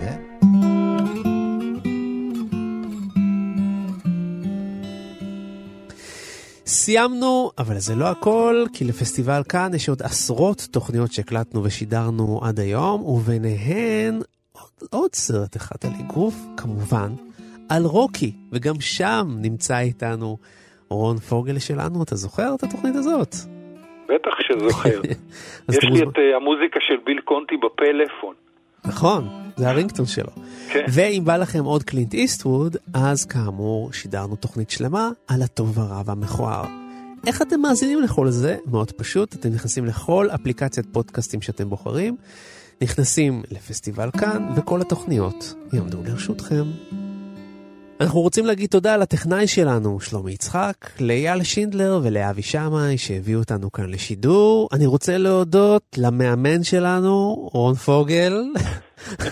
כן. 0.00 0.20
סיימנו, 6.66 7.50
אבל 7.58 7.78
זה 7.78 7.94
לא 7.94 8.04
הכל, 8.08 8.64
כי 8.72 8.84
לפסטיבל 8.84 9.42
כאן 9.48 9.70
יש 9.74 9.88
עוד 9.88 10.02
עשרות 10.02 10.68
תוכניות 10.70 11.12
שהקלטנו 11.12 11.64
ושידרנו 11.64 12.40
עד 12.44 12.60
היום, 12.60 13.02
וביניהן 13.02 14.20
עוד, 14.52 14.88
עוד 14.90 15.14
סרט 15.14 15.56
אחד 15.56 15.76
על 15.84 15.90
אגרוף, 16.00 16.34
כמובן, 16.56 17.12
על 17.68 17.84
רוקי, 17.84 18.32
וגם 18.52 18.80
שם 18.80 19.28
נמצא 19.36 19.78
איתנו 19.78 20.36
רון 20.94 21.18
פוגל 21.18 21.58
שלנו, 21.58 22.02
אתה 22.02 22.16
זוכר 22.16 22.54
את 22.54 22.62
התוכנית 22.62 22.96
הזאת? 22.96 23.34
בטח 24.08 24.30
שזוכר. 24.40 25.00
יש 25.72 25.84
לי 25.84 26.02
את 26.02 26.08
uh, 26.08 26.36
המוזיקה 26.36 26.80
של 26.80 26.96
ביל 27.06 27.20
קונטי 27.20 27.54
בפלאפון. 27.56 28.34
נכון, 28.84 29.28
זה 29.56 29.70
הרינגטון 29.70 30.06
שלו. 30.06 30.30
כן. 30.72 30.84
ואם 30.88 31.22
בא 31.24 31.36
לכם 31.36 31.64
עוד 31.64 31.82
קלינט 31.82 32.14
איסטווד, 32.14 32.76
אז 32.94 33.24
כאמור 33.24 33.92
שידרנו 33.92 34.36
תוכנית 34.36 34.70
שלמה 34.70 35.10
על 35.28 35.42
הטוב 35.42 35.78
הרע 35.78 36.02
והמכוער. 36.06 36.64
איך 37.26 37.42
אתם 37.42 37.60
מאזינים 37.60 38.02
לכל 38.02 38.28
זה? 38.28 38.56
מאוד 38.66 38.92
פשוט, 38.92 39.34
אתם 39.34 39.48
נכנסים 39.48 39.84
לכל 39.84 40.28
אפליקציית 40.34 40.86
פודקאסטים 40.92 41.42
שאתם 41.42 41.68
בוחרים, 41.68 42.16
נכנסים 42.82 43.42
לפסטיבל 43.50 44.10
כאן, 44.20 44.48
וכל 44.56 44.80
התוכניות 44.80 45.54
יעמדו 45.72 45.98
לרשותכם. 46.04 46.64
אנחנו 48.00 48.20
רוצים 48.20 48.46
להגיד 48.46 48.70
תודה 48.70 48.96
לטכנאי 48.96 49.46
שלנו, 49.46 50.00
שלומי 50.00 50.32
יצחק, 50.32 50.74
לאייל 51.00 51.42
שינדלר 51.42 52.00
ולאבי 52.02 52.42
שמאי 52.42 52.98
שהביאו 52.98 53.40
אותנו 53.40 53.72
כאן 53.72 53.90
לשידור. 53.90 54.68
אני 54.72 54.86
רוצה 54.86 55.18
להודות 55.18 55.82
למאמן 55.96 56.62
שלנו, 56.62 57.34
רון 57.52 57.74
פוגל, 57.74 58.42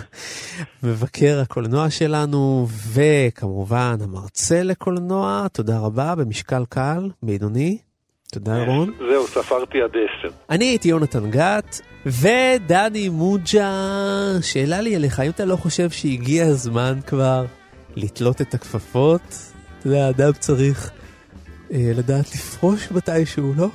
מבקר 0.82 1.40
הקולנוע 1.42 1.90
שלנו, 1.90 2.66
וכמובן 2.92 3.96
המרצה 4.00 4.62
לקולנוע, 4.62 5.46
תודה 5.52 5.78
רבה, 5.78 6.14
במשקל 6.14 6.62
קל, 6.68 7.10
בעידוני. 7.22 7.78
תודה 8.32 8.64
רון. 8.64 8.92
זהו, 8.98 9.26
ספרתי 9.26 9.82
עד 9.82 9.90
עשר. 9.90 10.34
אני 10.50 10.64
הייתי 10.64 10.88
יונתן 10.88 11.30
גת, 11.30 11.80
ודני 12.06 13.08
מוג'ה, 13.08 13.70
שאלה 14.42 14.80
לי 14.80 14.96
אליך, 14.96 15.20
האם 15.20 15.30
אתה 15.30 15.44
לא 15.44 15.56
חושב 15.56 15.90
שהגיע 15.90 16.46
הזמן 16.46 16.98
כבר 17.06 17.44
לתלות 17.96 18.40
את 18.40 18.54
הכפפות? 18.54 19.36
אתה 19.78 19.86
יודע, 19.86 20.06
האדם 20.06 20.32
צריך 20.32 20.90
אה, 21.72 21.92
לדעת 21.94 22.34
לפרוש 22.34 22.90
מתישהו, 22.90 23.54
לא? 23.56 23.68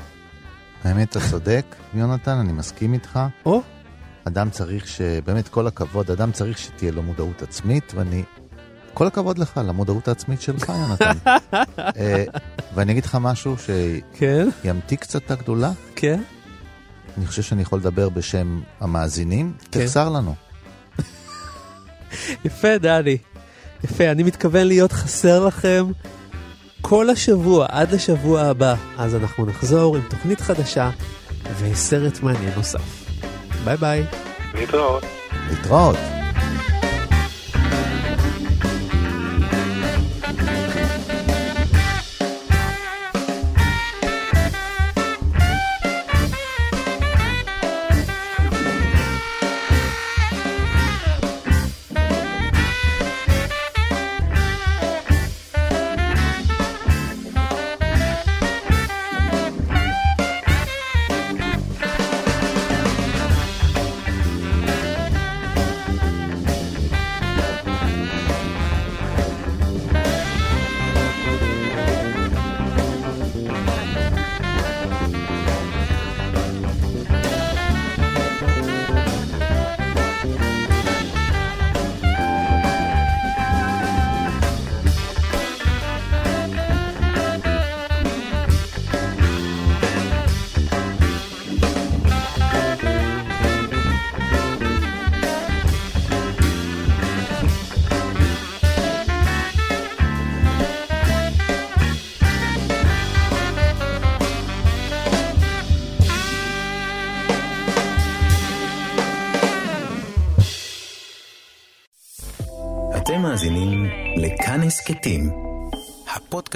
האמת, 0.83 1.09
אתה 1.09 1.19
צודק, 1.29 1.65
יונתן, 1.93 2.37
אני 2.37 2.53
מסכים 2.53 2.93
איתך. 2.93 3.19
או? 3.45 3.61
אדם 4.23 4.49
צריך 4.49 4.87
ש... 4.87 5.01
באמת, 5.01 5.47
כל 5.47 5.67
הכבוד, 5.67 6.11
אדם 6.11 6.31
צריך 6.31 6.57
שתהיה 6.57 6.91
לו 6.91 7.03
מודעות 7.03 7.41
עצמית, 7.41 7.93
ואני... 7.95 8.23
כל 8.93 9.07
הכבוד 9.07 9.37
לך, 9.37 9.61
למודעות 9.65 10.07
העצמית 10.07 10.41
שלך, 10.41 10.73
יונתן. 10.79 11.17
אה, 11.99 12.23
ואני 12.75 12.91
אגיד 12.91 13.05
לך 13.05 13.17
משהו 13.21 13.55
כן? 14.13 14.47
שימתיק 14.61 15.01
קצת 15.01 15.25
את 15.25 15.31
הגדולה. 15.31 15.71
כן? 15.95 16.21
אני 17.17 17.25
חושב 17.25 17.41
שאני 17.41 17.61
יכול 17.61 17.79
לדבר 17.79 18.09
בשם 18.09 18.61
המאזינים. 18.79 19.53
כן. 19.71 19.83
תחסר 19.83 20.09
לנו. 20.09 20.35
יפה, 22.45 22.77
דני. 22.77 23.17
יפה, 23.83 24.11
אני 24.11 24.23
מתכוון 24.23 24.67
להיות 24.67 24.91
חסר 24.91 25.45
לכם 25.45 25.85
כל 26.81 27.09
השבוע, 27.09 27.65
עד 27.69 27.91
לשבוע 27.91 28.41
הבא. 28.41 28.75
אז 28.97 29.15
אנחנו 29.15 29.45
נחזור 29.45 29.95
עם 29.95 30.01
תוכנית 30.09 30.41
חדשה 30.41 30.89
וסרט 31.59 32.19
מעניין 32.23 32.51
נוסף. 32.55 33.07
ביי 33.63 33.77
ביי. 33.77 34.03
להתראות. 34.53 35.03
להתראות. 35.49 36.16